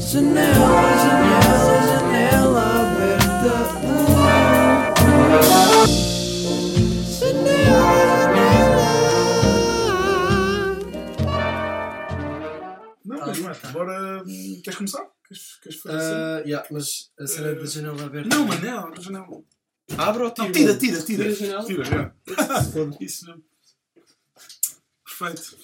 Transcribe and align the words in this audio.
Janela, 0.00 0.80
janela, 1.02 1.76
janela 1.86 2.64
aberta. 2.80 4.70
Não, 13.04 13.18
Tá, 13.18 13.26
mas 13.26 13.38
não 13.38 13.50
é. 13.50 13.54
tá. 13.54 13.68
Agora, 13.68 14.24
queres 14.62 14.76
começar? 14.76 15.06
Queres, 15.26 15.56
queres 15.62 15.80
fazer 15.80 15.96
assim? 15.96 16.14
Ah, 16.14 16.42
yeah, 16.44 16.68
mas 16.70 17.10
a 17.18 17.26
cena 17.26 17.54
da 17.54 17.64
janela 17.66 18.04
aberta. 18.04 18.28
Não, 18.36 18.44
não, 18.46 18.90
mas 18.90 19.06
não. 19.06 19.44
Abre 19.98 20.22
ou 20.22 20.30
tira? 20.30 20.46
Não, 20.46 20.52
tira, 20.52 20.78
tira, 20.78 21.02
tira. 21.02 21.24
Tira 21.24 21.30
a 21.30 21.34
janela? 21.34 21.64
Tira, 21.64 21.84
já. 21.84 22.14
Isso 23.00 23.26
mesmo. 23.26 23.44
Perfeito. 25.04 25.56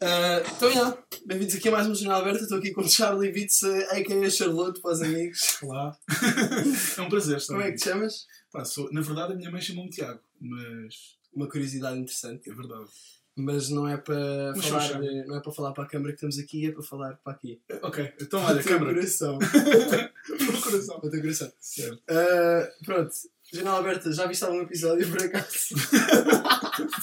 Ah, 0.00 0.42
então, 0.56 0.68
yeah. 0.68 0.98
bem-vindos 1.24 1.54
aqui 1.54 1.68
a 1.68 1.72
mais 1.72 1.86
uma 1.86 1.94
janela 1.94 2.20
aberta. 2.20 2.42
Estou 2.42 2.58
aqui 2.58 2.72
com 2.72 2.82
o 2.82 2.88
Charlie 2.88 3.30
Vitz, 3.32 3.62
a.k.a. 3.62 4.28
Charlotte, 4.30 4.80
para 4.80 4.92
os 4.92 5.02
amigos. 5.02 5.58
Olá. 5.62 5.96
é 6.98 7.00
um 7.00 7.08
prazer 7.08 7.36
estar 7.38 7.54
Como 7.54 7.64
é 7.66 7.70
que 7.70 7.78
te 7.78 7.84
chamas? 7.84 8.26
Pá, 8.52 8.64
sou- 8.64 8.92
Na 8.92 9.00
verdade, 9.00 9.32
a 9.32 9.36
minha 9.36 9.50
mãe 9.50 9.60
chamou-me 9.60 9.90
Tiago, 9.90 10.20
mas 10.40 11.16
Uma 11.32 11.48
curiosidade 11.48 11.98
interessante. 11.98 12.50
é 12.50 12.54
verdade. 12.54 12.88
Mas 13.36 13.68
não 13.68 13.88
é 13.88 13.96
para 13.96 14.52
Mas 14.54 14.66
falar, 14.66 15.00
não 15.26 15.36
é 15.36 15.40
para 15.40 15.52
falar 15.52 15.72
para 15.72 15.84
a 15.84 15.88
câmara 15.88 16.12
que 16.12 16.16
estamos 16.18 16.38
aqui, 16.38 16.66
é 16.66 16.70
para 16.70 16.82
falar 16.84 17.14
para 17.24 17.32
aqui. 17.32 17.60
Eh, 17.68 17.80
Ok, 17.82 18.12
então 18.20 18.40
olha, 18.44 18.60
o 18.60 18.62
teu 18.62 18.72
câmara. 18.78 18.94
coração. 18.94 19.38
Meu 20.40 20.60
coração. 20.62 21.00
Para 21.00 21.08
o 21.08 21.10
teu 21.10 21.20
coração. 21.20 21.52
Certo. 21.60 22.02
Ah, 22.08 22.68
pronto, 22.84 23.10
janela 23.52 23.78
aberta, 23.80 24.12
já 24.12 24.26
viste 24.26 24.44
algum 24.44 24.60
episódio 24.62 25.08
por 25.10 25.20
acaso? 25.22 25.48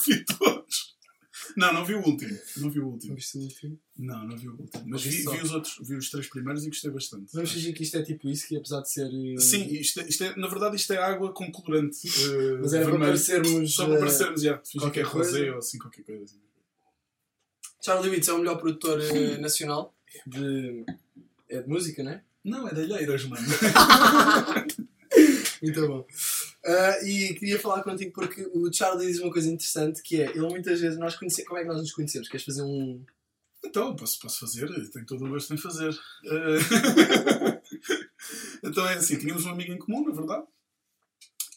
Vi 0.05 0.23
todos. 0.26 0.91
Não, 1.58 1.73
não 1.73 1.86
vi 1.86 1.94
o 1.96 2.02
último. 2.05 2.38
Não 2.58 2.70
vi 2.70 2.80
o 2.80 2.84
Não 2.84 2.90
último. 2.91 3.16
viste 3.16 3.38
o 3.38 3.41
último? 3.41 3.80
Não, 3.98 4.26
não 4.28 4.38
vi 4.38 4.48
o 4.48 4.52
último. 4.52 4.84
Mas 4.88 5.02
vi, 5.04 5.10
vi 5.22 5.41
os 5.41 5.52
outros, 5.52 5.77
vi 5.82 5.96
os 5.96 6.10
três 6.10 6.27
primeiros 6.27 6.66
e 6.66 6.70
gostei 6.70 6.91
bastante. 6.91 7.32
Vamos 7.34 7.52
fingir 7.52 7.74
que 7.74 7.84
isto 7.84 7.98
é 7.98 8.04
tipo 8.04 8.27
isso, 8.30 8.48
que 8.48 8.55
apesar 8.57 8.82
de 8.82 8.91
ser. 8.91 9.07
eh, 9.07 9.38
Sim, 9.40 9.66
isto 9.68 9.99
é, 10.02 10.07
isto 10.07 10.24
é- 10.24 10.35
na 10.35 10.48
verdade 10.48 10.76
isto 10.76 10.91
é 10.94 10.98
água 10.98 11.32
com 11.34 11.52
colorante. 11.52 12.07
eh, 12.07 12.57
Mas 12.62 12.74
era 12.74 12.84
para 12.84 12.91
vermelho. 12.91 12.99
parecermos. 12.99 13.74
Só 13.74 13.85
para 13.85 13.96
eh, 13.96 13.99
parecermos, 13.99 14.41
já. 14.41 14.57
Fingir 14.60 14.72
que 14.72 14.79
qualquer 14.79 14.99
é 15.02 15.04
rosé 15.04 15.32
coisa. 15.40 15.52
ou 15.54 15.57
assim, 15.60 15.77
qualquer 15.77 16.04
coisa. 16.04 16.24
assim. 16.24 16.40
Charlie 17.84 18.10
Witz 18.12 18.27
é 18.27 18.34
o 18.34 18.38
melhor 18.38 18.57
produtor 18.60 19.02
eh, 19.02 19.38
nacional 19.38 19.94
de, 20.27 20.84
é 21.49 21.62
de 21.62 21.68
música, 21.70 22.04
não 22.04 22.12
é? 22.12 22.24
Não, 22.44 22.68
é 22.68 22.74
de 22.74 22.82
alheiras, 22.82 23.24
mano. 23.26 23.46
Muito 25.62 25.88
bom. 25.88 26.05
Ah, 26.63 26.99
e 27.04 27.34
queria 27.34 27.59
falar 27.59 27.81
contigo 27.84 28.12
porque 28.13 28.43
o 28.54 28.71
Charlie 28.71 29.07
diz 29.07 29.20
uma 29.20 29.31
coisa 29.31 29.49
interessante 29.49 30.01
que 30.04 30.21
é, 30.21 30.29
ele 30.29 30.48
muitas 30.48 30.79
vezes, 30.79 30.99
nós 30.99 31.15
conhecemos, 31.15 31.48
como 31.48 31.59
é 31.59 31.63
que 31.63 31.70
nós 31.70 31.81
nos 31.81 31.91
conhecemos? 31.91 32.27
Queres 32.27 32.45
fazer 32.45 32.62
um... 32.62 33.04
Então, 33.63 33.95
posso, 33.95 34.20
posso 34.20 34.40
fazer, 34.40 34.67
tenho 34.89 35.05
todo 35.05 35.26
o 35.26 35.29
gosto 35.29 35.54
em 35.54 35.57
fazer. 35.57 35.93
Eh, 36.26 37.62
então 38.63 38.87
é 38.87 38.95
assim, 38.95 39.20
tínhamos 39.20 39.45
um 39.45 39.49
amigo 39.51 39.71
em 39.71 39.77
comum, 39.77 40.04
na 40.07 40.13
verdade. 40.15 40.43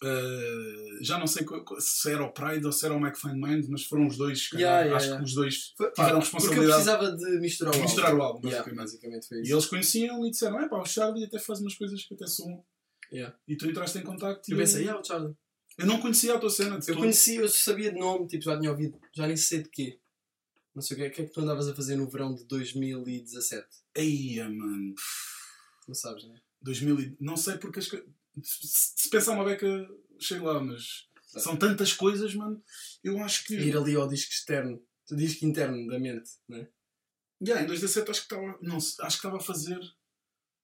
Eh, 0.02 0.98
já 1.00 1.19
não 1.19 1.27
sei 1.27 1.47
se 1.78 2.10
era 2.10 2.22
o 2.22 2.32
Pride 2.32 2.66
ou 2.66 2.72
se 2.72 2.84
era 2.84 2.94
o 2.94 3.14
Find 3.14 3.36
Mind, 3.36 3.66
mas 3.70 3.84
foram 3.84 4.06
os 4.06 4.19
dois, 4.19 4.50
Yeah, 4.52 4.80
yeah, 4.80 4.97
acho 4.97 5.06
yeah. 5.06 5.19
que 5.19 5.25
os 5.28 5.34
dois 5.34 5.72
tiveram 5.94 6.19
responsabilidade 6.19 6.47
Porque 6.47 6.60
eu 6.60 6.75
precisava 6.75 7.12
de 7.16 7.41
misturar 7.41 7.72
o 7.72 7.77
álbum. 7.77 7.84
misturar 7.84 8.14
o 8.14 8.22
álbum, 8.22 8.41
basicamente. 8.41 9.28
foi 9.28 9.38
E 9.38 9.42
isso. 9.42 9.52
eles 9.55 9.66
conheciam 9.66 10.27
e 10.27 10.30
disseram: 10.30 10.60
é 10.60 10.69
pá, 10.69 10.78
o 10.78 10.84
Charlie 10.84 11.25
até 11.25 11.38
faz 11.38 11.60
umas 11.60 11.75
coisas 11.75 12.05
que 12.05 12.12
até 12.14 12.27
são. 12.27 12.62
Yeah. 13.12 13.36
E 13.47 13.56
tu 13.56 13.66
entraste 13.69 13.98
em 13.98 14.02
contacto 14.02 14.48
e 14.50 14.52
Eu 14.55 14.58
pensei, 14.58 14.88
ah, 14.88 14.98
o 14.98 15.05
Charlie. 15.05 15.34
eu 15.78 15.86
não 15.86 16.00
conhecia 16.00 16.34
a 16.34 16.38
tua 16.38 16.50
cena. 16.50 16.78
de 16.78 16.88
Eu 16.88 16.94
todo. 16.94 17.02
conheci, 17.02 17.36
eu 17.36 17.48
sabia 17.48 17.92
de 17.92 17.98
nome, 17.98 18.27
tipo, 18.27 18.42
já 18.44 18.58
tinha 18.58 18.70
ouvido, 18.70 18.98
já 19.14 19.27
nem 19.27 19.36
sei 19.36 19.62
de 19.62 19.69
quê. 19.70 20.00
Não 20.74 20.83
sei 20.83 20.97
o 20.97 20.98
que 20.98 21.05
é, 21.05 21.08
o 21.08 21.12
que 21.12 21.22
é 21.22 21.27
que 21.27 21.32
tu 21.32 21.41
andavas 21.41 21.69
a 21.69 21.75
fazer 21.75 21.94
no 21.97 22.08
verão 22.08 22.34
de 22.34 22.44
2017. 22.47 23.66
Eia, 23.94 24.48
mano. 24.48 24.94
Não 25.86 25.94
sabes, 25.94 26.25
não 26.25 26.34
é? 26.34 26.41
2000 26.62 27.00
e- 27.00 27.16
não 27.20 27.36
sei 27.36 27.58
porque 27.58 27.78
as 27.78 27.86
coisas. 27.88 28.08
Se 28.42 29.08
pensar 29.10 29.32
uma 29.34 29.44
beca, 29.44 29.66
chego 30.19 30.47
lá, 30.47 30.60
mas 30.60 31.09
são 31.26 31.56
tantas 31.56 31.93
coisas, 31.93 32.34
mano. 32.34 32.60
Eu 33.04 33.22
acho 33.22 33.44
que. 33.44 33.54
Ir 33.54 33.76
ali 33.76 33.94
ao 33.94 34.09
disco 34.09 34.32
externo, 34.32 34.82
do 35.09 35.14
disco 35.16 35.44
interno 35.44 35.87
da 35.87 35.98
mente, 36.00 36.31
não 36.48 36.59
é? 36.59 36.69
Yeah, 37.43 37.62
em 37.62 37.66
2017 37.69 38.10
acho 38.10 38.20
que 38.26 38.34
estava. 38.34 38.59
Não, 38.62 38.81
sei, 38.81 39.04
acho 39.04 39.16
que 39.16 39.26
estava 39.26 39.37
a 39.37 39.41
fazer 39.41 39.78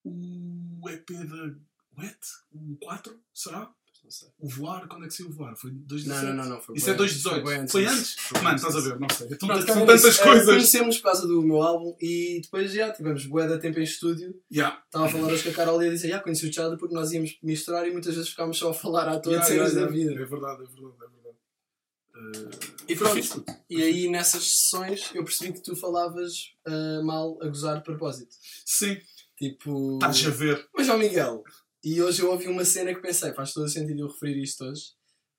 o 0.04 0.88
EP 0.88 1.10
da 1.28 1.54
Wet, 2.00 2.18
o 2.52 2.76
4, 2.84 3.20
será? 3.34 3.70
O 4.40 4.48
Voar, 4.48 4.88
quando 4.88 5.04
é 5.04 5.08
que 5.08 5.14
saiu 5.14 5.28
o 5.28 5.32
Voar? 5.32 5.54
Foi 5.54 5.70
Não, 5.70 5.78
2017? 5.82 6.34
não, 6.36 6.42
não, 6.44 6.50
não. 6.56 6.60
Foi 6.60 6.74
Isso 6.76 6.90
é 6.90 6.94
antes, 6.94 7.22
2018. 7.22 7.44
bué 7.44 7.68
Foi 7.68 7.84
disso. 7.84 7.94
antes? 7.96 8.14
Foi 8.18 8.40
Mano, 8.40 8.50
antes 8.56 8.64
estás 8.66 8.84
a 8.84 8.88
ver? 8.88 8.98
Não 9.00 9.08
sei. 9.08 9.26
Então, 9.30 9.48
Pronto, 9.48 9.58
são 9.60 9.66
calma 9.74 9.86
tantas. 9.86 10.18
Eh, 10.18 10.22
coisas. 10.24 10.46
Conhecemos 10.46 10.96
por 10.98 11.02
causa 11.04 11.26
do 11.28 11.42
meu 11.42 11.62
álbum 11.62 11.96
e 12.00 12.40
depois 12.42 12.72
já 12.72 12.92
tivemos 12.92 13.26
bué 13.26 13.46
de 13.46 13.58
tempo 13.58 13.78
em 13.78 13.84
estúdio. 13.84 14.34
Yeah. 14.52 14.82
Estava 14.84 15.06
a 15.06 15.08
falar 15.08 15.28
hoje 15.32 15.44
com 15.44 15.50
a 15.50 15.52
Carol 15.52 15.80
e 15.82 15.86
a 15.86 15.90
dizer, 15.90 16.08
já 16.08 16.18
conheci 16.18 16.48
o 16.48 16.52
Charlie 16.52 16.76
porque 16.76 16.94
nós 16.94 17.12
íamos 17.12 17.38
misturar 17.40 17.86
e 17.86 17.92
muitas 17.92 18.14
vezes 18.16 18.30
ficámos 18.30 18.58
só 18.58 18.70
a 18.70 18.74
falar 18.74 19.06
à 19.08 19.20
toa 19.20 19.32
Yeah, 19.34 19.48
de 19.48 19.54
cenas 19.54 19.72
yeah, 19.74 19.86
da 19.92 19.96
yeah. 19.96 20.10
vida. 20.12 20.24
É 20.24 20.26
verdade, 20.26 20.62
é 20.64 20.66
verdade, 20.66 20.94
é 20.96 21.06
verdade. 21.06 21.36
Eh, 22.16 22.92
E 22.92 22.96
foi 22.96 23.22
pronto. 23.22 23.44
E 23.68 23.80
aí 23.82 24.08
nessas 24.08 24.42
sessões 24.42 25.10
eu 25.14 25.22
percebi 25.22 25.52
que 25.52 25.60
tu 25.62 25.76
falavas 25.76 26.52
ah, 26.66 27.00
mal 27.04 27.38
a 27.40 27.46
gozar 27.46 27.76
de 27.78 27.84
propósito. 27.84 28.34
Sim, 28.64 28.98
Tipo. 29.38 29.94
estás 29.94 30.26
a 30.26 30.30
ver. 30.30 30.68
Mas 30.76 30.88
ó 30.88 30.98
Miguel, 30.98 31.44
e 31.82 32.00
hoje 32.02 32.22
eu 32.22 32.30
ouvi 32.30 32.46
uma 32.48 32.64
cena 32.64 32.94
que 32.94 33.00
pensei, 33.00 33.32
faz 33.32 33.52
todo 33.52 33.68
sentido 33.68 34.00
eu 34.00 34.08
referir 34.08 34.42
isto 34.42 34.64
hoje, 34.64 34.92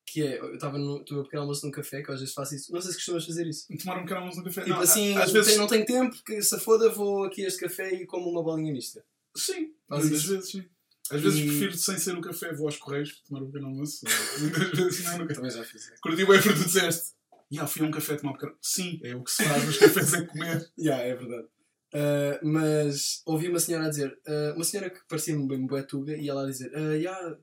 que 0.06 0.22
é, 0.24 0.40
eu 0.40 0.56
estava 0.56 0.78
no 0.78 0.98
a 0.98 1.24
pequeno 1.24 1.42
almoço 1.42 1.66
num 1.66 1.72
café, 1.72 2.02
que 2.02 2.12
às 2.12 2.20
vezes 2.20 2.34
faço 2.34 2.56
isso, 2.56 2.72
não 2.74 2.82
sei 2.82 2.92
se 2.92 2.98
costumas 2.98 3.26
fazer 3.26 3.48
isso. 3.48 3.66
Tomar 3.80 3.98
um 4.00 4.04
bocadinho 4.06 4.36
no 4.36 4.44
café. 4.44 4.62
Tipo 4.62 4.76
Não, 4.76 4.82
assim, 4.82 5.16
às 5.18 5.32
vezes. 5.32 5.58
não 5.58 5.68
tenho 5.68 5.86
tempo, 5.86 6.22
que 6.26 6.42
se 6.42 6.60
foda 6.60 6.90
vou 6.90 7.24
aqui 7.24 7.46
a 7.46 7.48
este 7.48 7.60
café 7.62 7.94
e 7.94 8.06
como 8.06 8.30
uma 8.30 8.44
bolinha 8.44 8.74
mista. 8.74 9.04
Sim, 9.36 9.72
isso. 10.14 10.34
vezes 10.34 10.50
sim. 10.50 10.66
Às 11.10 11.22
vezes 11.22 11.40
E- 11.40 11.46
prefiro, 11.46 11.78
sem 11.78 11.98
ser 11.98 12.18
o 12.18 12.22
café, 12.22 12.54
vou 12.54 12.68
aos 12.68 12.78
correios 12.78 13.22
tomar 13.28 13.42
um 13.44 13.48
pequeno 13.48 13.68
almoço. 13.68 14.02
Muitas 14.40 14.70
vezes 14.72 15.04
não, 15.06 15.18
nunca. 15.20 15.34
Também 15.36 15.52
já 15.52 15.64
fiz. 15.64 15.92
Curti 16.02 16.26
bem 16.26 16.40
o 16.40 16.42
que 16.44 16.50
tu 16.50 16.64
disseste. 16.64 17.12
Já 17.52 17.68
fui 17.68 17.82
a 17.86 17.86
um 17.88 17.92
café 17.92 18.16
tomar 18.16 18.32
um 18.32 18.36
pequeno. 18.36 18.56
Sim, 18.62 19.00
é 19.04 19.16
o 19.16 19.24
que 19.24 19.32
se 19.32 19.44
faz 19.44 19.66
nos 19.66 19.78
cafés 19.78 20.14
é 20.14 20.26
comer. 20.26 20.72
Yeah, 20.80 21.04
é 21.04 21.16
verdade. 21.16 21.48
Ah, 21.94 22.40
mas 22.44 23.22
ouvi 23.26 23.50
uma 23.50 23.60
senhora 23.60 23.86
a 23.86 23.90
dizer, 23.90 24.18
ah, 24.28 24.54
uma 24.56 24.64
senhora 24.64 24.90
que 24.90 25.00
parecia-me 25.08 25.48
bem 25.48 25.66
boetuga, 25.66 26.16
e 26.16 26.30
ela 26.30 26.44
a 26.44 26.48
dizer, 26.50 26.72
ah, 26.76 26.94
yeah, 26.96 27.38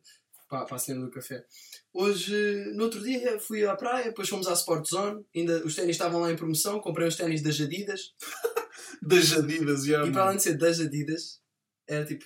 para, 0.48 0.64
para 0.64 0.76
a 0.76 0.78
senhora 0.78 1.04
do 1.04 1.10
café, 1.10 1.44
hoje, 1.92 2.34
no 2.74 2.84
outro 2.84 3.02
dia, 3.02 3.38
fui 3.38 3.66
à 3.66 3.76
praia, 3.76 4.04
depois 4.06 4.28
fomos 4.28 4.46
à 4.48 4.52
Sport 4.54 4.86
Zone, 4.88 5.24
ainda 5.36 5.64
os 5.66 5.74
ténis 5.74 5.92
estavam 5.96 6.20
lá 6.20 6.32
em 6.32 6.36
promoção, 6.36 6.80
comprei 6.80 7.06
os 7.06 7.16
ténis 7.16 7.42
das 7.42 7.60
Adidas, 7.60 8.14
Das 9.02 9.32
Adidas, 9.32 9.84
e 9.86 9.90
para 10.12 10.22
além 10.24 10.36
de 10.36 10.42
ser 10.42 10.56
das 10.56 10.80
Adidas, 10.80 11.40
era 11.86 12.04
tipo, 12.04 12.24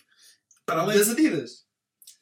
Para 0.65 0.83
além, 0.83 0.97
das 0.99 1.09
Adidas. 1.09 1.65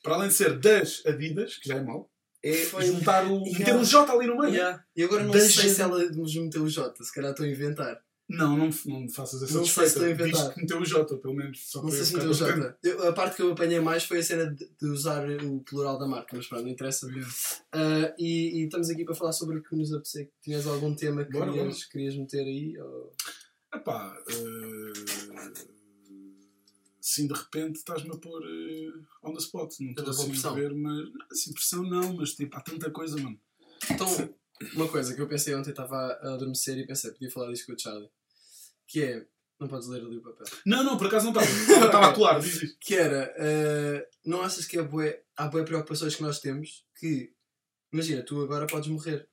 para 0.02 0.14
além 0.14 0.28
de 0.28 0.34
ser 0.34 0.58
das 0.58 1.02
Adidas, 1.06 1.56
que 1.58 1.68
já 1.68 1.76
é 1.76 1.82
mau, 1.82 2.10
é 2.42 2.52
Foi- 2.54 2.86
juntar 2.86 3.26
o. 3.30 3.44
Yeah. 3.44 3.58
meter 3.58 3.74
um 3.76 3.84
J 3.84 4.12
ali 4.12 4.26
no 4.26 4.38
meio. 4.38 4.54
Yeah. 4.54 4.82
E 4.96 5.02
agora 5.04 5.24
não 5.24 5.30
Das 5.30 5.52
sei 5.52 5.68
se 5.68 5.82
ela 5.82 6.02
nos 6.10 6.34
meteu 6.34 6.62
o 6.64 6.68
J, 6.70 7.04
se 7.04 7.12
calhar 7.14 7.30
estou 7.32 7.44
a 7.44 7.48
inventar. 7.48 8.00
Não, 8.32 8.56
não, 8.56 8.70
não 8.86 9.08
faças 9.08 9.42
essa 9.42 9.54
Não 9.58 9.64
sei 9.66 9.86
se 9.88 9.98
desfeita. 9.98 10.22
inventar. 10.22 10.44
Diz 10.46 10.54
que 10.54 10.60
meteu 10.60 10.78
o 10.80 10.84
J, 10.84 11.16
pelo 11.18 11.34
menos. 11.34 11.68
Só 11.68 11.82
Não 11.82 11.90
sei 11.90 12.04
se 12.04 12.14
meteu 12.14 12.30
o. 12.30 12.32
J. 12.34 12.76
Eu- 12.84 13.08
a 13.08 13.12
parte 13.12 13.34
que 13.36 13.42
eu 13.42 13.50
apanhei 13.52 13.80
mais 13.80 14.04
foi 14.04 14.18
a 14.18 14.22
cena 14.22 14.46
de, 14.54 14.70
de 14.80 14.86
usar 14.86 15.28
o 15.42 15.60
plural 15.64 15.98
da 15.98 16.06
marca, 16.06 16.36
mas 16.36 16.46
pronto, 16.46 16.62
não 16.62 16.70
interessa. 16.70 17.08
Ah, 17.72 18.14
e, 18.16 18.60
e 18.60 18.64
estamos 18.66 18.88
aqui 18.88 19.04
para 19.04 19.14
falar 19.16 19.32
sobre 19.32 19.58
o 19.58 19.62
que 19.62 19.74
nos 19.74 19.92
apetecer. 19.92 20.30
Tinhas 20.42 20.66
algum 20.66 20.94
tema 20.94 21.24
que 21.24 21.32
Bora, 21.32 21.50
querias, 21.52 21.84
querias 21.86 22.16
meter 22.16 22.42
aí? 22.46 22.78
Ou... 22.78 23.12
Epá, 23.74 24.16
eh, 24.28 25.64
sim, 27.00 27.26
de 27.26 27.34
repente 27.34 27.76
estás-me 27.76 28.10
a 28.10 28.16
pôr 28.18 28.42
eh, 28.44 28.92
on 29.24 29.32
the 29.32 29.38
spot. 29.40 29.72
Não 29.80 29.90
estou 29.90 30.10
assim 30.10 30.28
pressão. 30.30 30.52
a 30.52 30.54
ver, 30.54 30.74
mas. 30.74 31.08
Assim, 31.30 31.52
pressão 31.52 31.82
não, 31.82 32.14
mas 32.14 32.34
tipo, 32.34 32.56
há 32.56 32.60
tanta 32.60 32.90
coisa, 32.90 33.16
mano. 33.16 33.38
Então, 33.90 34.06
uma 34.74 34.88
coisa 34.88 35.14
que 35.14 35.20
eu 35.20 35.26
pensei 35.28 35.54
ontem, 35.54 35.70
estava 35.70 35.96
a 35.96 36.34
adormecer 36.34 36.76
e 36.78 36.86
pensei, 36.86 37.10
podia 37.12 37.30
falar 37.30 37.50
disso 37.50 37.66
com 37.66 37.72
o 37.72 37.78
Charlie. 37.78 38.10
Que 38.90 39.02
é. 39.04 39.26
Não 39.58 39.68
podes 39.68 39.88
ler 39.88 40.00
ali 40.00 40.16
o 40.16 40.22
papel. 40.22 40.46
Não, 40.64 40.82
não, 40.82 40.96
por 40.96 41.06
acaso 41.06 41.30
não 41.30 41.38
estava. 41.38 41.46
Estava 41.86 42.06
a 42.08 42.14
colar, 42.14 42.40
diz 42.40 42.62
isso. 42.62 42.76
Que 42.80 42.94
era. 42.94 43.34
ah, 43.38 44.06
não 44.24 44.40
achas 44.42 44.66
que 44.66 44.78
é 44.78 44.82
bué, 44.82 45.22
há 45.36 45.48
boas 45.48 45.64
preocupações 45.64 46.16
que 46.16 46.22
nós 46.22 46.40
temos 46.40 46.84
que. 46.98 47.32
Imagina, 47.92 48.22
tu 48.22 48.40
agora 48.42 48.66
podes 48.66 48.88
morrer. 48.88 49.28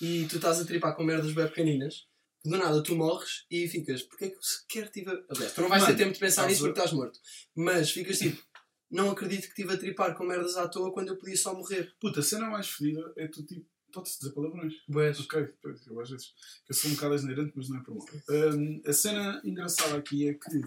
E 0.00 0.26
tu 0.28 0.36
estás 0.36 0.60
a 0.60 0.64
tripar 0.64 0.94
com 0.94 1.04
merdas 1.04 1.32
bem 1.32 1.46
pequeninas. 1.48 2.06
Do 2.44 2.56
nada 2.58 2.82
tu 2.82 2.94
morres 2.96 3.46
e 3.50 3.66
ficas. 3.68 4.02
Porque 4.02 4.24
é 4.26 4.30
que 4.30 4.36
sequer 4.44 4.90
tive. 4.90 5.10
a- 5.10 5.22
Aliás, 5.30 5.54
tu 5.54 5.60
não 5.62 5.68
vais 5.68 5.82
Mano, 5.82 5.94
ter 5.96 6.02
tempo 6.02 6.12
de 6.14 6.18
pensar 6.20 6.46
nisso 6.48 6.60
porque 6.64 6.78
estás 6.78 6.92
morto. 6.92 7.18
Mas 7.54 7.90
ficas 7.90 8.18
tipo. 8.18 8.42
Não 8.90 9.10
acredito 9.10 9.42
que 9.42 9.48
estive 9.48 9.72
a 9.72 9.78
tripar 9.78 10.14
com 10.14 10.24
merdas 10.24 10.56
à 10.58 10.68
toa 10.68 10.92
quando 10.92 11.08
eu 11.08 11.16
podia 11.16 11.36
só 11.36 11.54
morrer. 11.54 11.94
Puta, 11.98 12.20
a 12.20 12.22
cena 12.22 12.46
mais 12.50 12.68
fedida 12.68 13.10
é 13.16 13.26
tu 13.26 13.42
tipo. 13.46 13.66
Pode-se 13.92 14.18
dizer 14.18 14.32
palavrões. 14.32 14.74
Boas. 14.88 15.20
Ok, 15.20 15.48
pois, 15.60 15.86
eu 15.86 16.00
às 16.00 16.10
vezes. 16.10 16.34
Eu 16.68 16.74
sou 16.74 16.90
um 16.90 16.94
bocado 16.94 17.14
asneirante, 17.14 17.52
mas 17.54 17.68
não 17.68 17.78
é 17.78 17.82
por 17.82 17.94
mal. 17.94 18.06
Hum, 18.30 18.82
a 18.86 18.92
cena 18.92 19.40
engraçada 19.44 19.96
aqui 19.96 20.28
é 20.28 20.34
que 20.34 20.62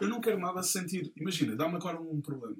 eu 0.00 0.08
não 0.08 0.20
quero 0.20 0.38
nada 0.38 0.62
sentir. 0.62 1.12
Imagina, 1.16 1.56
dá-me 1.56 1.76
agora 1.76 2.00
um 2.00 2.20
problema. 2.20 2.56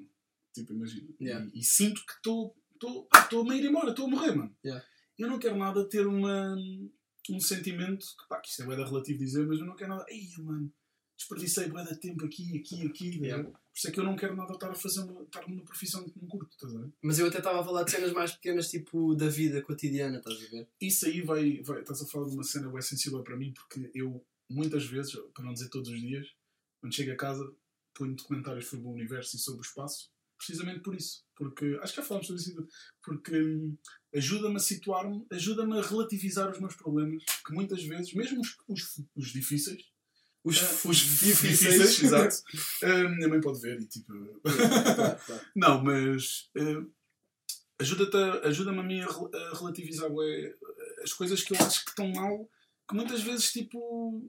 Tipo, 0.53 0.73
imagina. 0.73 1.09
Yeah. 1.19 1.49
E, 1.53 1.59
e 1.59 1.63
sinto 1.63 2.05
que 2.05 2.13
estou. 2.13 2.55
Estou 2.73 3.49
a 3.49 3.55
ir 3.55 3.65
embora, 3.65 3.91
estou 3.91 4.07
a 4.07 4.09
morrer, 4.09 4.35
mano. 4.35 4.55
Yeah. 4.63 4.85
Eu 5.17 5.29
não 5.29 5.39
quero 5.39 5.57
nada 5.57 5.87
ter 5.87 6.05
uma, 6.05 6.55
um 7.29 7.39
sentimento. 7.39 8.05
Que, 8.05 8.27
pá, 8.27 8.39
que 8.41 8.49
isto 8.49 8.63
é 8.63 8.65
bem 8.65 8.75
relativo 8.75 9.19
dizer, 9.19 9.47
mas 9.47 9.59
eu 9.59 9.65
não 9.65 9.75
quero 9.75 9.91
nada. 9.91 10.05
Ei, 10.09 10.27
mano, 10.39 10.71
desperdicei 11.17 11.67
bué 11.69 11.83
de 11.83 11.99
tempo 11.99 12.25
aqui, 12.25 12.57
aqui, 12.57 12.85
aqui. 12.85 13.19
Yeah. 13.19 13.43
Por 13.43 13.59
isso 13.75 13.87
é 13.87 13.91
que 13.91 13.99
eu 13.99 14.03
não 14.03 14.15
quero 14.15 14.35
nada 14.35 14.53
estar 14.53 14.69
a 14.69 14.75
fazer 14.75 15.01
uma, 15.01 15.23
estar 15.23 15.47
numa 15.47 15.63
profissão 15.63 16.03
que 16.03 16.19
não 16.19 16.27
curto, 16.27 16.51
estás 16.51 16.75
a 16.75 16.79
ver? 16.79 16.91
Mas 17.01 17.19
eu 17.19 17.27
até 17.27 17.39
estava 17.39 17.61
a 17.61 17.63
falar 17.63 17.83
de 17.83 17.91
cenas 17.91 18.11
mais 18.11 18.31
pequenas, 18.33 18.69
tipo 18.69 19.15
da 19.15 19.27
vida 19.27 19.61
cotidiana, 19.61 20.17
estás 20.17 20.37
a 20.37 20.49
ver? 20.49 20.69
Isso 20.79 21.05
aí 21.05 21.21
vai, 21.21 21.61
vai. 21.61 21.81
Estás 21.81 22.01
a 22.01 22.05
falar 22.05 22.27
de 22.27 22.35
uma 22.35 22.43
cena 22.43 22.69
bem 22.69 22.81
sensível 22.81 23.23
para 23.23 23.37
mim, 23.37 23.53
porque 23.53 23.89
eu, 23.93 24.25
muitas 24.49 24.85
vezes, 24.85 25.13
para 25.33 25.43
não 25.43 25.53
dizer 25.53 25.69
todos 25.69 25.89
os 25.89 25.99
dias, 25.99 26.27
quando 26.79 26.93
chego 26.93 27.11
a 27.11 27.17
casa, 27.17 27.55
ponho 27.95 28.15
documentários 28.15 28.67
sobre 28.67 28.85
o 28.85 28.91
universo 28.91 29.35
e 29.35 29.39
sobre 29.39 29.61
o 29.61 29.67
espaço, 29.67 30.11
precisamente 30.37 30.81
por 30.81 30.95
isso. 30.95 31.23
Porque, 31.35 31.77
acho 31.81 31.93
que 31.93 32.01
já 32.01 32.07
falámos 32.07 32.27
sobre 32.27 32.41
isso, 32.41 32.67
porque 33.01 33.41
hum, 33.41 33.77
ajuda-me 34.13 34.57
a 34.57 34.59
situar-me, 34.59 35.25
ajuda-me 35.31 35.79
a 35.79 35.81
relativizar 35.81 36.51
os 36.51 36.59
meus 36.59 36.75
problemas, 36.75 37.23
que 37.45 37.53
muitas 37.53 37.83
vezes, 37.83 38.13
mesmo 38.13 38.41
os, 38.41 38.55
os, 38.67 39.01
os 39.15 39.27
difíceis, 39.31 39.92
Os, 40.43 40.57
ah, 40.61 40.89
os 40.89 40.97
difíceis. 40.97 42.03
exato, 42.03 42.35
ah, 42.83 43.09
minha 43.09 43.29
mãe 43.29 43.39
pode 43.39 43.61
ver 43.61 43.79
e 43.79 43.85
tipo. 43.85 44.11
Claro, 44.41 45.19
claro. 45.25 45.41
Não, 45.55 45.83
mas 45.83 46.49
eh, 46.55 46.81
ajuda-te 47.79 48.17
ajuda-me 48.47 48.79
a 48.79 48.83
mim 48.83 48.99
a, 49.01 49.05
rel- 49.07 49.31
a 49.33 49.57
relativizar 49.57 50.09
bué, 50.09 50.53
as 51.03 51.13
coisas 51.13 51.41
que 51.43 51.53
eu 51.53 51.57
acho 51.65 51.83
que 51.85 51.91
estão 51.91 52.09
mal, 52.11 52.49
que 52.89 52.95
muitas 52.95 53.21
vezes 53.21 53.51
tipo 53.51 54.21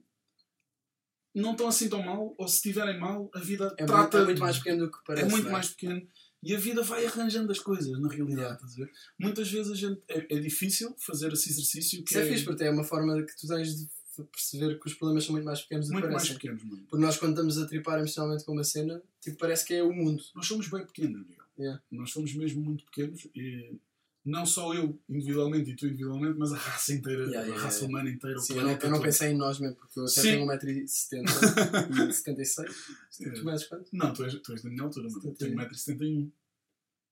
não 1.35 1.51
estão 1.53 1.67
assim 1.67 1.89
tão 1.89 2.01
mal, 2.03 2.33
ou 2.39 2.47
se 2.47 2.57
estiverem 2.57 2.99
mal, 3.01 3.29
a 3.35 3.41
vida 3.41 3.75
É, 3.77 3.85
trata 3.85 4.19
muito, 4.19 4.23
é 4.23 4.25
muito 4.27 4.41
mais 4.41 4.59
pequeno 4.59 4.87
do 4.87 4.93
que 4.93 4.99
parece. 5.05 5.27
é 5.27 5.29
muito 5.29 5.45
não 5.47 5.53
mais 5.53 5.69
pequeno 5.71 6.09
e 6.45 6.55
a 6.55 6.59
vida 6.59 6.83
vai 6.83 7.05
arranjando 7.07 7.51
as 7.51 7.59
coisas 7.59 7.99
na 8.01 8.09
realidade. 8.09 8.63
Yeah. 8.77 8.93
Muitas 9.19 9.51
vezes 9.51 9.73
a 9.73 9.75
gente 9.75 10.01
é, 10.09 10.37
é 10.37 10.39
difícil 10.39 10.95
fazer 10.99 11.33
esse 11.33 11.51
exercício 11.51 12.05
que 12.05 12.11
Isso 12.13 12.19
é 12.21 12.27
fixe, 12.29 12.45
porque 12.45 12.63
é 12.65 12.71
uma 12.71 12.85
forma 12.85 13.21
que 13.25 13.35
tu 13.37 13.49
tens 13.49 13.75
de 13.77 13.89
perceber 14.23 14.79
que 14.79 14.87
os 14.87 14.95
problemas 14.95 15.25
são 15.25 15.33
muito 15.33 15.45
mais 15.45 15.63
pequenos 15.63 15.87
do 15.87 15.95
que 15.95 16.01
muito 16.01 16.13
mais 16.13 16.29
pequenos, 16.29 16.65
mano. 16.65 16.87
Porque 16.89 17.05
nós, 17.05 17.17
quando 17.17 17.33
estamos 17.33 17.59
a 17.59 17.67
tripar 17.67 17.99
emocionalmente 17.99 18.45
com 18.45 18.53
uma 18.53 18.65
cena, 18.65 19.03
tipo, 19.21 19.37
parece 19.39 19.65
que 19.65 19.75
é 19.75 19.83
o 19.83 19.93
mundo. 19.93 20.23
Nós 20.35 20.47
somos 20.47 20.69
bem 20.69 20.85
pequenos, 20.87 21.27
Miguel. 21.27 21.45
Yeah. 21.59 21.83
Nós 21.91 22.11
somos 22.11 22.35
mesmo 22.35 22.63
muito 22.63 22.85
pequenos 22.85 23.27
e 23.35 23.79
não 24.25 24.47
só 24.47 24.73
eu 24.75 24.99
individualmente 25.09 25.71
e 25.71 25.77
tu 25.77 25.87
individualmente, 25.87 26.39
mas 26.39 26.53
a 26.53 26.57
raça 26.57 26.95
inteira, 26.95 27.25
Yeah, 27.25 27.43
yeah, 27.43 27.61
a 27.61 27.65
raça 27.65 27.85
humana 27.85 28.09
inteira, 28.09 28.39
Sim, 28.39 28.57
eu 28.57 28.63
não, 28.63 28.73
eu 28.73 28.91
não 28.91 29.01
pensei 29.03 29.31
em 29.31 29.37
nós 29.37 29.59
mesmo, 29.59 29.77
porque 29.77 30.01
eu 30.01 30.05
até 30.05 30.23
Sim. 30.23 30.23
tenho 30.23 30.47
1,70m 30.47 32.09
e 32.09 32.13
76. 32.13 32.71
Sim. 33.11 33.33
Tu 33.33 33.45
medes 33.45 33.67
quanto? 33.67 33.91
Não, 33.93 34.13
tu 34.13 34.25
és, 34.25 34.35
tu 34.41 34.53
és 34.53 34.63
da 34.63 34.71
minha 34.71 34.83
altura, 34.83 35.09
mano. 35.11 35.23
Eu 35.25 35.35
tenho 35.35 35.57
1,71m. 35.57 36.33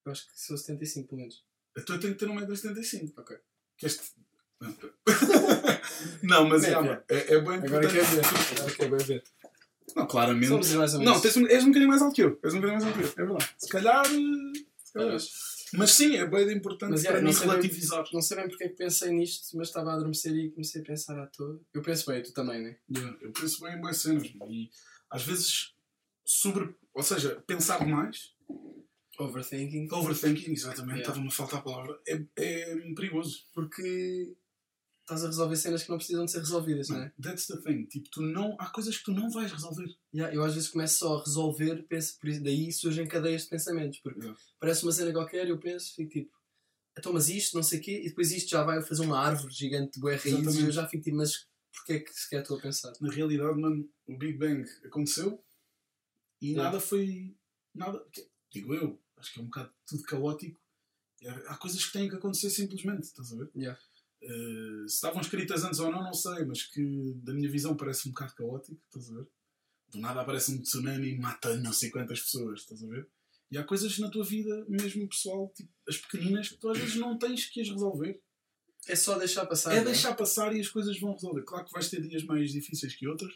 Eu 0.07 0.13
acho 0.13 0.27
que 0.27 0.41
sou 0.41 0.57
75 0.57 1.09
pelo 1.09 1.21
menos. 1.21 1.45
Tu 1.75 1.99
tenho 1.99 2.15
que 2.15 2.19
ter 2.19 2.29
1,75m. 2.29 3.13
Ok. 3.17 3.37
Que 3.77 3.87
este... 3.87 4.03
Não, 4.61 4.73
não, 6.23 6.49
mas 6.49 6.63
Bem, 6.63 6.73
é, 6.75 6.77
é. 7.09 7.17
é, 7.17 7.35
é 7.35 7.41
bem 7.41 7.55
Agora 7.55 7.85
importante. 7.87 7.93
quer 7.93 8.05
ver. 8.05 8.25
Agora 8.61 8.75
quer 8.77 8.91
bem 8.91 9.07
ver. 9.07 9.23
Não, 9.97 10.07
claramente. 10.07 10.49
Somos 10.49 10.73
mais 10.73 10.95
ou 10.95 11.01
menos. 11.01 11.15
Não, 11.15 11.21
tens 11.21 11.37
um, 11.37 11.47
és 11.47 11.63
um 11.65 11.67
bocadinho 11.69 11.89
mais 11.89 12.03
alto 12.03 12.15
que 12.15 12.23
eu. 12.23 12.41
És 12.43 12.55
um 12.55 12.61
bocadinho 12.61 12.81
mais 12.83 12.85
alto 12.85 12.99
que 12.99 13.21
eu. 13.21 13.25
É 13.25 13.27
verdade. 13.29 13.51
Se 13.59 13.69
calhar. 13.69 14.05
eh, 14.07 14.59
Se 14.85 14.93
calhar. 14.93 15.19
Mas 15.75 15.91
sim, 15.93 16.17
é 16.17 16.27
bem 16.27 16.53
importante 16.53 16.91
Mas, 16.91 17.03
para 17.03 17.17
é, 17.17 17.21
mim 17.21 17.25
não 17.27 17.33
sei 17.33 17.41
bem- 17.47 17.51
relativizar. 17.57 18.05
Não 18.13 18.21
sei 18.23 18.37
bem 18.37 18.49
porque 18.49 18.65
é 18.65 18.69
que 18.69 18.75
pensei 18.77 19.11
nisto, 19.11 19.57
mas 19.57 19.69
estava 19.69 19.91
a 19.91 19.95
adormecer 19.95 20.35
e 20.35 20.51
comecei 20.51 20.83
a 20.83 20.85
pensar 20.85 21.19
à 21.19 21.27
toa. 21.27 21.59
Eu 21.73 21.81
penso 21.83 22.11
bem, 22.11 22.23
tu 22.23 22.33
também, 22.35 22.63
né? 22.63 22.77
Yeah, 22.95 23.17
Eu 23.23 23.33
penso 23.33 23.63
bem 23.63 23.75
em 23.77 23.81
boas 23.81 23.97
cenas. 23.97 24.23
E 24.25 24.71
às 25.11 25.23
vezes, 25.25 25.73
sobre. 26.25 26.75
Ou 26.95 27.03
seja, 27.03 27.43
pensar 27.47 27.79
demais, 27.83 28.35
Overthinking. 29.19 29.89
overthinking, 29.93 30.53
exatamente, 30.53 30.99
Yeah. 31.01 31.03
estava-me 31.03 31.29
a 31.29 31.31
faltar 31.31 31.61
a 31.61 31.63
palavra, 31.63 31.99
é, 32.07 32.23
é 32.37 32.77
perigoso. 32.95 33.47
Porque 33.55 34.35
estás 35.03 35.23
a 35.25 35.27
resolver 35.27 35.57
cenas 35.57 35.83
que 35.83 35.91
não 35.91 35.99
precisam 35.99 36.25
de 36.25 36.31
ser 36.31 36.39
resolvidas, 36.39 36.89
não 36.89 37.03
é? 37.03 37.13
That's 37.21 37.47
the 37.47 37.57
thing. 37.59 37.85
Tipo, 37.87 38.09
tu 38.11 38.23
não, 38.23 38.57
há 38.59 38.71
coisas 38.71 38.97
que 38.97 39.05
tu 39.05 39.13
não 39.13 39.31
vais 39.31 39.51
resolver. 39.53 39.87
Yeah, 40.15 40.35
eu 40.35 40.43
às 40.45 40.55
vezes 40.55 40.69
começo 40.71 40.99
só 40.99 41.17
a 41.19 41.25
resolver, 41.25 41.83
penso, 41.89 42.19
por 42.19 42.29
isso, 42.29 42.43
daí 42.43 42.73
surgem 42.73 43.07
cadeias 43.07 43.43
de 43.43 43.49
pensamentos. 43.49 43.99
Porque 44.01 44.21
Yeah. 44.21 44.41
parece 44.61 44.83
uma 44.85 44.93
cena 44.93 45.13
qualquer 45.13 45.49
eu 45.49 45.59
penso, 45.59 45.95
fico 45.95 46.11
tipo, 46.11 46.31
então, 46.97 47.13
mas 47.13 47.29
isto, 47.29 47.55
não 47.57 47.63
sei 47.63 47.79
o 47.79 47.83
quê, 47.83 48.03
e 48.05 48.09
depois 48.09 48.31
isto 48.33 48.51
já 48.51 48.63
vai 48.63 48.83
fazer 48.83 49.03
uma 49.03 49.19
árvore 49.19 49.53
gigante 49.53 49.99
de 49.99 50.07
raízes 50.07 50.57
e 50.57 50.61
eu 50.63 50.71
já 50.73 50.87
fico 50.87 51.03
tipo, 51.03 51.17
mas 51.17 51.47
porquê 51.75 51.95
é 51.95 52.01
que 52.01 52.13
sequer 52.13 52.43
estou 52.43 52.59
a 52.59 52.61
pensar? 52.61 52.93
Na 53.01 53.11
realidade, 53.11 53.59
mano, 53.59 53.89
o 54.07 54.17
Big 54.19 54.37
Bang 54.39 54.65
aconteceu 54.85 55.43
e 56.41 56.49
Yeah. 56.51 56.65
nada 56.65 56.81
foi. 56.81 57.35
Nada. 57.75 58.05
Digo 58.53 58.75
eu, 58.75 59.03
acho 59.17 59.33
que 59.33 59.41
é 59.41 59.43
um 59.43 59.47
bocado 59.47 59.73
tudo 59.87 60.03
caótico. 60.03 60.61
Há 61.47 61.57
coisas 61.57 61.85
que 61.87 61.93
têm 61.93 62.09
que 62.11 62.17
acontecer 62.17 62.51
simplesmente, 62.51 63.05
estás 63.05 63.33
a 63.33 63.37
ver? 63.37 63.51
Yeah. 63.57 63.81
Eh, 64.23 64.89
se 64.89 64.95
estavam 64.95 65.21
escritas 65.21 65.65
antes 65.65 65.81
ou 65.81 65.91
não, 65.91 66.03
não 66.03 66.15
sei, 66.15 66.45
mas 66.45 66.63
que 66.63 67.13
da 67.17 67.33
minha 67.35 67.51
visão 67.51 67.77
parece 67.77 68.09
um 68.09 68.13
bocado 68.13 68.35
caótico, 68.35 68.81
estás 68.87 69.11
a 69.11 69.15
ver? 69.15 69.27
Do 69.91 69.99
nada 69.99 70.21
aparece 70.21 70.53
um 70.53 70.63
tsunami 70.63 71.09
e 71.11 71.19
mata 71.19 71.57
não 71.57 71.73
sei 71.73 71.91
quantas 71.91 72.21
pessoas, 72.21 72.61
estás 72.61 72.83
a 72.83 72.87
ver? 72.87 73.07
E 73.51 73.59
há 73.59 73.65
coisas 73.65 73.99
na 73.99 74.09
tua 74.09 74.25
vida, 74.25 74.65
mesmo 74.69 75.07
pessoal, 75.09 75.53
tipo, 75.55 75.71
as 75.89 75.99
pequeninas, 75.99 76.49
que 76.49 76.57
tu 76.57 76.69
às 76.71 76.79
vezes 76.79 76.97
não 76.97 77.19
tens 77.19 77.47
que 77.47 77.61
as 77.61 77.69
resolver. 77.69 78.21
É 78.89 78.97
só 78.97 79.19
deixar 79.19 79.45
passar. 79.47 79.73
É 79.75 79.77
não 79.79 79.85
deixar 79.85 80.15
passar 80.15 80.57
e 80.57 80.61
as 80.61 80.69
coisas 80.69 80.99
vão 80.99 81.13
resolver. 81.13 81.43
Claro 81.43 81.65
que 81.67 81.73
vais 81.73 81.89
ter 81.91 82.01
dias 82.01 82.25
mais 82.25 82.51
difíceis 82.53 82.95
que 82.95 83.07
outros. 83.07 83.35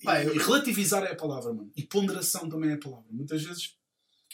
E, 0.00 0.04
Pá, 0.04 0.22
eu- 0.24 0.34
e 0.34 0.38
relativizar 0.38 1.02
é 1.04 1.12
a 1.12 1.16
palavra, 1.16 1.52
mano. 1.52 1.70
E 1.76 1.82
ponderação 1.82 2.48
também 2.48 2.70
é 2.70 2.74
a 2.74 2.78
palavra. 2.78 3.06
Muitas 3.10 3.42
vezes 3.42 3.76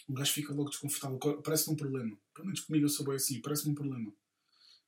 um 0.09 0.15
gajo 0.15 0.33
fica 0.33 0.53
logo 0.55 0.69
desconfortável. 0.71 1.19
Co- 1.19 1.43
Parece-me 1.43 1.75
um 1.75 1.77
problema. 1.77 2.17
Pelo 2.35 2.47
menos 2.47 2.61
comigo 2.61 2.85
eu 2.85 2.89
sou 2.91 3.05
bem 3.07 3.17
assim. 3.17 3.41
Parece-me 3.41 3.73
um 3.73 3.75
problema. 3.75 4.13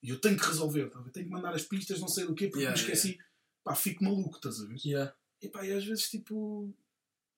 E 0.02 0.10
eu 0.10 0.20
tenho 0.20 0.38
que 0.38 0.46
resolver. 0.46 0.88
Tá? 0.90 1.00
ver? 1.00 1.10
Tenho 1.10 1.26
que 1.26 1.32
mandar 1.32 1.54
as 1.54 1.62
pistas, 1.62 2.00
não 2.00 2.08
sei 2.08 2.26
do 2.26 2.34
quê, 2.34 2.46
porque 2.48 2.60
Yeah, 2.64 2.76
me 2.76 2.82
esqueci. 2.82 3.18
Pá, 3.64 3.74
fico 3.74 4.04
maluco, 4.04 4.36
estás 4.36 4.60
a 4.60 4.66
ver? 4.66 4.76
Yeah. 4.84 5.14
E 5.42 5.48
pá, 5.48 5.64
e 5.64 5.72
às 5.72 5.84
vezes 5.84 6.08
tipo. 6.08 6.72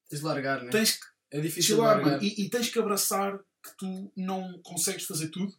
Tens 0.09 0.19
de 0.21 0.25
largar, 0.25 0.63
né? 0.63 0.71
Tens 0.71 0.93
que 0.97 1.07
É 1.31 1.41
difícil 1.41 1.79
largar. 1.79 2.13
mano. 2.13 2.23
E, 2.23 2.43
e 2.45 2.51
tens 2.51 2.69
que 2.71 2.79
abraçar 2.79 3.39
que 3.63 3.77
tu 3.77 4.13
não 4.17 4.59
consegues 4.63 5.05
fazer 5.05 5.29
tudo. 5.29 5.55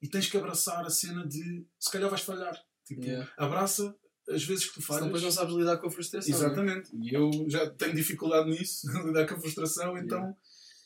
E 0.00 0.08
tens 0.08 0.28
que 0.30 0.36
abraçar 0.36 0.84
a 0.84 0.90
cena 0.90 1.26
de 1.26 1.64
se 1.78 1.90
calhar 1.90 2.08
vais 2.08 2.22
falhar. 2.22 2.56
Tipo, 2.84 3.02
Yeah. 3.04 3.30
abraça 3.36 3.94
as 4.30 4.44
vezes 4.44 4.66
que 4.66 4.74
tu 4.74 4.82
Senão 4.82 4.86
falhas. 4.86 5.04
depois 5.06 5.22
não 5.22 5.30
sabes 5.32 5.54
lidar 5.54 5.76
com 5.78 5.86
a 5.86 5.90
frustração. 5.90 6.30
né? 6.30 6.36
Exatamente. 6.46 6.90
E 6.96 7.14
eu 7.14 7.30
já 7.48 7.68
tenho 7.70 7.94
dificuldade 7.94 8.50
nisso, 8.50 8.86
lidar 9.06 9.26
com 9.26 9.34
a 9.34 9.40
frustração, 9.40 9.96
então. 9.98 10.36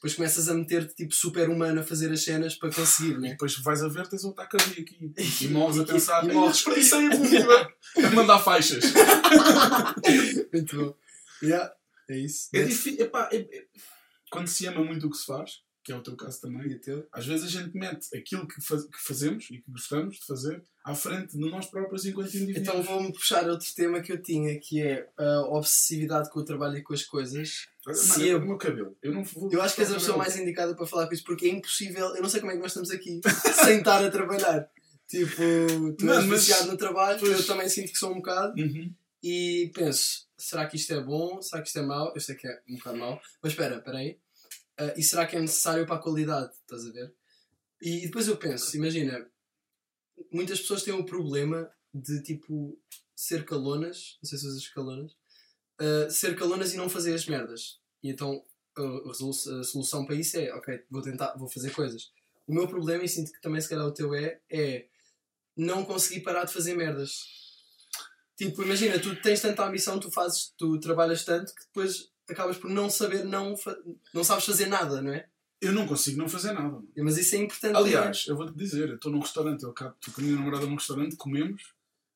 Depois 0.03 0.15
começas 0.17 0.49
a 0.49 0.55
meter-te 0.55 0.97
tipo 0.97 1.15
super 1.15 1.49
humano 1.49 1.81
a 1.81 1.85
fazer 1.85 2.11
as 2.11 2.25
cenas 2.25 2.57
para 2.57 2.73
conseguir, 2.73 3.13
E 3.13 3.19
né? 3.19 3.29
depois 3.31 3.57
vais 3.59 3.83
a 3.85 3.89
ver, 3.89 4.09
tens 4.09 4.25
um 4.25 4.31
ataque 4.31 4.57
cardíaco 4.57 4.91
e, 5.01 5.45
e 5.45 5.49
morres 5.49 5.79
a 5.79 5.83
E- 5.83 5.87
pensar, 5.87 6.25
e 6.25 6.29
e 6.31 6.33
morres. 6.35 6.65
morres, 6.67 6.85
desperdicei 6.85 7.07
a 7.07 7.41
vida 7.45 7.73
a 8.09 8.11
mandar 8.11 8.39
faixas. 8.41 8.83
Muito 10.53 10.77
bom. 10.77 10.95
Yeah. 11.43 11.73
É 12.11 12.19
isso. 12.19 12.49
É 12.53 12.63
difícil. 12.65 13.05
Epá, 13.05 13.29
é- 13.33 13.37
é- 13.39 13.65
Quando 14.31 14.49
se 14.49 14.67
ama 14.67 14.83
muito 14.83 15.07
o 15.07 15.11
que 15.11 15.17
se 15.19 15.27
faz, 15.27 15.51
que 15.85 15.91
é 15.93 15.97
o 15.97 16.03
teu 16.03 16.15
caso 16.17 16.41
também, 16.41 16.81
às 17.13 17.27
vezes 17.27 17.45
a 17.45 17.49
gente 17.61 17.77
mete 17.77 18.07
aquilo 18.17 18.47
que, 18.47 18.61
faz- 18.61 18.85
que 18.85 18.99
fazemos 19.03 19.45
e 19.51 19.59
que 19.59 19.65
gostamos 19.71 20.17
de 20.17 20.25
fazer 20.27 20.63
à 20.85 20.95
frente 20.95 21.33
de 21.37 21.51
nós 21.51 21.67
próprios 21.67 22.05
enquanto 22.07 22.29
indivíduos. 22.35 22.59
Então 22.69 22.83
vou-me 22.83 23.13
puxar 23.13 23.49
outro 23.49 23.67
tema 23.75 24.01
que 24.01 24.13
eu 24.13 24.23
tinha, 24.23 24.59
que 24.61 24.81
é 24.81 25.09
a 25.17 25.41
obsessividade 25.41 26.31
com 26.31 26.41
o 26.41 26.45
trabalho 26.45 26.77
e 26.79 26.83
com 26.83 26.95
as 26.95 27.03
coisas. 27.03 27.67
Mano, 27.85 27.99
se 27.99 28.29
é 28.29 28.33
eu- 28.35 28.39
o 28.39 28.47
meu 28.47 28.59
cabelo. 28.59 28.97
Eu 29.03 29.13
não 29.13 29.25
vou. 29.25 29.51
Eu 29.53 29.61
acho 29.61 29.75
que 29.75 29.81
és 29.81 29.91
a 29.91 29.95
pessoa 29.95 30.17
mais 30.17 30.37
indicada 30.37 30.75
para 30.77 30.87
falar 30.87 31.07
com 31.09 31.15
isso, 31.15 31.25
porque 31.25 31.47
é 31.47 31.51
impossível. 31.51 32.15
Eu 32.15 32.23
não 32.23 32.29
sei 32.29 32.41
como 32.41 32.53
é 32.53 32.55
que 32.57 32.61
nós 32.63 32.71
estamos 32.71 32.91
aqui 32.91 33.21
sem 33.67 33.79
estar 33.79 34.05
a 34.05 34.11
trabalhar. 34.11 34.69
Tipo, 35.09 35.93
tu 35.99 36.07
Mano, 36.07 36.21
és 36.33 36.49
mas- 36.49 36.67
no 36.67 36.77
trabalho, 36.77 37.19
eu 37.27 37.33
Pois. 37.35 37.47
também 37.47 37.69
sinto 37.69 37.93
que 37.93 37.99
sou 37.99 38.13
um 38.13 38.17
bocado. 38.17 38.55
Uhum. 38.61 38.93
E 39.23 39.71
penso, 39.75 40.27
será 40.37 40.67
que 40.67 40.77
isto 40.77 40.93
é 40.93 41.01
bom? 41.01 41.41
Será 41.43 41.63
que 41.63 41.69
isto 41.69 41.79
é 41.79 41.83
mau? 41.83 42.13
Eu 42.15 42.21
sei 42.21 42.35
que 42.35 42.47
é 42.47 42.61
um 42.69 42.77
bocado 42.77 42.99
mau. 42.99 43.21
Mas 43.43 43.53
espera, 43.53 43.77
espera 43.77 43.99
aí. 43.99 44.17
Ah, 44.83 44.95
e 44.97 45.03
será 45.03 45.27
que 45.27 45.37
é 45.37 45.41
necessário 45.41 45.87
para 45.87 45.97
a 45.97 46.03
qualidade? 46.03 46.53
Estás 46.53 46.87
a 46.87 46.91
ver? 46.91 47.15
E, 47.81 47.99
e 47.99 48.07
depois 48.07 48.27
eu 48.27 48.37
penso, 48.37 48.77
imagina, 48.77 49.29
muitas 50.33 50.61
pessoas 50.61 50.83
têm 50.83 50.95
o 50.95 51.05
problema 51.05 51.71
de 51.95 52.23
tipo 52.23 52.79
ser 53.15 53.45
calonas, 53.45 54.19
não 54.23 54.29
sei 54.29 54.39
se 54.39 54.47
usas 54.47 54.69
calonas, 54.69 55.13
ah, 55.79 56.11
ser 56.11 56.37
calonas 56.37 56.75
e 56.75 56.77
não 56.77 56.89
fazer 56.89 57.15
as 57.15 57.27
merdas. 57.27 57.81
E 58.03 58.11
então 58.11 58.45
a, 58.77 59.11
a 59.11 59.65
solução 59.65 60.05
para 60.05 60.17
isso 60.17 60.37
é, 60.37 60.53
ok, 60.55 60.85
vou 60.91 61.03
tentar, 61.03 61.37
vou 61.37 61.49
fazer 61.49 61.71
coisas. 61.71 62.11
O 62.47 62.53
meu 62.53 62.67
problema, 62.67 63.05
e 63.05 63.09
sinto 63.09 63.33
que 63.33 63.41
também 63.41 63.61
se 63.61 63.69
calhar 63.69 63.87
o 63.87 63.95
teu 63.95 64.15
é, 64.15 64.41
é 64.51 64.87
não 65.57 65.85
conseguir 65.85 66.21
parar 66.23 66.45
de 66.45 66.53
fazer 66.53 66.75
merdas. 66.75 67.21
Tipo, 68.37 68.63
imagina, 68.63 68.99
tu 68.99 69.15
tens 69.21 69.41
tanta 69.41 69.65
ambição, 69.65 70.01
tu 70.01 70.11
fazes, 70.11 70.53
tu 70.57 70.81
trabalhas 70.81 71.25
tanto 71.25 71.55
que 71.55 71.65
depois 71.67 72.12
acabas 72.29 72.57
por 72.57 72.71
não 72.71 72.89
saber, 72.91 73.25
não, 73.25 73.55
não 74.15 74.25
sabes 74.25 74.45
fazer 74.45 74.67
nada, 74.67 75.01
não 75.03 75.13
é? 75.13 75.29
Eu 75.61 75.73
não 75.73 75.87
consigo 75.87 76.19
não 76.19 76.29
fazer 76.29 76.53
nada. 76.53 76.83
Mas 76.97 77.17
isso 77.19 77.37
é 77.37 77.39
importante. 77.39 77.77
Aliás, 77.77 78.25
eu 78.27 78.37
vou-te 78.37 78.57
dizer, 78.57 78.89
eu 78.89 78.95
estou 78.97 79.13
num 79.13 79.21
restaurante, 79.21 79.63
eu 79.63 79.71
acabo, 79.71 79.95
estou 80.01 80.13
com 80.15 80.21
a 80.21 80.25
minha 80.25 80.37
namorada 80.37 80.67
num 80.67 80.75
restaurante, 80.75 81.15
comemos, 81.17 81.63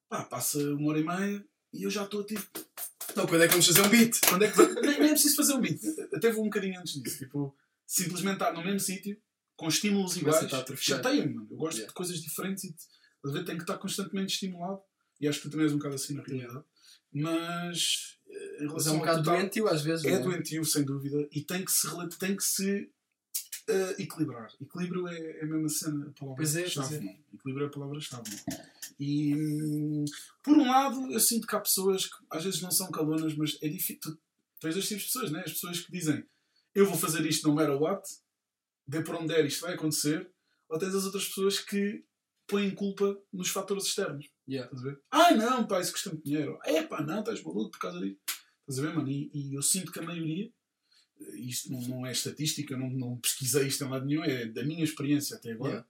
pá, 0.09 0.25
passa 0.25 0.59
uma 0.75 0.89
hora 0.91 0.99
e 0.99 1.05
meia 1.05 1.45
e 1.73 1.83
eu 1.85 1.91
já 1.91 2.05
estou 2.05 2.25
tipo. 2.25 2.43
Então, 3.11 3.27
quando 3.27 3.43
é 3.43 3.47
que 3.47 3.53
vamos 3.53 3.67
fazer 3.67 3.83
um 3.83 3.89
beat? 3.89 4.19
quando 4.29 4.43
é 4.45 4.51
que 4.51 4.59
nem, 4.59 4.99
nem 4.99 5.09
é 5.09 5.13
preciso 5.13 5.37
fazer 5.37 5.55
um 5.55 5.61
beat, 5.61 5.81
até 6.13 6.31
vou 6.33 6.43
um 6.43 6.49
bocadinho 6.49 6.79
antes 6.81 7.01
disso, 7.01 7.19
tipo, 7.19 7.57
simplesmente 7.87 8.35
estar 8.35 8.53
no 8.53 8.63
mesmo 8.65 8.81
sítio, 8.81 9.17
com 9.57 9.69
estímulos 9.69 10.17
iguais, 10.17 10.53
atrofiado. 10.53 11.03
chateia-me, 11.03 11.33
mano. 11.35 11.47
Eu 11.51 11.57
gosto 11.57 11.77
Yeah. 11.79 11.89
de 11.89 11.95
coisas 11.95 12.21
diferentes 12.21 12.65
e 12.65 12.75
às 13.25 13.33
vezes 13.33 13.47
tenho 13.47 13.59
que 13.59 13.63
estar 13.65 13.79
constantemente 13.79 14.33
estimulado, 14.35 14.81
e 15.21 15.27
acho 15.29 15.39
que 15.41 15.49
tu 15.49 15.51
também 15.51 15.65
és 15.65 15.73
um 15.73 15.79
bocado 15.79 15.95
assim 15.95 16.15
na 16.15 16.23
realidade, 16.23 16.63
mas 17.13 18.16
eh, 18.16 18.16
em 18.16 18.16
Mas 18.73 18.87
é 18.87 18.91
um 18.91 18.99
bocado 18.99 19.23
total, 19.23 19.39
doentio 19.39 19.69
às 19.69 19.83
vezes. 19.83 20.05
é 20.05 20.13
não 20.13 20.23
doentio, 20.23 20.65
sem 20.65 20.85
dúvida, 20.85 21.29
e 21.33 21.43
tem 21.43 21.65
que 21.65 21.73
se, 21.73 21.89
tem 22.19 22.37
que 22.37 22.45
se 22.45 22.91
eh, 23.69 23.97
equilibrar. 23.99 24.49
Equilíbrio 24.61 25.09
é, 25.09 25.41
é 25.41 25.43
a 25.43 25.47
mesma 25.47 25.69
cena, 25.69 26.07
a 26.09 26.35
Pois 26.35 26.57
é, 26.57 26.69
pois 26.69 26.93
é. 26.93 27.01
não? 27.01 27.17
Equilíbrio 27.35 27.65
é 27.65 27.69
a 27.69 27.71
palavra-chave. 27.71 28.31
não? 28.31 28.65
E, 28.99 29.35
hum, 29.35 30.05
por 30.43 30.57
um 30.57 30.67
lado, 30.67 31.13
eu 31.13 31.21
sinto 31.21 31.47
que 31.47 31.55
há 31.55 31.61
pessoas 31.61 32.07
que 32.07 32.17
às 32.31 32.45
vezes 32.45 32.63
não 32.63 32.71
são 32.71 32.91
calonas, 32.91 33.35
mas 33.35 33.59
é 33.61 33.69
difícil. 33.69 33.99
Tu 34.01 34.19
tens 34.61 34.75
dois 34.75 34.89
tipos 34.89 35.05
de 35.05 35.13
pessoas, 35.13 35.31
né? 35.33 35.43
As 35.45 35.53
pessoas 35.53 35.81
que 35.81 35.93
dizem 35.93 36.25
eu 36.77 36.87
vou 36.87 36.97
fazer 36.97 37.25
isto 37.25 37.49
no 37.49 37.55
matter 37.55 37.81
what, 37.81 38.07
dê 38.87 39.03
por 39.03 39.15
onde 39.15 39.29
der, 39.29 39.47
isto 39.47 39.63
vai 39.63 39.75
acontecer, 39.75 40.31
ou 40.69 40.79
tens 40.79 40.95
as 40.95 41.07
outras 41.07 41.27
pessoas 41.27 41.59
que 41.59 42.05
põem 42.47 42.71
culpa 42.75 43.19
nos 43.33 43.49
fatores 43.49 43.87
externos. 43.87 44.31
Yeah. 44.47 44.71
Estás 44.71 44.87
a 44.87 44.91
ver? 44.91 45.01
Ai 45.11 45.37
não, 45.37 45.67
pá, 45.67 45.81
isso 45.81 45.93
custa 45.93 46.11
muito 46.11 46.25
dinheiro. 46.25 46.59
É 46.65 46.83
pá, 46.83 47.03
não, 47.03 47.21
estás 47.21 47.43
maluco 47.43 47.71
por 47.71 47.79
causa 47.81 47.99
disso. 47.99 48.19
Estás 48.69 48.79
a 48.79 48.83
ver, 48.89 48.95
mano? 48.97 49.09
E, 49.09 49.31
e 49.33 49.55
eu 49.55 49.63
sinto 49.63 49.93
que 49.93 49.99
a 50.01 50.03
maioria, 50.03 50.51
isto 51.35 51.71
não, 51.71 51.81
não 51.83 52.07
é 52.07 52.13
estatística, 52.13 52.77
não, 52.77 52.91
não 52.91 53.17
pesquisei 53.19 53.67
isto 53.69 53.85
em 53.85 53.89
lado 53.89 54.05
nenhum, 54.07 54.25
é 54.25 54.47
da 54.47 54.65
minha 54.65 54.83
experiência 54.85 55.37
até 55.37 55.53
agora, 55.53 55.87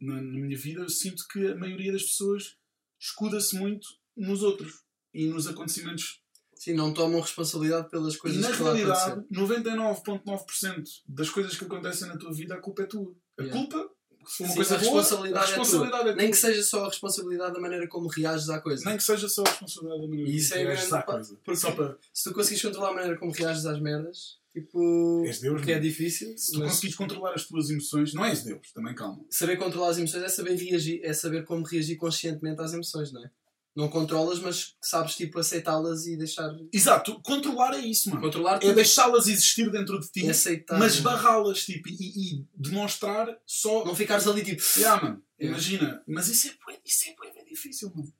Yeah. 0.00 0.20
na, 0.22 0.32
na 0.32 0.38
minha 0.40 0.56
vida, 0.58 0.80
eu 0.82 0.88
sinto 0.88 1.26
que 1.28 1.46
a 1.48 1.54
maioria 1.56 1.92
das 1.92 2.02
pessoas 2.02 2.56
escuda-se 2.98 3.56
muito 3.56 3.86
nos 4.16 4.42
outros 4.42 4.82
e 5.14 5.26
nos 5.26 5.46
acontecimentos. 5.46 6.20
Sim, 6.54 6.74
não 6.74 6.94
tomam 6.94 7.20
responsabilidade 7.20 7.90
pelas 7.90 8.14
E 8.14 8.18
coisas 8.18 8.40
na 8.40 8.46
que 8.48 8.52
estão 8.54 8.68
a 8.68 8.70
acontecer. 8.72 9.08
realidade, 9.08 9.26
99,9% 9.30 10.84
das 11.08 11.30
coisas 11.30 11.56
que 11.56 11.64
acontecem 11.64 12.08
na 12.08 12.16
tua 12.16 12.32
vida, 12.32 12.54
a 12.54 12.60
culpa 12.60 12.82
é 12.82 12.86
tua. 12.86 13.14
A 13.38 13.42
Yeah. 13.42 13.60
culpa, 13.60 13.90
se 14.26 14.42
uma 14.42 14.48
Sim, 14.50 14.54
coisa 14.56 14.74
a 14.74 14.78
boa, 14.78 14.90
responsabilidade, 15.00 15.44
a 15.44 15.48
responsabilidade 15.48 16.02
é, 16.02 16.10
é 16.10 16.12
tua. 16.12 16.22
Nem 16.22 16.30
que 16.30 16.36
seja 16.36 16.62
só 16.62 16.84
a 16.84 16.88
responsabilidade 16.88 17.52
da 17.54 17.60
maneira 17.60 17.88
como 17.88 18.08
reages 18.08 18.48
à 18.48 18.60
coisa. 18.60 18.84
Nem 18.84 18.96
que 18.96 19.02
seja 19.02 19.28
só 19.28 19.42
a 19.42 19.48
responsabilidade 19.50 20.00
da 20.02 20.08
maneira 20.08 20.30
E 20.30 20.36
isso 20.36 20.54
é 20.54 20.58
como 20.58 20.68
reages 20.68 20.92
à 20.92 21.02
coisa. 21.02 21.38
porque- 21.44 21.60
Só 21.60 21.70
para. 21.72 21.96
Se 22.12 22.24
tu 22.24 22.34
conseguires 22.34 22.62
controlar 22.62 22.90
a 22.90 22.94
maneira 22.94 23.18
como 23.18 23.32
reages 23.32 23.66
às 23.66 23.80
merdas, 23.80 24.38
tipo. 24.52 25.24
És 25.26 25.40
Deus, 25.40 25.62
que 25.62 25.70
é 25.72 25.74
mano. 25.76 25.86
difícil. 25.86 26.36
Se 26.36 26.52
tu 26.52 26.58
mas 26.60 26.68
conseguires 26.70 26.96
controlar 26.96 27.34
as 27.34 27.44
tuas 27.46 27.70
emoções, 27.70 28.14
não 28.14 28.24
és 28.24 28.42
Deus, 28.42 28.72
também 28.72 28.94
calma. 28.94 29.24
Saber 29.30 29.56
controlar 29.56 29.88
as 29.90 29.98
emoções 29.98 30.22
é 30.22 30.28
saber 30.28 30.54
reagir, 30.56 31.00
é 31.04 31.12
saber 31.12 31.44
como 31.44 31.64
reagir 31.66 31.96
conscientemente 31.96 32.60
às 32.60 32.72
emoções, 32.72 33.12
não 33.12 33.24
é? 33.24 33.30
Não 33.74 33.88
controlas, 33.88 34.38
mas 34.38 34.74
sabes 34.82 35.16
tipo 35.16 35.38
aceitá-las 35.38 36.06
e 36.06 36.16
deixar. 36.16 36.50
Exato, 36.72 37.20
controlar 37.22 37.72
é 37.74 37.78
isso, 37.78 38.10
mano. 38.10 38.20
Controlar 38.20 38.62
É 38.62 38.72
deixá-las 38.74 39.26
existir 39.26 39.70
dentro 39.70 39.98
de 39.98 40.10
ti, 40.10 40.28
aceitar. 40.28 40.78
mas 40.78 41.00
barrá-las, 41.00 41.64
tipo, 41.64 41.88
e, 41.88 41.94
e 41.94 42.46
demonstrar 42.54 43.26
só. 43.46 43.84
Não 43.84 43.94
ficares 43.94 44.26
ali 44.28 44.44
tipo. 44.44 44.62
Yeah, 44.76 45.02
mano, 45.02 45.22
Yeah. 45.40 45.58
imagina. 45.58 46.02
Mas 46.06 46.28
isso 46.28 46.48
é, 46.48 46.78
isso 46.84 47.08
é, 47.08 47.14
bué 47.14 47.32
difícil, 47.52 47.90
mano. 47.94 48.12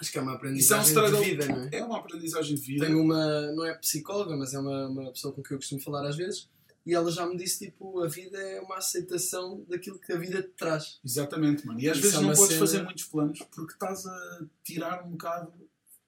Acho 0.00 0.10
que 0.10 0.18
é 0.18 0.20
uma 0.22 0.32
Isso 0.52 0.74
é 0.74 0.76
um 0.76 0.80
aprendizagem 0.80 1.20
de 1.20 1.24
vida, 1.24 1.46
não 1.46 1.62
é? 1.62 1.68
É 1.72 1.84
uma 1.84 1.98
aprendizagem 1.98 2.54
de 2.56 2.60
vida. 2.60 2.86
Tenho 2.86 3.00
uma, 3.00 3.52
não 3.52 3.64
é 3.64 3.74
psicóloga, 3.74 4.36
mas 4.36 4.52
é 4.54 4.58
uma, 4.58 4.88
uma 4.88 5.12
pessoa 5.12 5.32
com 5.32 5.42
quem 5.42 5.54
eu 5.54 5.58
costumo 5.58 5.80
falar 5.80 6.06
às 6.08 6.16
vezes, 6.16 6.48
e 6.86 6.94
ela 6.94 7.10
já 7.10 7.26
me 7.26 7.36
disse 7.36 7.64
tipo, 7.66 8.00
a 8.02 8.08
vida 8.08 8.38
é 8.38 8.60
uma 8.60 8.76
aceitação 8.78 9.64
daquilo 9.68 9.98
que 9.98 10.12
a 10.12 10.16
vida 10.18 10.42
te 10.42 10.50
traz. 10.50 10.98
Exatamente, 11.04 11.66
mano. 11.66 11.80
E 11.80 11.88
às 11.88 11.98
vezes 11.98 12.16
é 12.16 12.20
não 12.20 12.28
podes 12.28 12.46
cena- 12.48 12.58
fazer 12.60 12.82
muitos 12.82 13.04
planos 13.04 13.38
porque 13.54 13.72
estás 13.74 14.06
a 14.06 14.46
tirar 14.62 15.04
um 15.04 15.10
bocado 15.12 15.52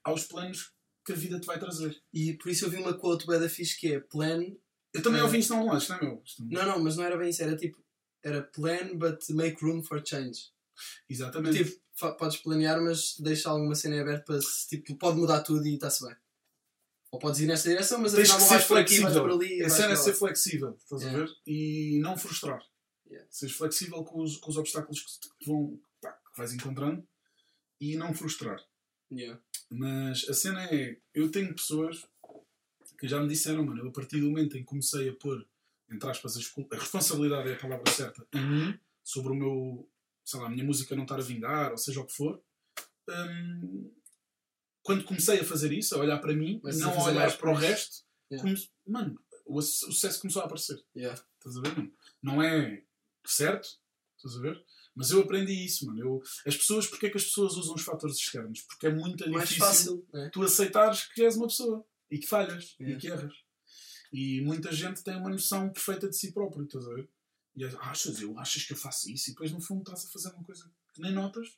aos 0.04 0.24
planos 0.24 0.72
que 1.04 1.12
a 1.12 1.16
vida 1.16 1.38
te 1.40 1.46
vai 1.46 1.58
trazer. 1.58 2.00
E 2.12 2.34
por 2.34 2.50
isso 2.50 2.64
eu 2.64 2.70
vi 2.70 2.76
uma 2.78 2.94
quote 2.94 3.26
bem 3.26 3.38
da 3.40 3.48
fixe 3.48 3.78
que 3.78 3.92
é 3.94 4.00
plan. 4.00 4.44
Eu 4.92 5.02
também 5.02 5.20
É. 5.20 5.24
ouvi 5.24 5.38
isto 5.38 5.54
não 5.54 5.76
isto 5.76 5.90
não 5.90 5.98
é 5.98 6.02
meu? 6.02 6.22
Não- 6.40 6.66
Não, 6.66 6.82
mas 6.84 6.96
não 6.96 7.04
era 7.04 7.16
bem 7.16 7.30
isso, 7.30 7.42
era 7.42 7.56
tipo, 7.56 7.78
era 8.22 8.42
plan 8.42 8.96
but 8.96 9.20
make 9.30 9.62
room 9.64 9.82
for 9.82 10.02
change. 10.04 10.50
Exatamente. 11.08 11.64
Tipo, 11.64 11.80
podes 12.18 12.38
planear, 12.38 12.82
mas 12.82 13.16
deixa 13.18 13.48
alguma 13.48 13.74
cena 13.74 14.00
aberta 14.00 14.24
para 14.24 14.40
se, 14.42 14.68
tipo, 14.68 14.94
pode 14.96 15.16
mudar 15.18 15.40
tudo 15.42 15.66
e 15.66 15.74
está-se 15.74 16.04
bem. 16.04 16.14
Ou 17.16 17.18
podes 17.18 17.40
ir 17.40 17.46
nesta 17.46 17.70
direção, 17.70 17.98
mas 17.98 18.12
Tens 18.12 18.30
que 18.30 18.38
não 18.38 18.46
ser 18.46 18.54
aqui, 18.56 18.64
flexível. 18.66 19.24
ali. 19.32 19.62
A 19.62 19.70
cena 19.70 19.92
é 19.94 19.96
ser 19.96 20.12
flexível, 20.12 20.76
estás 20.78 21.02
a 21.02 21.06
Yeah. 21.06 21.24
ver? 21.26 21.36
E 21.46 21.98
não 22.02 22.14
frustrar. 22.14 22.62
Yeah. 23.08 23.26
Seres 23.30 23.54
flexível 23.56 24.04
com 24.04 24.20
os, 24.22 24.36
com 24.36 24.50
os 24.50 24.56
obstáculos 24.58 25.00
que 25.00 25.20
te 25.38 25.46
vão, 25.46 25.80
pá, 26.02 26.12
que 26.12 26.36
vais 26.36 26.52
encontrando 26.52 27.06
e 27.80 27.96
não 27.96 28.12
frustrar. 28.12 28.62
Yeah. 29.10 29.40
Mas 29.70 30.28
a 30.28 30.34
cena 30.34 30.62
é, 30.66 30.98
eu 31.14 31.30
tenho 31.30 31.54
pessoas 31.54 32.04
que 32.98 33.08
já 33.08 33.18
me 33.18 33.28
disseram, 33.28 33.64
mano, 33.64 33.80
eu 33.82 33.88
a 33.88 33.92
partir 33.92 34.20
do 34.20 34.26
momento 34.26 34.56
em 34.58 34.60
que 34.60 34.66
comecei 34.66 35.08
a 35.08 35.14
pôr, 35.14 35.46
entre 35.90 36.10
aspas, 36.10 36.36
a, 36.36 36.40
a 36.74 36.78
responsabilidade 36.78 37.48
é 37.48 37.54
a 37.54 37.58
palavra 37.58 37.90
certa, 37.90 38.26
em 38.34 38.46
mim, 38.46 38.80
sobre 39.02 39.32
o 39.32 39.34
meu, 39.34 39.88
sei 40.22 40.38
lá, 40.40 40.46
a 40.46 40.50
minha 40.50 40.64
música 40.64 40.94
não 40.94 41.04
estar 41.04 41.18
a 41.18 41.22
vingar, 41.22 41.70
ou 41.72 41.78
seja 41.78 42.00
o 42.00 42.04
que 42.06 42.12
for, 42.12 42.42
hum, 43.08 43.90
quando 44.86 45.04
comecei 45.04 45.40
a 45.40 45.44
fazer 45.44 45.72
isso, 45.72 45.94
a 45.94 45.98
olhar 45.98 46.18
para 46.18 46.32
mim, 46.34 46.60
Mas 46.62 46.78
não 46.78 46.92
a 46.98 47.04
olhar 47.04 47.36
para 47.36 47.50
o 47.50 47.54
resto, 47.54 48.04
Yeah. 48.30 48.42
come- 48.48 48.68
mano, 48.86 49.20
o, 49.44 49.62
sucesso 49.62 50.20
começou 50.20 50.42
a 50.42 50.46
aparecer. 50.46 50.82
Yeah. 50.96 51.20
Estás 51.38 51.56
a 51.56 51.60
ver, 51.60 51.76
mano? 51.76 51.92
Não 52.22 52.42
é 52.42 52.82
certo, 53.24 53.68
estás 54.16 54.36
a 54.36 54.40
ver? 54.40 54.60
Mas 54.96 55.10
eu 55.10 55.20
aprendi 55.20 55.52
isso, 55.64 55.86
mano. 55.86 56.00
Eu, 56.00 56.22
as 56.46 56.56
pessoas, 56.56 56.86
porque 56.88 57.06
é 57.06 57.10
que 57.10 57.16
as 57.18 57.24
pessoas 57.24 57.54
usam 57.54 57.74
os 57.74 57.82
fatores 57.82 58.16
externos? 58.16 58.62
Porque 58.62 58.86
é 58.86 58.90
muito 58.94 59.28
Mais 59.30 59.48
difícil 59.48 59.66
fácil, 59.66 60.06
né? 60.12 60.30
tu 60.32 60.42
aceitares 60.42 61.04
que 61.12 61.22
és 61.22 61.36
uma 61.36 61.46
pessoa 61.46 61.86
e 62.10 62.18
que 62.18 62.26
falhas 62.26 62.74
Yeah. 62.80 62.96
e 62.96 63.00
que 63.00 63.06
erras. 63.08 63.34
E 64.12 64.40
muita 64.42 64.72
gente 64.72 65.02
tem 65.04 65.16
uma 65.16 65.30
noção 65.30 65.70
perfeita 65.70 66.08
de 66.08 66.16
si 66.16 66.32
próprio, 66.32 66.64
estás 66.64 66.86
a 66.86 66.94
ver? 66.94 67.08
E 67.56 67.64
achas, 67.64 68.20
eu, 68.20 68.36
achas 68.38 68.64
que 68.64 68.72
eu 68.72 68.76
faço 68.76 69.10
isso? 69.10 69.30
E 69.30 69.32
depois 69.34 69.52
no 69.52 69.60
fundo 69.60 69.80
estás 69.82 70.04
a 70.04 70.08
fazer 70.10 70.30
uma 70.34 70.44
coisa 70.44 70.68
que 70.94 71.00
nem 71.00 71.12
notas, 71.12 71.48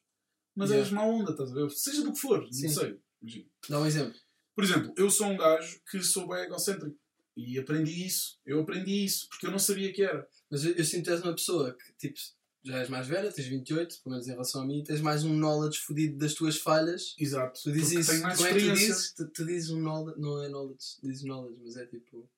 mas 0.54 0.68
Yeah. 0.70 0.86
és 0.86 0.92
má 0.92 1.02
onda, 1.04 1.30
estás 1.32 1.50
a 1.50 1.54
ver? 1.54 1.70
Seja 1.70 2.02
do 2.02 2.12
que 2.12 2.18
for, 2.20 2.46
Sim. 2.52 2.66
não 2.66 2.74
sei. 2.74 3.00
Imagina. 3.20 3.46
Dá 3.68 3.80
um 3.80 3.86
exemplo. 3.86 4.14
Por 4.54 4.64
exemplo, 4.64 4.92
eu 4.96 5.10
sou 5.10 5.28
um 5.28 5.36
gajo 5.36 5.80
que 5.90 6.02
sou 6.02 6.26
bem 6.26 6.44
egocêntrico. 6.44 6.96
E 7.36 7.56
aprendi 7.58 8.04
isso. 8.04 8.38
Eu 8.44 8.60
aprendi 8.60 9.04
isso 9.04 9.28
porque 9.28 9.46
eu 9.46 9.52
não 9.52 9.58
sabia 9.60 9.92
que 9.92 10.02
era. 10.02 10.26
Mas 10.50 10.64
eu, 10.64 10.72
eu 10.72 10.84
sinto 10.84 11.04
que 11.04 11.10
és 11.10 11.22
uma 11.22 11.34
pessoa 11.34 11.72
que, 11.72 12.08
tipo, 12.08 12.18
já 12.64 12.78
és 12.78 12.88
mais 12.88 13.06
velha, 13.06 13.32
tens 13.32 13.46
28, 13.46 14.02
pelo 14.02 14.14
menos 14.14 14.26
em 14.26 14.32
relação 14.32 14.62
a 14.62 14.66
mim, 14.66 14.82
tens 14.82 15.00
mais 15.00 15.22
um 15.22 15.32
knowledge 15.32 15.78
fodido 15.78 16.18
das 16.18 16.34
tuas 16.34 16.56
falhas. 16.56 17.14
Exato. 17.16 17.60
Tu 17.62 17.72
dizes 17.72 18.00
isso. 18.00 18.10
tenho 18.10 18.22
mais 18.22 18.36
Como 18.36 18.48
é 18.48 18.52
que 18.54 18.58
tu 18.60 18.72
dizes? 18.74 19.12
Tu, 19.12 19.28
tu 19.28 19.46
dizes 19.46 19.70
um 19.70 19.80
knowledge, 19.80 20.20
não 20.20 20.42
é 20.42 20.48
knowledge, 20.48 20.96
dizes 21.00 21.22
knowledge, 21.22 21.60
mas 21.62 21.76
é 21.76 21.86
tipo. 21.86 22.28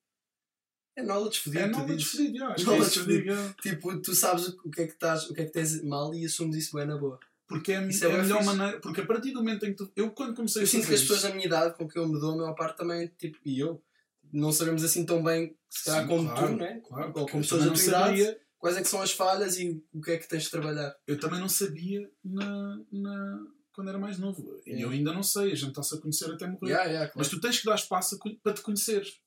É 0.95 1.03
knowledge 1.03 1.39
fodido. 1.39 1.63
É 1.63 1.67
knowledge 1.67 2.05
fodido, 2.05 2.37
já, 2.37 2.51
é 2.51 2.63
Knowledge 2.63 2.99
fodido. 2.99 3.31
é. 3.31 3.53
Tipo, 3.61 4.01
tu 4.01 4.13
sabes 4.13 4.47
o 4.49 4.69
que 4.69 4.81
é 4.81 4.85
que 4.85 4.93
estás, 4.93 5.29
o 5.29 5.33
que 5.33 5.41
é 5.41 5.45
que 5.45 5.51
tens 5.51 5.81
mal 5.83 6.13
e 6.13 6.25
assumes 6.25 6.55
isso 6.57 6.77
bem 6.77 6.85
na 6.85 6.97
boa. 6.97 7.19
Porque 7.51 7.73
é, 7.73 7.87
Isso 7.87 8.05
é 8.05 8.09
é 8.09 8.13
a 8.13 8.21
melhor 8.23 8.41
fixe. 8.41 8.55
maneira. 8.55 8.79
Porque 8.79 9.01
a 9.01 9.05
partir 9.05 9.31
do 9.31 9.39
momento 9.39 9.65
em 9.65 9.71
que 9.71 9.77
tu. 9.77 9.91
Eu 9.95 10.11
quando 10.11 10.33
comecei 10.35 10.61
Eu 10.61 10.65
a 10.65 10.67
sinto 10.69 10.87
que 10.87 10.93
as 10.93 11.01
pessoas 11.01 11.21
da 11.23 11.31
minha 11.33 11.45
idade, 11.45 11.75
com 11.75 11.87
que 11.87 11.99
eu 11.99 12.07
me 12.07 12.17
dou, 12.19 12.31
a 12.33 12.37
maior 12.37 12.55
parte 12.55 12.77
também, 12.77 13.07
tipo, 13.17 13.37
e 13.45 13.59
eu, 13.59 13.83
não 14.31 14.51
sabemos 14.53 14.83
assim 14.83 15.05
tão 15.05 15.21
bem, 15.21 15.55
se 15.69 15.85
calhar 15.85 16.07
como 16.07 16.29
claro, 16.29 16.47
tu, 16.47 16.55
né? 16.57 16.81
Claro, 16.87 17.13
Ou 17.15 17.27
como 17.27 17.43
pessoas 17.43 17.65
da 17.65 17.73
tua 17.73 17.83
idade, 17.83 18.37
quais 18.57 18.77
é 18.77 18.81
que 18.81 18.87
são 18.87 19.01
as 19.01 19.11
falhas 19.11 19.57
e 19.59 19.83
o 19.93 19.99
que 20.01 20.11
é 20.11 20.17
que 20.17 20.27
tens 20.29 20.43
de 20.43 20.49
trabalhar. 20.51 20.95
Eu 21.05 21.19
também 21.19 21.39
não 21.41 21.49
sabia 21.49 22.09
na, 22.23 22.79
na, 22.91 23.39
quando 23.73 23.89
era 23.89 23.99
mais 23.99 24.17
novo. 24.17 24.61
E 24.65 24.69
Yeah. 24.71 24.85
eu 24.85 24.89
ainda 24.91 25.11
não 25.11 25.23
sei. 25.23 25.51
A 25.51 25.55
gente 25.55 25.69
está-se 25.69 25.95
a 25.95 25.97
conhecer 25.99 26.31
até 26.31 26.47
morrer. 26.47 26.67
Yeah, 26.71 26.85
yeah, 26.89 27.11
Mas 27.15 27.27
claro. 27.27 27.41
tu 27.41 27.41
tens 27.47 27.59
que 27.59 27.65
dar 27.65 27.75
espaço 27.75 28.15
a 28.15 28.19
para 28.41 28.53
te 28.53 28.61
conheceres. 28.61 29.19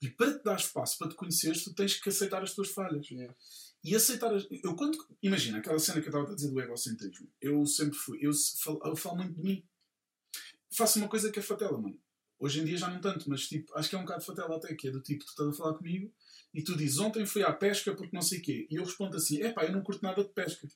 E 0.00 0.08
para 0.10 0.38
te 0.38 0.44
dar 0.44 0.56
espaço 0.56 0.96
para 0.96 1.08
te 1.08 1.16
conheceres, 1.16 1.64
tu 1.64 1.74
tens 1.74 1.94
que 2.00 2.08
aceitar 2.08 2.40
as 2.42 2.54
tuas 2.54 2.68
falhas. 2.68 3.08
Yeah. 3.10 3.34
E 3.84 3.94
aceitar. 3.94 4.34
As... 4.34 4.46
Eu 4.62 4.74
quando. 4.74 4.98
Imagina 5.22 5.58
aquela 5.58 5.78
cena 5.78 6.00
que 6.00 6.08
eu 6.08 6.10
estava 6.10 6.30
a 6.30 6.34
dizer 6.34 6.50
do 6.50 6.60
egocentrismo. 6.60 7.28
Eu 7.40 7.64
sempre 7.66 7.96
fui. 7.96 8.18
Eu, 8.20 8.32
falo, 8.62 8.80
eu 8.84 8.96
falo 8.96 9.16
muito 9.16 9.34
de 9.34 9.42
mim. 9.42 9.64
Faço 10.70 10.98
uma 10.98 11.08
coisa 11.08 11.30
que 11.30 11.38
é 11.38 11.42
fatela, 11.42 11.78
mano. 11.80 11.98
Hoje 12.40 12.60
em 12.60 12.64
dia 12.64 12.76
já 12.76 12.88
não 12.88 13.00
tanto, 13.00 13.28
mas 13.28 13.48
tipo, 13.48 13.76
acho 13.76 13.88
que 13.88 13.96
é 13.96 13.98
um 13.98 14.02
bocado 14.04 14.24
fatela 14.24 14.56
até, 14.56 14.72
que 14.74 14.86
é 14.86 14.90
do 14.92 15.00
tipo, 15.00 15.24
tu 15.24 15.30
estás 15.30 15.48
a 15.48 15.52
falar 15.52 15.74
comigo 15.74 16.12
e 16.54 16.62
tu 16.62 16.76
dizes, 16.76 16.98
ontem 16.98 17.26
fui 17.26 17.42
à 17.42 17.52
pesca 17.52 17.92
porque 17.96 18.14
não 18.14 18.22
sei 18.22 18.38
o 18.38 18.42
quê. 18.42 18.66
E 18.70 18.76
eu 18.76 18.84
respondo 18.84 19.16
assim, 19.16 19.42
é 19.42 19.52
pá, 19.52 19.64
eu 19.64 19.72
não 19.72 19.82
curto 19.82 20.02
nada 20.04 20.22
de 20.22 20.30
pesca. 20.30 20.68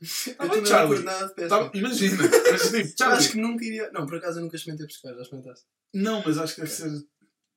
Eu 0.38 0.48
bem, 0.48 0.64
Charlie. 0.64 0.94
curto 0.94 1.04
nada 1.04 1.26
de 1.26 1.34
pesca. 1.34 1.48
Tá- 1.48 1.70
imagina, 1.74 2.16
mas 2.22 2.70
tipo, 2.70 2.94
Charlie, 2.96 3.18
acho 3.18 3.32
que 3.32 3.38
nunca 3.38 3.64
iria. 3.64 3.90
Não, 3.90 4.06
por 4.06 4.16
acaso 4.16 4.38
eu 4.38 4.44
nunca 4.44 4.56
experimentei 4.56 4.86
pescar, 4.86 5.12
já 5.14 5.22
experimentaste. 5.22 5.66
não, 5.92 6.22
mas 6.24 6.38
acho 6.38 6.54
que 6.54 6.60
deve 6.62 6.72
ser 6.72 6.90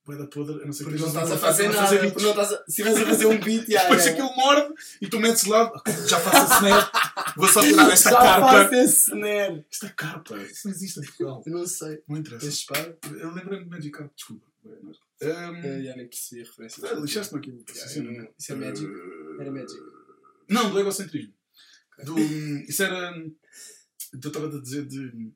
bué 0.04 0.16
da 0.16 0.26
podre, 0.26 0.54
eu 0.60 0.66
não 0.66 0.72
sei 0.72 0.84
Porque 0.84 0.98
que 0.98 1.02
não 1.04 1.08
estás 1.08 1.30
a 1.32 1.38
fazer 1.38 1.68
nada. 1.68 2.02
não 2.02 2.30
estás 2.30 2.52
a... 2.52 2.56
Se 2.56 2.64
estivesse 2.70 3.02
a 3.02 3.06
fazer 3.06 3.26
um 3.26 3.38
beat, 3.40 3.68
já. 3.68 3.82
Depois 3.82 4.04
já. 4.04 4.10
aquilo 4.10 4.34
morde 4.36 4.74
e 5.00 5.08
tu 5.08 5.20
metes 5.20 5.44
lá, 5.44 5.72
já 6.08 6.18
faço 6.20 6.52
a 6.52 6.56
snare, 6.56 6.90
vou 7.36 7.48
só 7.48 7.60
tirar 7.60 7.90
esta 7.92 8.10
já 8.10 8.16
carpa. 8.18 8.46
faço 8.64 8.74
esse 8.74 9.10
snare. 9.12 9.64
Esta 9.70 9.88
carpa, 9.90 10.36
isso 10.38 10.66
não 10.68 10.74
existe 10.74 10.98
em 11.00 11.02
Portugal. 11.04 11.42
Eu 11.46 11.52
não 11.52 11.66
sei. 11.66 12.02
Não 12.08 12.16
interessa. 12.16 12.46
Espada? 12.48 12.98
Eu 13.18 13.32
lembrei-me 13.32 13.64
de 13.64 13.70
Magic 13.70 13.90
Carp, 13.90 14.12
desculpa. 14.14 14.46
Não. 14.64 14.92
Eu 15.20 15.52
Um, 15.52 15.62
já 15.84 15.96
nem 15.96 16.08
percebi 16.08 16.42
a 16.42 16.44
referência. 16.44 16.88
ah, 16.88 16.94
Lixaste-me 16.94 17.38
aqui 17.40 17.64
Yeah, 17.76 18.22
né? 18.22 18.28
Isso 18.38 18.52
é 18.52 18.56
Magic? 18.56 18.84
Uh, 18.86 19.40
Era 19.40 19.50
Magic. 19.52 19.80
Não, 20.48 20.70
do 20.70 20.80
egocentrismo. 20.80 21.32
Do, 22.04 22.18
isso 22.18 22.82
era. 22.82 23.14
Eu 24.12 24.18
estava 24.28 24.46
a 24.48 24.60
dizer 24.60 24.84
de. 24.86 25.32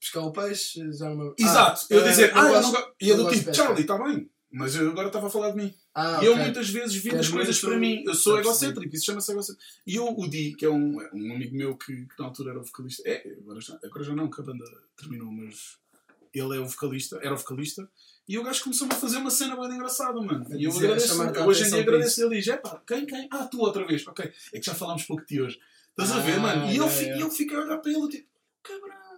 Pescar 0.00 0.24
o 0.26 0.32
peixe, 0.32 0.80
já 0.92 1.10
não. 1.14 1.34
Exato! 1.38 1.82
Ah, 1.90 1.94
eu 1.94 2.02
dizer, 2.04 2.30
eu 2.30 2.36
ah, 2.38 2.42
eu 2.44 2.48
gosto- 2.48 2.72
não 2.72 2.80
go- 2.80 2.94
E 3.00 3.08
eu 3.10 3.16
do 3.18 3.30
tipo. 3.30 3.54
Charlie, 3.54 3.82
está 3.82 3.98
bem. 4.02 4.30
Mas 4.52 4.74
eu 4.74 4.90
agora 4.90 5.06
estava 5.06 5.28
a 5.28 5.30
falar 5.30 5.50
de 5.50 5.56
mim. 5.58 5.74
Ah, 5.94 6.18
E 6.22 6.26
eu 6.26 6.36
muitas 6.36 6.68
vezes 6.70 6.96
vi 6.96 7.14
as 7.14 7.28
coisas 7.28 7.60
para 7.60 7.76
mim. 7.78 8.02
Eu 8.04 8.14
sou 8.14 8.38
egocêntrico, 8.40 8.94
isso 8.96 9.04
chama-se 9.04 9.30
egocêntrico. 9.30 9.62
E 9.86 9.94
eu, 9.94 10.08
o 10.08 10.28
Di, 10.28 10.54
que 10.56 10.64
é 10.64 10.70
um, 10.70 11.00
é 11.00 11.10
um 11.12 11.34
amigo 11.34 11.54
meu 11.56 11.76
que, 11.76 11.86
que 12.06 12.18
na 12.18 12.24
altura 12.26 12.50
era 12.50 12.60
o 12.60 12.64
vocalista, 12.64 13.02
é, 13.06 13.22
agora 13.40 13.60
já, 13.60 13.78
agora 13.84 14.02
já 14.04 14.14
não, 14.14 14.28
que 14.28 14.40
a 14.40 14.44
banda 14.44 14.64
terminou, 14.96 15.30
mas 15.30 15.76
ele 16.34 16.56
é 16.56 16.60
o 16.60 16.66
vocalista, 16.66 17.18
era 17.22 17.34
o 17.34 17.36
vocalista, 17.36 17.88
e 18.26 18.38
o 18.38 18.42
gajo 18.42 18.62
começou-me 18.64 18.92
a 18.92 18.96
fazer 18.96 19.18
uma 19.18 19.30
cena 19.30 19.54
bem 19.56 19.76
engraçada, 19.76 20.20
mano. 20.20 20.46
E 20.56 20.64
eu 20.64 20.70
dizer, 20.70 20.86
agradeço, 20.86 21.22
eu 21.22 21.46
hoje 21.46 21.64
em 21.66 21.70
dia 21.70 21.80
agradeço 21.80 22.22
ele 22.24 22.36
diz, 22.36 22.48
é 22.48 22.56
pá, 22.56 22.82
quem, 22.86 23.04
quem? 23.06 23.28
Ah, 23.30 23.44
tu 23.46 23.60
outra 23.60 23.86
vez, 23.86 24.04
ok. 24.06 24.32
É 24.52 24.58
que 24.58 24.66
já 24.66 24.74
falámos 24.74 25.04
pouco 25.04 25.22
de 25.22 25.28
ti 25.28 25.40
hoje. 25.40 25.60
Estás 25.90 26.10
a 26.12 26.20
ver, 26.20 26.36
Ah, 26.36 26.40
mano? 26.40 26.70
E 26.72 26.76
eu, 26.76 26.86
é, 26.86 26.88
fi- 26.88 27.04
é. 27.08 27.18
e 27.18 27.20
eu 27.20 27.30
fiquei 27.30 27.56
a 27.56 27.60
olhar 27.60 27.78
para 27.78 27.92
ele, 27.92 28.08
tipo, 28.08 28.28
cabrão, 28.62 29.09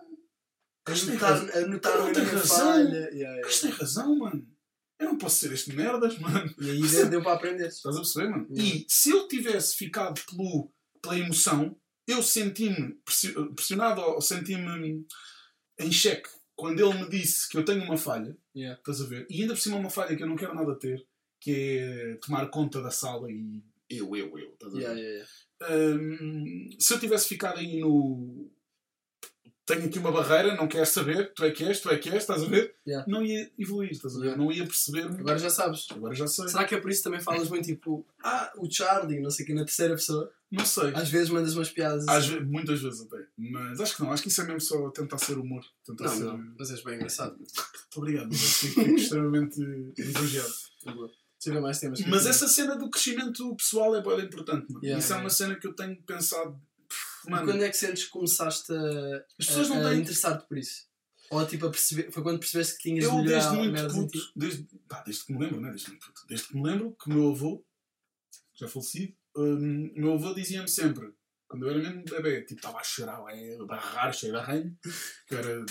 A 0.84 0.90
gajo 0.90 1.06
tem 1.06 1.14
notar, 1.14 1.32
razão. 1.32 1.48
a 1.54 1.66
minha 2.10 2.24
razão. 2.24 2.56
falha. 2.58 3.10
Yeah, 3.12 3.48
yeah. 3.48 3.76
razão, 3.76 4.16
mano. 4.18 4.46
Eu 4.98 5.06
não 5.06 5.18
posso 5.18 5.36
ser 5.38 5.52
este 5.52 5.72
merdas, 5.74 6.18
mano. 6.18 6.54
E 6.60 6.70
aí 6.70 6.80
deu, 6.80 7.10
deu 7.10 7.22
para 7.22 7.32
aprender. 7.34 7.66
Estás 7.68 7.96
a 7.96 8.00
perceber, 8.00 8.28
mano? 8.30 8.46
Yeah. 8.50 8.76
E 8.78 8.86
se 8.88 9.10
eu 9.10 9.26
tivesse 9.28 9.76
ficado 9.76 10.20
pelo, 10.30 10.72
pela 11.00 11.18
emoção, 11.18 11.76
eu 12.06 12.22
senti-me 12.22 12.94
pressi- 13.04 13.32
pressionado 13.54 14.00
ou 14.00 14.20
senti-me 14.20 15.04
em 15.78 15.90
xeque 15.92 16.28
quando 16.54 16.80
ele 16.80 17.02
me 17.02 17.08
disse 17.10 17.48
que 17.48 17.56
eu 17.56 17.64
tenho 17.64 17.82
uma 17.82 17.96
falha, 17.96 18.36
Yeah. 18.54 18.78
estás 18.78 19.00
a 19.00 19.06
ver? 19.06 19.26
E 19.30 19.40
ainda 19.40 19.54
por 19.54 19.60
cima 19.60 19.76
uma 19.78 19.90
falha 19.90 20.14
que 20.14 20.22
eu 20.22 20.28
não 20.28 20.36
quero 20.36 20.54
nada 20.54 20.78
ter, 20.78 21.04
que 21.40 21.78
é 21.78 22.14
tomar 22.16 22.46
conta 22.50 22.80
da 22.82 22.90
sala 22.90 23.30
e 23.32 23.62
eu, 23.88 24.14
eu, 24.14 24.38
eu, 24.38 24.52
estás 24.52 24.74
a 24.74 24.78
ver? 24.94 25.26
Hum, 25.70 26.68
se 26.78 26.92
eu 26.94 27.00
tivesse 27.00 27.28
ficado 27.28 27.58
aí 27.58 27.80
no. 27.80 28.50
Tenho 29.64 29.84
aqui 29.84 29.98
uma 29.98 30.10
barreira, 30.10 30.56
não 30.56 30.66
quero 30.66 30.84
saber, 30.86 31.32
tu 31.34 31.44
é 31.44 31.50
que 31.52 31.64
és, 31.64 31.80
tu 31.80 31.88
é 31.88 31.96
que 31.96 32.08
és, 32.08 32.22
estás 32.22 32.42
a 32.42 32.46
ver? 32.46 32.74
Yeah. 32.86 33.08
Não 33.08 33.24
ia 33.24 33.48
evoluir, 33.56 33.92
estás 33.92 34.16
a 34.16 34.18
ver? 34.18 34.24
Yeah. 34.26 34.42
Não 34.42 34.50
ia 34.50 34.64
perceber-me. 34.64 35.20
Agora 35.20 35.38
já 35.38 35.50
sabes. 35.50 35.86
Agora 35.90 36.14
já 36.14 36.26
sei. 36.26 36.48
Será 36.48 36.64
que 36.64 36.74
é 36.74 36.80
por 36.80 36.90
isso 36.90 37.00
que 37.00 37.04
também 37.04 37.20
falas 37.20 37.48
muito 37.48 37.64
tipo, 37.64 38.04
ah, 38.24 38.52
o 38.56 38.68
Charlie, 38.70 39.20
não 39.20 39.30
sei 39.30 39.44
o 39.44 39.46
que, 39.46 39.54
na 39.54 39.64
terceira 39.64 39.94
pessoa? 39.94 40.32
Não 40.50 40.66
sei. 40.66 40.92
Às 40.94 41.08
vezes 41.08 41.30
mandas 41.30 41.54
umas 41.54 41.70
piadas 41.70 42.06
Às 42.08 42.24
assim. 42.24 42.34
ve- 42.34 42.44
muitas 42.44 42.82
vezes 42.82 43.00
até. 43.02 43.24
Mas 43.38 43.80
acho 43.80 43.96
que 43.96 44.02
não, 44.02 44.12
acho 44.12 44.22
que 44.22 44.28
isso 44.28 44.40
é 44.40 44.44
mesmo 44.44 44.60
só 44.60 44.90
tentar 44.90 45.18
ser 45.18 45.38
humor. 45.38 45.64
Tentar 45.86 46.04
Não, 46.04 46.16
ser. 46.16 46.24
não, 46.24 46.54
mas 46.58 46.70
és 46.70 46.82
bem 46.82 46.96
engraçado. 46.96 47.36
Muito 47.38 47.56
obrigado, 47.96 48.28
mas 48.30 48.40
fico, 48.40 48.80
fico 48.80 48.96
extremamente 48.96 49.60
eu 51.48 51.54
ver 51.54 51.60
mais 51.60 51.78
temas. 51.78 52.00
Mas 52.06 52.26
essa 52.26 52.46
cena 52.46 52.76
do 52.76 52.88
crescimento 52.88 53.56
pessoal 53.56 53.96
é 53.96 54.02
bem 54.02 54.20
importante, 54.20 54.72
mano. 54.72 54.84
Yeah, 54.84 54.98
isso 54.98 55.12
é 55.12 55.16
yeah. 55.16 55.24
uma 55.24 55.30
cena 55.30 55.56
que 55.56 55.66
eu 55.66 55.72
tenho 55.74 55.96
pensado. 56.02 56.60
E 57.26 57.30
Mano, 57.30 57.46
quando 57.46 57.62
é 57.62 57.70
que 57.70 57.76
sentes 57.76 58.04
que 58.04 58.10
começaste 58.10 58.72
a, 58.72 59.24
as 59.38 59.46
pessoas 59.46 59.70
a- 59.70 59.74
não 59.74 59.86
a 59.86 59.90
têm. 59.90 60.00
interessar-te 60.00 60.46
por 60.48 60.58
isso? 60.58 60.86
Ou 61.30 61.46
tipo 61.46 61.66
a 61.66 61.70
perceber, 61.70 62.10
foi 62.10 62.22
quando 62.22 62.38
percebeste 62.40 62.76
que 62.76 62.82
tinhas 62.82 63.04
de 63.04 63.10
Eu 63.16 63.24
desde 63.24 63.56
muito 63.56 63.88
puto, 63.88 64.32
desde, 64.36 64.68
pá, 64.88 65.02
desde 65.02 65.24
que 65.24 65.32
me 65.32 65.38
lembro, 65.38 65.60
né? 65.60 65.70
Desde 65.70 65.88
muito 65.88 66.06
puto, 66.06 66.26
desde 66.26 66.48
que 66.48 66.56
me 66.56 66.62
lembro 66.62 66.94
que 67.00 67.08
o 67.10 67.14
meu 67.14 67.30
avô, 67.30 67.64
já 68.54 68.68
falecido, 68.68 69.14
hum, 69.36 69.92
o 69.96 70.00
meu 70.00 70.12
avô 70.14 70.34
dizia-me 70.34 70.68
sempre, 70.68 71.12
quando 71.48 71.66
eu 71.66 71.70
era 71.70 71.78
mesmo 71.78 72.04
bebê, 72.04 72.42
tipo, 72.42 72.56
estava 72.60 72.78
a 72.78 72.82
chorar, 72.84 73.24
é, 73.34 73.56
barrar, 73.64 74.12
cheio 74.12 74.32
de 74.32 74.38
arranho, 74.38 74.76
que 75.26 75.34
era 75.34 75.64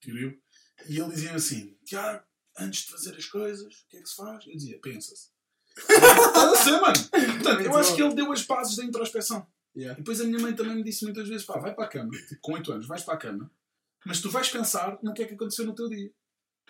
tio 0.00 0.40
e 0.88 0.98
ele 0.98 1.10
dizia-me 1.10 1.36
assim, 1.36 1.76
Tiago, 1.84 2.24
antes 2.58 2.84
de 2.84 2.90
fazer 2.90 3.14
as 3.16 3.26
coisas, 3.26 3.74
o 3.74 3.88
que 3.88 3.96
é 3.98 4.00
que 4.02 4.08
se 4.08 4.16
faz? 4.16 4.46
Eu 4.46 4.52
dizia, 4.52 4.78
pensa-se. 4.80 5.28
Estás 5.76 6.52
a 6.52 6.56
ser, 6.56 6.80
mano? 6.80 6.94
Portanto, 7.42 7.60
eu 7.60 7.76
acho 7.76 7.94
que 7.96 8.02
ele 8.02 8.14
deu 8.14 8.32
as 8.32 8.42
bases 8.44 8.76
da 8.76 8.84
introspeção. 8.84 9.46
Yeah. 9.76 9.94
E 9.98 10.02
depois 10.02 10.20
a 10.20 10.24
minha 10.24 10.38
mãe 10.38 10.54
também 10.54 10.76
me 10.76 10.82
disse 10.82 11.04
muitas 11.04 11.26
vezes, 11.28 11.46
pá, 11.46 11.58
vai 11.58 11.74
para 11.74 11.84
a 11.84 11.88
cama, 11.88 12.10
tipo, 12.28 12.40
com 12.42 12.52
8 12.52 12.72
anos, 12.72 12.86
vais 12.86 13.02
para 13.02 13.14
a 13.14 13.18
cama, 13.18 13.50
mas 14.04 14.20
tu 14.20 14.28
vais 14.30 14.48
pensar 14.50 14.98
no 15.02 15.14
que 15.14 15.22
é 15.22 15.26
que 15.26 15.34
aconteceu 15.34 15.64
no 15.66 15.74
teu 15.74 15.88
dia. 15.88 16.10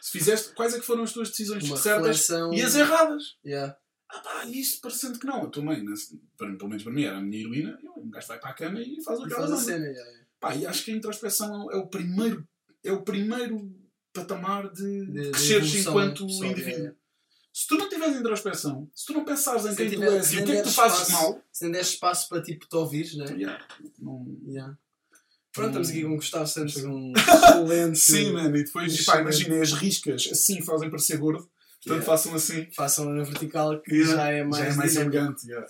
Se 0.00 0.10
fizeste, 0.12 0.54
quais 0.54 0.74
é 0.74 0.80
que 0.80 0.86
foram 0.86 1.02
as 1.02 1.12
tuas 1.12 1.30
decisões 1.30 1.64
Uma 1.64 1.76
certas 1.76 2.06
reflexão. 2.20 2.52
e 2.52 2.62
as 2.62 2.74
erradas? 2.74 3.36
Yeah. 3.44 3.76
Ah 4.08 4.20
pá, 4.20 4.44
e 4.44 4.60
isto 4.60 4.80
parecendo 4.80 5.18
que 5.18 5.26
não. 5.26 5.42
A 5.44 5.48
tua 5.50 5.62
mãe, 5.64 5.82
para- 6.36 6.54
pelo 6.56 6.68
menos 6.68 6.82
para 6.82 6.92
mim, 6.92 7.04
era 7.04 7.16
a 7.18 7.20
minha 7.20 7.40
heroína, 7.40 7.78
e 7.82 7.88
um 7.88 8.10
gajo 8.10 8.26
vai 8.28 8.38
para 8.38 8.50
a 8.50 8.54
cama 8.54 8.80
e 8.80 9.02
faz 9.02 9.18
o 9.18 9.26
que 9.26 9.32
ela 9.32 9.48
manda. 9.48 9.56
cena. 9.60 9.86
Yeah. 9.86 10.20
Pá, 10.38 10.54
e 10.56 10.66
acho 10.66 10.84
que 10.84 10.90
a 10.92 10.96
introspeção 10.96 11.70
é 11.72 11.76
o 11.76 11.86
primeiro, 11.86 12.46
é 12.84 12.92
o 12.92 13.02
primeiro 13.02 13.74
patamar 14.12 14.70
de, 14.70 15.06
De- 15.06 15.12
de 15.22 15.30
cresceres 15.30 15.68
evolução 15.74 15.92
enquanto 15.92 16.26
pessoal, 16.26 16.50
indivíduo. 16.50 16.96
Se 17.52 17.66
tu 17.66 17.76
não 17.76 17.88
tiveres 17.88 18.16
introspeção, 18.16 18.88
se 18.94 19.04
tu 19.06 19.12
não 19.12 19.24
pensares 19.24 19.66
em 19.66 19.74
quem 19.76 19.90
tu 19.90 20.02
és 20.02 20.32
e 20.32 20.38
o 20.40 20.44
que 20.44 20.52
é 20.52 20.56
que 20.56 20.62
tu 20.62 20.64
deres 20.64 20.74
fazes 20.74 21.08
espaço- 21.08 21.12
mal, 21.12 21.42
Se 21.52 21.64
nem 21.64 21.72
deste 21.72 21.94
espaço 21.94 22.28
para 22.28 22.42
tipo 22.42 22.66
te 22.66 22.76
ouvires, 22.76 23.14
né? 23.16 23.26
yeah, 23.36 23.66
não, 23.98 24.24
Yeah. 24.48 24.76
Pronto, 25.54 25.68
estamos 25.68 25.90
aqui 25.90 26.02
com 26.02 26.12
o 26.12 26.16
Gustavo 26.16 26.46
Santos, 26.46 26.76
um 26.82 27.12
excelente. 27.14 27.98
Sim, 27.98 28.32
mano, 28.32 28.56
e 28.56 28.64
depois, 28.64 29.04
pá, 29.04 29.20
imaginem, 29.20 29.60
as 29.60 29.72
riscas 29.72 30.26
assim 30.32 30.62
fazem 30.62 30.88
parecer 30.88 31.18
gordo, 31.18 31.46
portanto 31.84 32.04
façam 32.04 32.34
assim. 32.34 32.68
Façam 32.74 33.04
na 33.10 33.22
vertical 33.24 33.80
que 33.80 33.94
Yeah. 33.94 34.14
já 34.16 34.28
é 34.30 34.44
mais, 34.44 34.56
já 34.64 34.70
é 34.70 34.74
mais 34.76 34.96
elegante. 34.96 35.46
Yeah. 35.48 35.66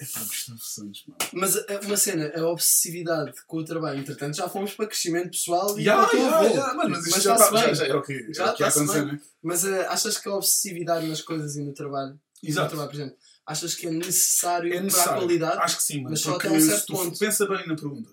Mas 1.33 1.57
a- 1.57 1.81
uma 1.85 1.97
cena, 1.97 2.33
a 2.37 2.47
obsessividade 2.49 3.33
com 3.47 3.59
o 3.59 3.65
trabalho, 3.65 4.01
entretanto, 4.01 4.37
já 4.37 4.49
fomos 4.49 4.75
para 4.75 4.87
crescimento 4.87 5.31
pessoal 5.31 5.79
e 5.79 5.83
Yeah, 5.83 6.07
para 6.09 6.19
yeah, 6.19 6.43
yeah, 6.49 6.75
mano, 6.75 6.91
mas 6.91 7.11
Mas 7.11 7.23
já, 7.23 7.33
está-se 7.35 7.51
tá- 7.53 7.61
já, 7.61 7.67
bem. 7.67 7.75
já 7.75 7.97
o 7.97 8.03
que, 8.03 8.33
Já 8.33 8.45
o 8.45 8.57
que 8.57 8.63
está-se 8.63 8.79
acontecer, 8.79 9.05
bem. 9.05 9.13
né? 9.15 9.21
Mas 9.43 9.65
ah, 9.65 9.91
achas 9.93 10.19
que 10.19 10.29
a 10.29 10.35
obsessividade 10.35 11.07
nas 11.07 11.21
coisas 11.23 11.57
e 11.57 11.63
no 11.63 11.73
trabalho, 11.73 12.13
no 12.43 12.49
Exato. 12.49 12.69
trabalho, 12.71 12.91
por 12.91 12.97
exemplo, 12.97 13.17
achas 13.47 13.75
que 13.75 13.87
é 13.87 13.91
necessário, 13.91 14.69
É 14.69 14.71
para 14.71 14.81
a 14.81 14.85
necessário. 14.85 15.19
qualidade? 15.19 15.59
Acho 15.59 15.77
que 15.79 15.83
sim. 15.83 16.03
Mas 16.03 16.21
só 16.21 16.37
até 16.37 16.51
um 16.51 16.61
certo 16.61 16.93
ponto. 16.93 17.19
pensa 17.19 17.47
bem 17.47 17.67
na 17.67 17.75
pergunta. 17.77 18.11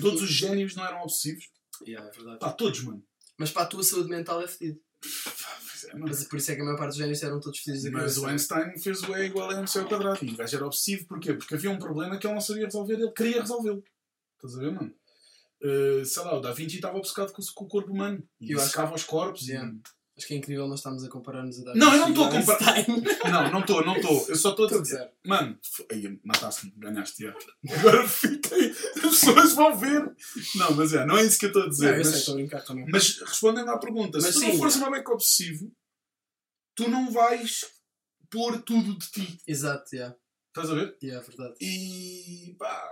Todos 0.00 0.22
os 0.22 0.30
génios 0.30 0.74
não 0.74 0.84
eram 0.86 1.02
obsessivos. 1.02 1.44
Yeah, 1.86 2.08
é 2.08 2.10
verdade. 2.12 2.38
Pá, 2.38 2.52
todos, 2.52 2.82
mano. 2.82 3.02
Mas 3.38 3.50
para 3.50 3.62
a 3.62 3.66
tua 3.66 3.82
saúde 3.82 4.08
mental 4.08 4.40
é 4.40 4.48
fedido. 4.48 4.80
Mas 5.94 6.24
por 6.24 6.36
isso 6.38 6.50
é 6.50 6.54
que 6.56 6.60
a 6.60 6.64
maior 6.64 6.76
parte 6.76 6.88
dos 6.90 6.96
génios 6.98 7.22
eram 7.22 7.40
todos 7.40 7.58
fedidos 7.58 7.84
da 7.84 7.90
Mas 7.90 8.18
o 8.18 8.26
Einstein 8.26 8.78
fez 8.78 9.02
o 9.02 9.16
E 9.16 9.26
igual 9.26 9.50
a 9.50 9.54
MC 9.54 9.78
ao 9.78 9.86
quadrado. 9.88 10.18
E 10.24 10.30
o 10.30 10.36
gajo 10.36 10.56
era 10.56 10.66
obsessivo. 10.66 11.06
Porquê? 11.06 11.34
Porque 11.34 11.54
havia 11.54 11.70
um 11.70 11.78
problema 11.78 12.18
que 12.18 12.26
ele 12.26 12.34
não 12.34 12.40
sabia 12.40 12.64
resolver. 12.64 12.94
Ele 12.94 13.10
queria 13.12 13.40
resolvê-lo. 13.40 13.82
Estás 14.36 14.56
a 14.56 14.60
ver, 14.60 14.72
mano? 14.72 14.94
Uh, 15.62 16.04
sei 16.04 16.22
lá, 16.22 16.36
o 16.36 16.40
Da 16.40 16.52
Vinci 16.52 16.76
estava 16.76 16.98
obcecado 16.98 17.32
com, 17.32 17.40
o- 17.42 17.54
com 17.54 17.64
o 17.64 17.68
corpo 17.68 17.92
humano. 17.92 18.22
E 18.40 18.52
Eu 18.52 18.58
os 18.58 19.04
corpos. 19.04 19.48
e- 19.48 19.52
Yeah. 19.52 19.72
Acho 20.16 20.26
que 20.28 20.34
é 20.34 20.36
incrível 20.38 20.66
nós 20.66 20.78
estamos 20.78 21.04
a 21.04 21.08
comparar-nos 21.10 21.60
a 21.60 21.64
dar 21.64 21.74
Não, 21.76 21.92
eu 21.92 21.98
não 22.00 22.08
estou 22.08 22.24
a 22.24 22.30
comparar. 22.30 22.74
Não, 23.30 23.50
não 23.52 23.60
estou, 23.60 23.84
não 23.84 23.96
estou. 23.96 24.26
Eu 24.28 24.36
só 24.36 24.50
estou 24.50 24.66
a 24.66 24.80
dizer. 24.80 25.10
Mano, 25.26 25.58
aí, 25.92 26.18
mataste-me, 26.24 26.72
ganhaste. 26.78 27.22
já. 27.22 27.34
Agora 27.78 28.08
fiquei. 28.08 28.70
As 28.96 29.00
pessoas 29.02 29.52
vão 29.52 29.76
ver. 29.76 30.10
Não, 30.54 30.74
mas 30.74 30.94
é, 30.94 31.04
não 31.04 31.18
é 31.18 31.24
isso 31.24 31.38
que 31.38 31.44
eu 31.44 31.48
estou 31.48 31.62
a 31.62 31.66
Não, 31.66 31.70
dizer. 31.70 31.98
eu 31.98 32.04
sei, 32.04 32.12
mas, 32.12 32.20
estou 32.20 32.32
a 32.32 32.36
brincar 32.38 32.64
também. 32.64 32.86
mas 32.90 33.18
respondendo 33.20 33.68
à 33.70 33.78
pergunta, 33.78 34.16
Mas 34.18 34.26
se 34.28 34.32
tu 34.34 34.40
sim, 34.40 34.48
não 34.48 34.56
fores 34.56 34.76
é. 34.76 34.78
uma 34.78 34.90
beca 34.90 35.12
obsessivo, 35.12 35.70
tu 36.74 36.88
não 36.88 37.10
vais 37.10 37.66
pôr 38.30 38.62
tudo 38.62 38.96
de 38.96 39.10
ti. 39.10 39.38
Exato, 39.46 39.94
yeah. 39.94 40.16
Estás 40.48 40.70
a 40.70 40.74
ver? 40.74 40.96
Yeah, 41.02 41.22
é 41.22 41.28
verdade. 41.28 41.54
E 41.60 42.56
pá. 42.58 42.90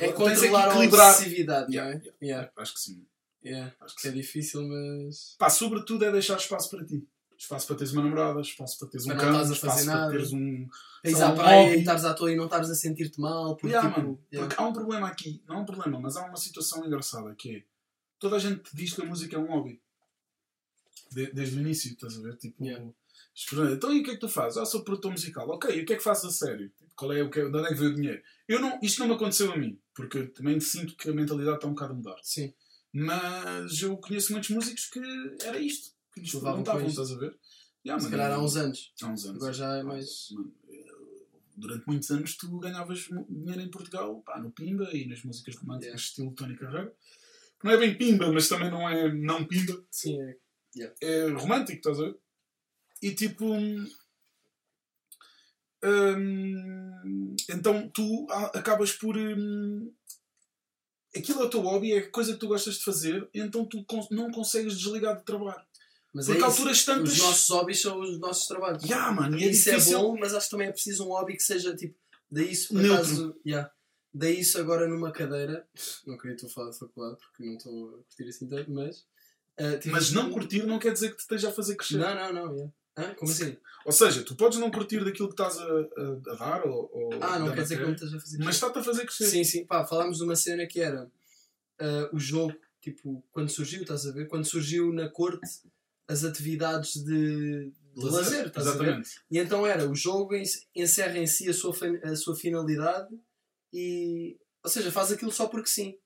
É 0.00 0.12
controlar 0.12 0.70
a 0.70 0.78
obsessividade, 0.78 1.70
Yeah, 1.74 1.94
não 1.94 2.00
é? 2.00 2.12
Yeah, 2.22 2.50
Acho 2.56 2.72
que 2.74 2.80
sim. 2.80 3.06
Yeah. 3.48 3.74
Acho 3.80 3.96
que 3.96 4.08
é 4.08 4.10
difícil, 4.10 4.66
mas. 4.66 5.34
Pá, 5.38 5.48
sobretudo 5.50 6.04
é 6.04 6.12
deixar 6.12 6.36
espaço 6.36 6.70
para 6.70 6.84
ti. 6.84 7.06
Espaço 7.36 7.68
para 7.68 7.76
teres 7.76 7.92
uma 7.92 8.02
namorada, 8.02 8.40
espaço 8.40 8.78
para 8.80 8.88
teres 8.88 9.06
um 9.06 9.12
a 9.12 9.14
espaço 9.14 9.54
fazer 9.60 9.84
para 9.86 9.94
nada. 9.94 10.10
teres 10.10 10.32
um. 10.32 10.68
Só 11.06 11.26
à 11.26 11.28
um 11.30 11.36
praia 11.36 11.76
e 11.76 11.78
estares 11.78 12.04
à 12.04 12.12
toa 12.12 12.32
e 12.32 12.36
não 12.36 12.46
estares 12.46 12.68
a 12.68 12.74
sentir-te 12.74 13.20
mal. 13.20 13.54
Porque, 13.54 13.68
Yeah, 13.68 13.88
tipo, 13.88 14.00
mano, 14.00 14.20
yeah. 14.32 14.48
Porque 14.48 14.60
há 14.60 14.66
um 14.66 14.72
problema 14.72 15.06
aqui, 15.06 15.40
não 15.46 15.56
é 15.56 15.58
um 15.60 15.64
problema, 15.64 16.00
mas 16.00 16.16
há 16.16 16.24
uma 16.26 16.36
situação 16.36 16.84
engraçada 16.84 17.32
que 17.36 17.56
é 17.58 17.62
toda 18.18 18.34
a 18.34 18.38
gente 18.40 18.62
diz 18.74 18.92
que 18.92 19.02
a 19.02 19.04
música 19.04 19.36
é 19.36 19.38
um 19.38 19.46
hobby. 19.46 19.80
De- 21.12 21.32
desde 21.32 21.56
o 21.56 21.60
início, 21.60 21.92
estás 21.92 22.18
a 22.18 22.22
ver? 22.22 22.36
Tipo, 22.36 22.62
Yeah. 22.64 22.84
então 23.72 23.92
e 23.94 24.00
o 24.00 24.02
que 24.04 24.10
é 24.10 24.14
que 24.14 24.20
tu 24.20 24.28
fazes? 24.28 24.58
Ah, 24.58 24.66
sou 24.66 24.82
produtor 24.82 25.12
musical. 25.12 25.48
Ok, 25.48 25.70
e 25.74 25.82
o 25.82 25.86
que 25.86 25.92
é 25.92 25.96
que 25.96 26.02
fazes 26.02 26.24
a 26.24 26.30
sério? 26.30 26.68
Tipo, 26.76 26.90
Qual 26.96 27.12
é, 27.12 27.22
o 27.22 27.30
que 27.30 27.38
é, 27.40 27.48
de 27.48 27.56
onde 27.56 27.66
é 27.66 27.68
que 27.68 27.74
veio 27.74 27.92
o 27.92 27.94
dinheiro? 27.94 28.20
Eu 28.48 28.60
não, 28.60 28.78
isto 28.82 28.98
não 28.98 29.06
me 29.06 29.14
aconteceu 29.14 29.52
a 29.52 29.56
mim, 29.56 29.78
porque 29.94 30.18
eu 30.18 30.32
também 30.34 30.58
sinto 30.58 30.96
que 30.96 31.08
a 31.08 31.12
mentalidade 31.12 31.58
está 31.58 31.68
um 31.68 31.74
bocado 31.74 31.92
a 31.92 31.96
mudar. 31.96 32.16
Sim. 32.22 32.52
Mas 33.06 33.80
eu 33.82 33.96
conheço 33.98 34.32
muitos 34.32 34.50
músicos 34.50 34.86
que 34.86 35.00
era 35.44 35.58
isto, 35.58 35.92
que 36.12 36.20
lhes 36.20 36.32
Levavam 36.34 36.58
com 36.58 36.64
perguntavam, 36.64 36.88
isto. 36.88 37.02
estás 37.02 37.16
a 37.16 37.20
ver? 37.20 37.38
Yeah, 37.86 38.00
Se 38.00 38.10
mano, 38.10 38.10
calhar 38.10 38.32
há 38.38 38.42
uns 38.42 38.56
anos. 38.56 38.92
há 39.02 39.06
uns 39.06 39.24
anos. 39.24 39.36
Agora 39.36 39.52
já 39.52 39.76
é 39.76 39.82
mais. 39.82 40.28
Mano, 40.32 40.52
eh, 40.68 40.84
durante 41.56 41.86
muitos 41.86 42.10
anos 42.10 42.36
tu 42.36 42.58
ganhavas 42.58 43.08
dinheiro 43.28 43.60
em 43.60 43.70
Portugal 43.70 44.20
pá, 44.22 44.38
no 44.40 44.50
Pimba 44.50 44.90
e 44.92 45.06
nas 45.06 45.22
músicas 45.22 45.54
românticas 45.56 45.86
Yeah. 45.88 46.02
estilo 46.02 46.32
Tony 46.34 46.56
Carreira. 46.56 46.92
Não 47.62 47.70
é 47.72 47.76
bem 47.76 47.96
Pimba, 47.98 48.30
mas 48.32 48.48
também 48.48 48.70
não 48.70 48.88
é 48.88 49.12
não 49.12 49.44
Pimba. 49.44 49.84
Sim, 49.90 50.20
é. 50.20 50.36
É 51.00 51.28
romântico, 51.30 51.78
estás 51.78 51.98
a 52.00 52.04
ver? 52.04 52.16
E 53.02 53.12
tipo. 53.14 53.46
hum, 55.84 57.36
então 57.50 57.88
tu 57.90 58.26
acabas 58.54 58.92
por. 58.92 59.16
hum, 59.16 59.92
aquilo 61.16 61.42
é 61.42 61.44
o 61.44 61.50
teu 61.50 61.60
hobby, 61.60 61.92
é 61.92 61.98
a 61.98 62.10
coisa 62.10 62.32
que 62.32 62.38
tu 62.38 62.48
gostas 62.48 62.74
de 62.76 62.84
fazer, 62.84 63.28
então 63.34 63.64
tu 63.64 63.84
não 64.10 64.30
consegues 64.30 64.76
desligar 64.78 65.16
do 65.16 65.22
trabalho. 65.24 65.62
Mas 66.12 66.26
Porque 66.26 66.40
é 66.42 66.44
alturas 66.44 66.84
tantas. 66.84 67.12
Os 67.12 67.18
nossos 67.18 67.48
hobbies 67.50 67.80
são 67.82 68.00
os 68.00 68.18
nossos 68.18 68.46
trabalhos. 68.46 68.82
Yeah, 68.82 69.12
mano, 69.12 69.38
e 69.38 69.44
é 69.44 69.48
isso 69.50 69.70
difícil. 69.70 69.98
é 69.98 70.02
bom, 70.02 70.16
mas 70.18 70.34
acho 70.34 70.46
que 70.46 70.50
também 70.50 70.68
é 70.68 70.72
preciso 70.72 71.04
um 71.04 71.08
hobby 71.08 71.36
que 71.36 71.42
seja 71.42 71.76
tipo. 71.76 71.94
Daí 72.30 72.50
isso 72.50 72.68
por 72.68 72.76
Neutro. 72.82 72.94
acaso. 72.96 73.36
Yeah. 73.46 73.70
Daí 74.12 74.40
isso 74.40 74.58
agora 74.58 74.88
numa 74.88 75.12
cadeira. 75.12 75.66
Não 76.06 76.16
queria 76.16 76.34
estou 76.34 76.48
a 76.48 76.52
falar 76.52 76.70
de 76.70 76.78
faculdade 76.78 77.18
porque 77.20 77.44
não 77.44 77.56
estou 77.56 77.88
a 77.90 77.92
curtir 78.04 78.28
assim 78.28 78.48
tanto, 78.48 78.70
mas. 78.70 79.04
tive- 79.80 79.90
Mas 79.90 80.10
não 80.10 80.30
curtir 80.30 80.62
não 80.66 80.78
quer 80.78 80.92
dizer 80.94 81.10
que 81.10 81.16
te 81.16 81.20
esteja 81.20 81.50
a 81.50 81.52
fazer 81.52 81.76
crescer. 81.76 81.98
Não, 81.98 82.14
não, 82.14 82.32
não. 82.32 82.54
Yeah. 82.54 82.72
Hã? 82.98 83.14
Como 83.14 83.30
assim? 83.30 83.56
Ou 83.84 83.92
seja, 83.92 84.22
tu 84.24 84.34
podes 84.36 84.58
não 84.58 84.70
curtir 84.70 85.04
daquilo 85.04 85.28
que 85.28 85.34
estás 85.34 85.56
a, 85.58 85.64
a- 85.64 86.32
a 86.32 86.34
dar 86.34 86.66
ou, 86.66 86.90
ou 86.92 87.22
Ah, 87.22 87.38
não 87.38 87.54
quer 87.54 87.62
dizer 87.62 87.78
que 87.78 87.84
não 87.84 87.92
estás 87.94 88.12
a 88.12 88.20
fazer 88.20 88.38
mas 88.38 88.54
está-te 88.56 88.78
a 88.78 88.82
fazer 88.82 89.04
crescer. 89.06 89.26
Sim, 89.28 89.44
sim. 89.44 89.64
Pá, 89.66 89.86
falámos 89.86 90.18
de 90.18 90.24
uma 90.24 90.36
cena 90.36 90.66
que 90.66 90.80
era 90.80 91.10
ah, 91.80 92.10
o 92.12 92.18
jogo, 92.18 92.54
tipo, 92.80 93.24
quando 93.32 93.48
surgiu, 93.48 93.82
estás 93.82 94.06
a 94.06 94.12
ver? 94.12 94.26
Quando 94.26 94.44
surgiu 94.44 94.92
na 94.92 95.08
corte 95.08 95.40
as 96.08 96.24
atividades 96.24 96.94
de, 97.04 97.70
de 97.94 98.04
lazer, 98.04 98.46
estás 98.48 98.66
a 98.66 98.72
ver? 98.72 98.78
Exatamente. 98.84 99.10
E 99.30 99.38
então 99.38 99.66
era, 99.66 99.88
o 99.88 99.94
jogo 99.94 100.34
en- 100.34 100.44
encerra 100.74 101.18
em 101.18 101.26
si 101.26 101.48
a 101.48 101.54
sua, 101.54 101.74
a 102.04 102.16
sua 102.16 102.34
finalidade 102.36 103.08
e. 103.72 104.36
Ou 104.64 104.70
seja, 104.70 104.90
faz 104.90 105.12
aquilo 105.12 105.30
só 105.30 105.46
porque 105.46 105.68
sim. 105.70 105.96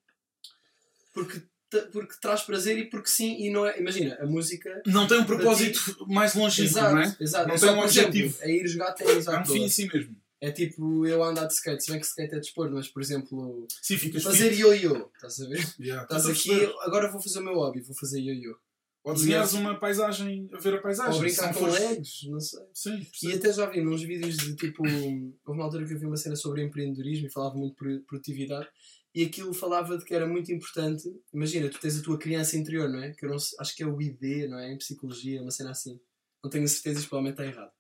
Porque, 1.13 1.43
porque 1.81 2.15
traz 2.21 2.43
prazer 2.43 2.79
e 2.79 2.89
porque 2.91 3.09
sim, 3.09 3.37
e 3.45 3.51
não 3.51 3.67
é. 3.67 3.79
Imagina, 3.79 4.17
a 4.21 4.27
música. 4.27 4.83
Não 4.87 5.07
tem 5.07 5.19
um 5.21 5.25
propósito 5.25 6.07
mais 6.09 6.35
longínquo, 6.35 6.75
não 6.75 6.99
é? 6.99 7.17
exato. 7.21 7.49
Não 7.49 7.55
é 7.55 7.59
tem 7.59 7.69
um 7.71 7.85
exemplo, 7.85 7.85
objetivo. 7.85 8.37
É 8.41 8.51
ir 8.51 8.67
jogar 8.69 8.93
ténis 8.93 9.27
É 9.27 9.39
um 9.39 9.45
fim 9.45 9.65
em 9.65 9.69
si 9.69 9.89
mesmo. 9.93 10.17
É 10.41 10.51
tipo 10.51 11.07
eu 11.07 11.23
andar 11.23 11.47
de 11.47 11.53
skate, 11.53 11.85
se 11.85 11.93
bem 11.93 12.01
que 12.01 12.07
skate 12.07 12.35
é 12.35 12.39
desporto, 12.41 12.75
mas 12.75 12.89
por 12.89 13.01
exemplo, 13.01 13.67
Sim, 13.81 13.97
ficas 13.97 14.25
fazer 14.25 14.53
ioiô, 14.53 15.09
estás 15.15 15.41
a 15.41 15.49
ver? 15.49 15.65
Yeah, 15.79 16.03
Estás 16.03 16.25
estás 16.27 16.27
a 16.27 16.31
aqui, 16.31 16.75
agora 16.81 17.11
vou 17.13 17.23
fazer 17.23 17.39
o 17.39 17.45
meu 17.45 17.55
hobby, 17.55 17.81
vou 17.81 17.95
fazer 17.95 18.21
ioiô. 18.21 18.57
Ou 19.05 19.15
desenhares 19.15 19.53
uma 19.53 19.79
paisagem, 19.79 20.49
a 20.53 20.59
ver 20.59 20.75
a 20.75 20.79
paisagem. 20.81 21.15
Ou 21.15 21.21
brincar 21.21 21.53
com 21.53 21.61
fores- 21.61 21.81
legs, 21.81 22.21
não 22.29 22.39
sei. 22.41 22.61
Sim, 22.73 23.07
E 23.25 23.33
até 23.33 23.53
já 23.53 23.67
vi 23.67 23.81
nos 23.81 24.03
vídeos 24.03 24.37
de 24.37 24.55
tipo. 24.57 24.83
Houve 24.85 25.33
uma 25.47 25.65
altura 25.65 25.85
que 25.87 25.95
eu 25.95 25.99
vi 25.99 26.07
uma 26.07 26.17
cena 26.17 26.37
sobre 26.37 26.63
empreendedorismo 26.63 27.27
e 27.27 27.31
falava 27.31 27.57
muito 27.57 27.77
de 27.85 27.99
produtividade. 28.01 28.69
E 29.15 29.25
aquilo 29.25 29.53
falava 29.53 29.99
de 29.99 30.05
que 30.05 30.15
era 30.15 30.27
muito 30.27 30.51
importante. 30.53 31.05
Imagina, 31.33 31.69
tu 31.69 31.79
tens 31.79 31.99
a 31.99 32.03
tua 32.03 32.19
criança 32.19 32.57
interior, 32.57 32.89
não 32.89 33.03
é? 33.03 33.13
Que 33.13 33.27
eu 33.27 33.31
não 33.31 33.39
sei- 33.39 33.57
acho 33.61 33.77
que 33.77 33.83
é 33.83 33.87
o 33.87 34.01
ID, 34.01 34.49
não 34.49 34.59
é? 34.59 34.73
Em 34.73 34.79
psicologia, 34.79 35.43
uma 35.43 35.51
cena 35.51 35.71
assim. 35.71 36.01
Não 36.43 36.51
tenho 36.51 36.65
a 36.65 36.69
certeza, 36.69 36.99
isto 37.01 37.09
provavelmente 37.11 37.41
está 37.41 37.45
errado. 37.55 37.73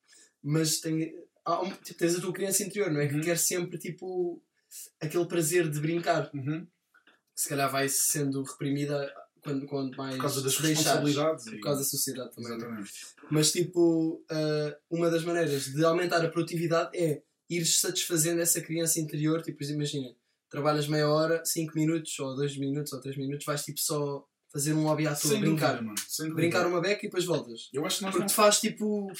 Mas 0.42 0.78
tem, 0.80 1.14
há 1.44 1.70
tipo, 1.82 1.98
tens 1.98 2.16
a 2.16 2.20
tua 2.20 2.32
criança 2.32 2.62
interior, 2.62 2.90
não 2.90 3.00
é? 3.00 3.08
Que 3.08 3.14
Uhum. 3.14 3.20
quer 3.22 3.38
sempre 3.38 3.78
tipo 3.78 4.42
aquele 5.00 5.26
prazer 5.26 5.70
de 5.70 5.80
brincar. 5.80 6.30
Uhum. 6.34 6.66
Que 7.34 7.40
se 7.42 7.48
calhar 7.48 7.70
vai 7.70 7.88
sendo 7.88 8.42
reprimida 8.42 9.10
quando, 9.42 9.66
quando 9.66 9.96
mais. 9.96 10.14
Por 10.16 10.20
causa 10.22 10.42
das 10.42 10.56
responsabilidades. 10.58 11.44
Por 11.46 11.54
e- 11.54 11.60
causa 11.60 11.80
da 11.80 11.86
sociedade 11.86 12.30
também. 12.34 12.50
não 12.50 12.56
é? 12.56 12.58
Exatamente. 12.58 12.92
Mas, 13.30 13.50
tipo, 13.52 14.22
ah, 14.30 14.76
uma 14.90 15.10
das 15.10 15.24
maneiras 15.24 15.64
de 15.64 15.82
aumentar 15.84 16.22
a 16.24 16.28
produtividade 16.28 16.96
é 16.96 17.22
ir 17.48 17.64
satisfazendo 17.64 18.40
essa 18.42 18.60
criança 18.60 19.00
interior. 19.00 19.40
Tipo, 19.42 19.64
imagina, 19.64 20.14
trabalhas 20.52 20.86
meia 20.86 21.08
hora, 21.08 21.42
5 21.44 21.74
minutos, 21.74 22.16
ou 22.20 22.36
2 22.36 22.58
minutos, 22.58 22.92
ou 22.92 23.00
3 23.00 23.16
minutos, 23.16 23.46
vais 23.46 23.64
tipo 23.64 23.80
só 23.80 24.24
fazer 24.52 24.74
um 24.74 24.84
hobby 24.84 25.06
à 25.06 25.16
toa, 25.16 25.40
brincar. 25.40 25.78
dúvida, 25.78 25.94
mano. 26.20 26.34
Brincar 26.34 26.66
uma 26.66 26.80
beca 26.80 27.00
e 27.00 27.08
depois 27.08 27.24
voltas. 27.24 27.70
Eu 27.72 27.86
acho 27.86 27.96
que 27.98 28.02
nós 28.04 28.10
Porque 28.12 28.20
não, 28.20 28.28
te 28.28 28.34
faz 28.34 28.60
tipo. 28.60 29.10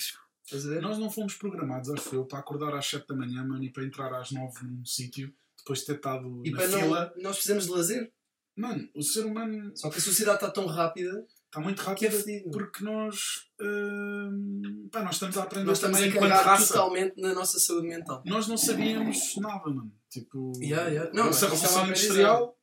Nós 0.83 0.99
não 0.99 1.11
fomos 1.11 1.35
programados, 1.35 1.89
acho 1.89 2.15
eu, 2.15 2.27
para 2.27 2.39
acordar 2.41 2.75
às 2.75 2.85
7 2.87 3.07
da 3.09 3.15
manhã, 3.17 3.43
mano, 3.43 3.65
e 3.65 3.71
para 3.73 3.83
entrar 3.85 4.13
às 4.13 4.31
9 4.31 4.63
num 4.65 4.85
sítio, 4.85 5.33
depois 5.57 5.79
de 5.81 5.87
ter 5.87 5.95
estado 5.97 6.43
E 6.45 6.51
na 6.51 6.59
para 6.59 6.69
fila. 6.69 7.13
não. 7.17 7.23
Nós 7.23 7.37
precisamos 7.37 7.65
de 7.65 7.71
lazer. 7.71 8.13
Mano, 8.55 8.87
o 8.95 9.03
ser 9.03 9.25
humano 9.25 9.73
Só 9.75 9.89
que 9.89 9.97
a 9.97 10.03
sociedade 10.03 10.37
está 10.37 10.51
tão 10.51 10.67
rápida 10.67 11.27
está 11.53 11.61
muito 11.61 11.83
é 11.83 11.85
rápido 11.85 12.11
fedido. 12.13 12.51
porque 12.51 12.83
nós, 12.83 13.47
hum, 13.61 14.89
pá, 14.91 15.03
nós 15.03 15.17
estamos 15.17 15.37
a 15.37 15.43
aprender 15.43 15.67
Nós 15.67 15.77
estamos 15.77 15.99
também 15.99 16.13
a 16.13 16.17
enquanto 16.17 16.33
raça. 16.33 16.73
totalmente 16.73 17.21
na 17.21 17.35
nossa 17.35 17.59
saúde 17.61 17.89
mental. 17.89 18.23
Nós 18.25 18.49
não 18.49 18.57
sabíamos 18.57 19.37
nada, 19.37 19.69
mano. 19.69 19.93
Tipo, 20.09 20.53
Yeah, 20.59 20.89
yeah. 20.89 21.11
Não, 21.15 21.25
começou 21.25 21.49
a 21.49 21.55
isso 21.55 21.65
é 21.65 21.69
Revolução. 21.69 21.89
Industrial, 21.89 22.59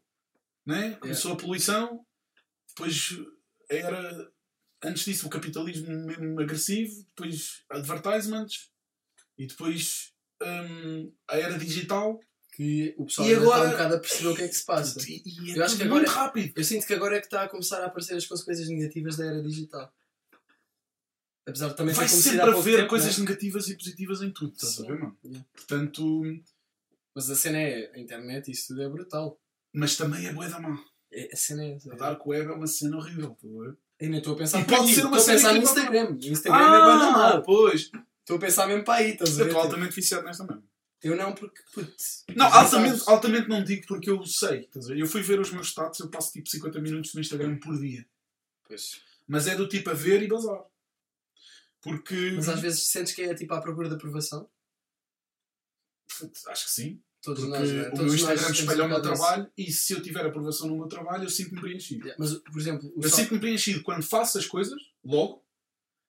né? 0.65 0.97
começou 0.99 1.33
a 1.33 1.37
poluição, 1.37 2.05
depois 2.69 3.19
era, 3.69 4.31
antes 4.83 5.05
disso, 5.05 5.27
o 5.27 5.29
capitalismo 5.29 5.87
mesmo 6.05 6.39
agressivo, 6.41 7.05
depois 7.15 7.63
advertisements, 7.69 8.71
e 9.37 9.45
depois 9.45 10.13
hum, 10.41 11.13
a 11.29 11.37
era 11.37 11.59
digital. 11.59 12.19
Que 12.51 12.93
o 12.97 13.05
pessoal 13.05 13.27
E 13.27 13.31
ainda 13.33 13.43
agora- 13.43 13.57
está 13.59 13.67
um 13.67 13.71
bocado 13.71 13.95
a 13.95 13.99
perceber 13.99 14.27
o 14.29 14.35
que 14.35 14.41
é 14.41 14.47
que 14.47 14.55
se 14.55 14.65
passa. 14.65 14.99
E, 15.09 15.21
e 15.25 15.51
é 15.53 15.57
Eu 15.57 15.63
acho 15.63 15.77
que 15.77 15.83
agora- 15.83 16.01
muito 16.01 16.11
rápido. 16.11 16.53
Eu 16.57 16.63
sinto 16.63 16.85
que 16.85 16.93
agora 16.93 17.15
é 17.15 17.19
que 17.19 17.27
está 17.27 17.43
a 17.43 17.49
começar 17.49 17.81
a 17.81 17.85
aparecer 17.85 18.15
as 18.15 18.25
consequências 18.25 18.67
negativas 18.67 19.15
da 19.17 19.25
era 19.27 19.41
digital. 19.41 19.93
Apesar 21.47 21.69
de 21.69 21.75
também 21.77 21.95
Vai 21.95 22.07
sempre 22.07 22.41
haver 22.41 22.75
tempo, 22.77 22.89
coisas 22.89 23.17
né? 23.17 23.23
negativas 23.25 23.67
e 23.69 23.75
positivas 23.75 24.21
em 24.21 24.31
tudo, 24.31 24.53
estás 24.53 24.79
a 24.79 24.83
ver, 24.83 24.99
mano? 24.99 25.17
Yeah. 25.23 25.45
Portanto, 25.53 26.21
Mas 27.15 27.29
a 27.29 27.35
cena 27.35 27.57
é, 27.59 27.91
a 27.95 27.99
internet 27.99 28.51
isso 28.51 28.67
tudo 28.67 28.83
é 28.83 28.89
brutal. 28.89 29.39
mas 29.73 29.95
também 29.97 30.27
é 30.27 30.33
bué 30.33 30.47
da 30.47 30.59
má. 30.59 30.77
É, 31.11 31.29
a 31.33 31.35
cena 31.35 31.63
é. 31.65 31.77
A 31.91 31.95
Dark 31.95 32.25
Web 32.25 32.51
é 32.51 32.53
uma 32.53 32.67
cena 32.67 32.97
horrível, 32.97 33.31
estás 33.31 33.53
a 33.55 33.57
ver? 33.63 33.77
Eu 33.99 34.09
nem 34.09 34.19
estou 34.19 34.33
a 34.33 34.37
pensar 34.37 34.59
E 34.61 34.65
pode 34.65 34.89
aí, 34.89 34.95
ser 34.95 35.05
uma 35.05 35.17
estou 35.17 35.33
a 35.33 35.35
pensar 35.35 35.53
no 35.53 35.61
pode- 35.61 35.79
Instagram. 35.79 36.11
O 36.11 36.17
Instagram 36.31 36.65
é 36.65 36.69
bué 36.69 36.99
da 36.99 37.11
mal. 37.11 37.41
pois. 37.41 37.81
Estou 38.19 38.37
a 38.37 38.39
pensar 38.39 38.67
mesmo 38.67 38.83
para 38.83 38.93
aí, 38.99 39.11
estás 39.13 39.31
a 39.31 39.33
Eu 39.33 39.37
ver? 39.37 39.45
estou 39.47 39.61
altamente 39.63 39.95
viciado 39.95 40.23
nesta 40.25 40.43
mesmo. 40.45 40.68
Eu 41.01 41.15
não, 41.15 41.33
porque, 41.33 41.61
putz. 41.73 42.25
Não, 42.35 42.49
já 42.49 42.55
altamente, 42.55 43.03
altamente 43.07 43.47
não 43.49 43.63
digo 43.63 43.85
porque 43.87 44.09
eu 44.09 44.25
sei. 44.25 44.61
Estás 44.61 44.85
a 44.85 44.93
ver? 44.93 44.99
Eu 44.99 45.07
fui 45.07 45.21
ver 45.21 45.39
os 45.39 45.49
meus 45.51 45.67
status, 45.67 45.99
eu 46.01 46.09
passo 46.09 46.33
tipo 46.33 46.49
50 46.49 46.79
minutos 46.81 47.13
no 47.13 47.21
Instagram 47.21 47.57
por 47.57 47.77
dia. 47.79 48.05
Pois. 48.67 49.01
Mas 49.27 49.47
é 49.47 49.55
do 49.55 49.67
tipo 49.67 49.89
a 49.89 49.93
ver 49.93 50.21
e 50.21 50.27
bazar. 50.27 50.61
Porque. 51.81 52.31
Mas 52.35 52.49
às 52.49 52.59
vezes 52.59 52.83
sentes 52.87 53.13
que 53.13 53.21
é 53.21 53.33
tipo 53.33 53.53
à 53.53 53.61
procura 53.61 53.87
de 53.87 53.95
aprovação. 53.95 54.49
Acho 56.47 56.65
que 56.65 56.71
sim. 56.71 57.01
Todos 57.21 57.43
Porque 57.45 57.59
nós, 57.59 57.71
né? 57.71 57.81
o 57.81 57.91
Todos 57.91 58.05
meu 58.05 58.13
Instagram 58.15 58.51
espelha 58.51 58.85
o 58.85 58.87
meu 58.89 59.01
trabalho 59.01 59.51
e 59.57 59.71
se 59.71 59.93
eu 59.93 60.01
tiver 60.01 60.25
aprovação 60.25 60.67
no 60.67 60.77
meu 60.77 60.87
trabalho, 60.87 61.23
eu 61.25 61.29
sinto-me 61.29 61.59
preenchido. 61.61 62.03
desse. 62.05 62.15
Mas, 62.19 62.33
por 62.33 62.59
exemplo, 62.59 62.93
Eu 63.01 63.09
só- 63.09 63.15
sinto-me 63.17 63.39
preenchido 63.39 63.83
quando 63.83 64.03
faço 64.03 64.37
as 64.37 64.45
coisas, 64.45 64.79
logo, 65.03 65.43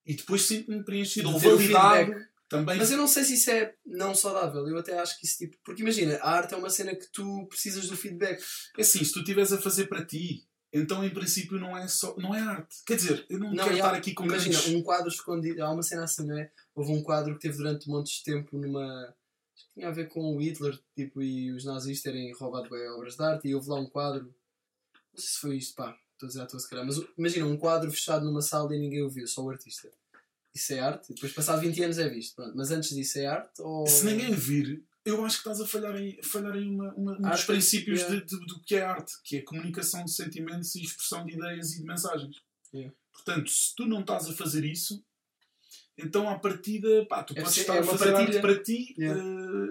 e 0.07 0.15
depois 0.15 0.43
sinto-me 0.43 0.85
preenchido 0.85 1.29
ou 1.31 1.39
validado. 1.39 2.13
Também. 2.51 2.77
Mas 2.77 2.91
eu 2.91 2.99
não 2.99 3.09
sei 3.09 3.25
se 3.25 3.35
isso 3.35 3.51
é 3.51 3.75
não 3.87 4.15
saudável. 4.15 4.69
Eu 4.69 4.77
até 4.77 4.99
acho 4.99 5.19
que 5.19 5.25
isso 5.25 5.39
tipo. 5.39 5.57
Porque 5.65 5.81
imagina, 5.81 6.17
a 6.17 6.31
arte 6.31 6.53
é 6.53 6.57
uma 6.59 6.69
cena 6.69 6.95
que 6.95 7.07
tu 7.11 7.47
precisas 7.49 7.89
do 7.89 7.97
feedback. 7.97 8.43
É 8.77 8.83
assim, 8.83 9.03
se 9.03 9.13
tu 9.13 9.21
estiveres 9.21 9.53
a 9.53 9.59
fazer 9.59 9.87
para 9.87 10.05
ti, 10.05 10.47
então 10.73 11.03
em 11.05 11.11
princípio 11.11 11.59
não 11.59 11.75
é 11.79 11.89
só 11.89 12.15
não 12.19 12.35
é 12.35 12.41
arte. 12.41 12.77
Quer 12.85 12.97
dizer, 12.97 13.25
eu 13.31 13.39
não, 13.39 13.53
Não, 13.55 13.65
quero 13.65 13.77
há- 13.77 13.79
estar 13.79 13.95
aqui 13.95 14.13
com 14.13 14.25
Imagina, 14.27 14.59
grandes... 14.59 14.75
um 14.75 14.83
quadro 14.83 15.09
escondido. 15.09 15.63
Há 15.65 15.71
uma 15.73 15.83
cena 15.83 16.05
assim, 16.05 16.27
não 16.27 16.37
é? 16.39 16.51
Houve 16.75 16.93
um 16.93 17.03
quadro 17.03 17.35
que 17.35 17.41
teve 17.41 17.57
durante 17.57 17.89
montes 17.89 18.19
de 18.19 18.25
tempo 18.25 18.59
numa. 18.59 18.85
acho 19.55 19.67
que 19.69 19.73
Tinha 19.75 19.89
a 19.89 19.93
ver 19.93 20.09
com 20.09 20.37
o 20.37 20.43
Hitler 20.43 20.79
tipo, 20.95 21.23
e 21.23 21.51
os 21.53 21.65
nazis 21.65 22.03
terem 22.03 22.33
roubado 22.35 22.69
bem 22.69 22.87
obras 22.91 23.17
de 23.17 23.23
arte. 23.25 23.49
E 23.49 23.55
houve 23.55 23.69
lá 23.71 23.81
um 23.81 23.89
quadro. 23.89 24.25
Não 25.13 25.21
sei 25.21 25.29
se 25.31 25.39
foi 25.39 25.57
isto, 25.57 25.75
pá. 25.77 25.97
Estou 26.13 26.27
a 26.27 26.29
dizer 26.29 26.43
à 26.43 26.47
toa 26.47 26.61
se 26.61 26.69
calhar. 26.69 26.85
Mas 26.85 26.97
imagina, 27.17 27.47
um 27.47 27.57
quadro 27.57 27.91
fechado 27.91 28.25
numa 28.27 28.43
sala 28.43 28.75
e 28.77 28.79
ninguém 28.79 29.03
o 29.03 29.09
viu, 29.09 29.27
só 29.27 29.43
o 29.43 29.51
artista. 29.51 29.91
Isso 30.55 30.73
é 30.73 30.81
arte? 30.81 31.15
Depois, 31.15 31.33
passado 31.33 31.61
20 31.61 31.83
anos, 31.85 31.99
é 31.99 32.09
visto. 32.09 32.35
Pronto. 32.35 32.53
Mas 32.57 32.71
antes 32.71 32.91
disso, 32.91 33.19
é 33.19 33.27
arte? 33.27 33.61
Ou... 33.63 33.87
Se 33.87 34.05
ninguém 34.05 34.33
vir, 34.35 34.83
eu 35.05 35.25
acho 35.25 35.37
que 35.37 35.41
estás 35.49 35.61
a 35.61 35.67
falhar 35.67 35.97
em, 35.97 36.21
falhar 36.23 36.57
em 36.57 36.71
uma, 36.75 36.93
uma- 36.95 37.19
um 37.19 37.31
dos 37.31 37.45
princípios 37.45 38.01
yeah. 38.01 38.19
de- 38.21 38.27
de- 38.27 38.47
do 38.47 38.61
que 38.61 38.75
é 38.75 38.83
arte, 38.83 39.13
que 39.25 39.37
é 39.37 39.43
comunicação 39.43 40.05
de 40.05 40.11
sentimentos 40.13 40.75
e 40.75 40.83
expressão 40.83 41.25
de 41.25 41.35
ideias 41.35 41.73
e 41.75 41.79
de 41.81 41.85
mensagens. 41.87 42.37
Yeah. 42.75 42.95
Portanto, 43.13 43.51
se 43.51 43.75
tu 43.77 43.87
não 43.87 44.01
estás 44.01 44.29
a 44.29 44.33
fazer 44.33 44.65
isso, 44.65 45.03
então 45.97 46.29
à 46.29 46.39
partida, 46.39 47.05
pá, 47.07 47.23
tu 47.23 47.33
É 47.37 47.43
podes 47.43 47.57
estar 47.57 47.77
é 47.77 47.79
a 47.81 47.83
fazer 47.85 48.13
partilha. 48.13 48.39
arte 48.39 48.41
para 48.41 48.63
ti, 48.63 48.95
Yeah. 48.99 49.23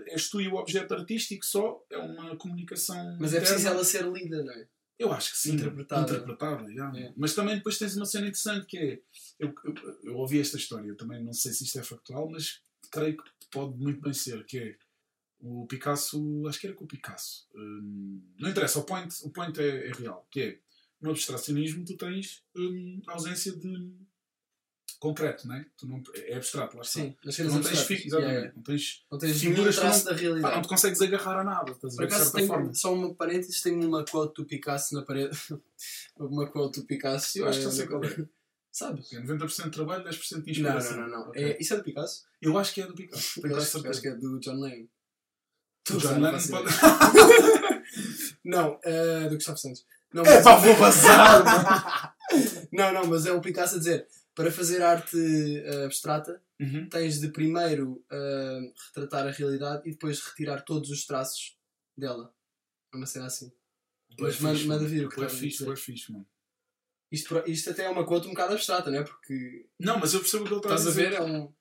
eh, 0.07 0.13
és 0.13 0.29
tu 0.29 0.39
e 0.41 0.47
o 0.47 0.55
objeto 0.55 0.93
artístico 0.93 1.45
só, 1.45 1.83
é 1.89 1.97
uma 1.97 2.35
comunicação. 2.37 3.17
Mas 3.19 3.33
é 3.33 3.39
preciso 3.39 3.59
interna. 3.61 3.75
ela 3.77 3.83
ser 3.85 4.05
lida, 4.07 4.43
não 4.43 4.53
é? 4.53 4.67
Eu 4.99 5.13
acho 5.13 5.31
que 5.31 5.37
sim. 5.37 5.53
Interpretada. 5.53 6.01
Interpretada. 6.01 6.99
É. 6.99 7.13
Mas 7.15 7.33
também 7.33 7.55
depois 7.55 7.77
tens 7.77 7.95
uma 7.95 8.05
cena 8.05 8.27
interessante 8.27 8.65
que 8.65 8.77
é. 8.77 9.01
Eu, 9.39 9.55
eu, 9.63 9.73
eu 10.03 10.17
ouvi 10.17 10.39
esta 10.41 10.57
história, 10.57 10.93
também 10.95 11.23
não 11.23 11.31
sei 11.31 11.53
se 11.53 11.63
isto 11.63 11.79
é 11.79 11.83
factual, 11.83 12.29
mas 12.29 12.61
creio 12.91 13.15
que 13.15 13.23
pode 13.49 13.77
muito 13.77 14.01
bem 14.01 14.13
ser, 14.13 14.45
que 14.45 14.59
é 14.59 14.77
o 15.39 15.65
Picasso, 15.67 16.45
acho 16.47 16.59
que 16.59 16.67
era 16.67 16.75
com 16.75 16.83
o 16.83 16.87
Picasso. 16.87 17.47
hum, 17.55 18.21
não 18.37 18.49
interessa, 18.49 18.79
o 18.79 18.83
point, 18.83 19.15
o 19.23 19.29
point 19.29 19.57
é, 19.59 19.87
é 19.87 19.91
real, 19.93 20.27
que 20.29 20.41
é 20.41 20.59
no 20.99 21.11
abstracionismo 21.11 21.85
tu 21.85 21.95
tens 21.95 22.43
hum, 22.55 23.01
ausência 23.07 23.55
de 23.55 23.95
concreto, 24.99 25.47
não 25.47 25.55
é? 25.55 25.65
Tu 25.77 25.87
não, 25.87 26.03
é 26.13 26.35
abstrato, 26.35 26.75
lá 26.75 26.83
está. 26.83 26.99
Sim, 26.99 27.15
nas 27.23 27.35
Tu 27.35 27.43
não 27.45 27.61
tens, 27.61 27.67
exatamente, 27.79 28.05
Yeah, 28.09 28.31
yeah. 28.33 28.53
não 28.55 28.63
tens, 28.63 29.05
Não 29.11 29.17
tens 29.17 29.39
Figuras 29.39 29.79
que 29.79 29.83
não- 29.85 29.91
da 30.03 30.03
pá, 30.11 30.13
realidade. 30.15 30.55
não 30.55 30.61
te 30.61 30.67
consegues 30.67 31.01
agarrar 31.01 31.39
a 31.39 31.43
nada, 31.43 31.71
estás 31.71 31.93
a 31.93 31.97
ver, 32.01 32.07
de 32.07 32.13
acaso, 32.13 32.23
certa 32.31 32.37
tenho, 32.37 32.47
forma. 32.47 32.73
só 32.73 32.93
uma 32.93 33.13
parênteses, 33.15 33.61
tenho 33.61 33.87
uma 33.87 34.03
quote 34.05 34.35
do 34.41 34.45
Picasso 34.45 34.93
na 34.95 35.01
parede. 35.03 35.37
uma 36.19 36.47
quote 36.47 36.81
do 36.81 36.85
Picasso. 36.85 37.39
Eu 37.39 37.47
acho 37.47 37.59
que 37.59 37.65
eu 37.65 37.69
eh, 37.69 37.73
sei 37.73 37.87
qual 37.87 38.03
é. 38.03 38.09
Sabes? 38.71 39.11
É 39.13 39.19
90% 39.21 39.63
de 39.63 39.69
trabalho, 39.71 40.03
10% 40.03 40.27
de 40.27 40.35
Não, 40.35 40.69
inspiração. 40.69 40.97
não, 40.97 41.07
não. 41.07 41.19
não. 41.21 41.29
Ok. 41.29 41.43
É, 41.43 41.57
isso 41.59 41.73
é 41.73 41.77
do 41.77 41.83
Picasso? 41.83 42.25
Eu 42.41 42.57
acho 42.57 42.73
que 42.73 42.81
é 42.81 42.85
do 42.87 42.93
Picasso. 42.93 43.39
Eu 43.47 43.57
acho, 43.57 43.87
acho 43.87 44.01
que 44.01 44.07
é 44.09 44.15
do 44.15 44.39
John 44.39 44.59
Lennon. 44.59 44.85
O 45.89 45.93
Não 45.93 45.99
John 45.99 46.13
Lennon 46.19 46.31
não 46.31 46.47
pode. 46.49 46.75
Não, 48.43 48.79
é 48.83 49.27
do 49.29 49.35
Gustavo 49.35 49.57
Santos. 49.57 49.85
Não, 50.13 50.23
É 50.25 50.41
pá, 50.41 50.55
vou 50.57 50.75
bazar, 50.77 51.43
mano. 51.43 52.13
não, 52.71 52.93
não, 52.93 53.05
mas 53.07 53.25
é 53.25 53.31
o 53.31 53.41
Picasso 53.41 53.75
a 53.75 53.79
dizer 53.79 54.07
para 54.35 54.51
fazer 54.51 54.81
arte 54.81 55.17
eh, 55.17 55.85
abstrata 55.85 56.41
Uhum. 56.61 56.89
tens 56.89 57.19
de 57.21 57.29
primeiro 57.29 58.03
eh, 58.11 58.73
retratar 58.87 59.25
a 59.27 59.31
realidade 59.31 59.87
e 59.87 59.91
depois 59.93 60.19
retirar 60.21 60.61
todos 60.63 60.89
os 60.89 61.05
traços 61.05 61.57
dela. 61.97 62.33
É 62.93 62.97
uma 62.97 63.05
cena 63.05 63.27
assim. 63.27 63.49
Mas 64.19 64.35
Bué 64.37 64.51
manda- 64.53 64.65
manda 64.65 64.85
vir 64.85 65.05
o 65.05 65.09
que 65.09 65.15
estás 65.15 65.33
a 65.33 65.37
fixe, 65.37 65.57
dizer. 65.59 65.65
bué 65.65 65.75
fixe, 65.77 66.11
mano. 66.11 66.27
Isto, 67.11 67.43
isto 67.47 67.69
até 67.69 67.85
é 67.85 67.89
uma 67.89 68.05
conta 68.05 68.27
um 68.27 68.31
bocado 68.31 68.53
abstrata, 68.53 68.91
não 68.91 68.99
é? 68.99 69.03
Porque 69.03 69.69
Não, 69.79 69.97
mas 69.99 70.13
eu 70.13 70.19
percebo 70.19 70.43
o 70.43 70.47
que 70.47 70.53
ele 70.53 70.59
está 70.59 70.75
estás 70.75 70.87
a 70.87 70.89
dizer. 70.89 71.09
ver, 71.11 71.15
é 71.17 71.21
um. 71.23 71.53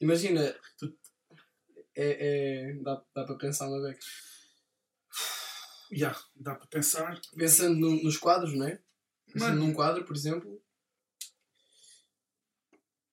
Imagina. 0.00 0.54
Tu- 0.78 0.98
É, 1.94 2.70
é, 2.70 2.74
dá, 2.82 3.02
dá 3.14 3.24
para 3.24 3.36
pensar 3.36 3.68
uma 3.68 3.80
beca. 3.82 3.98
Yeah, 5.90 6.18
dá 6.36 6.54
para 6.54 6.66
pensar. 6.66 7.20
Pensando 7.36 7.76
no- 7.78 8.02
nos 8.02 8.16
quadros, 8.18 8.54
não 8.54 8.66
é? 8.68 8.80
Pensando 9.32 9.50
Mano. 9.50 9.66
num 9.66 9.72
quadro, 9.74 10.04
por 10.04 10.14
exemplo. 10.14 10.62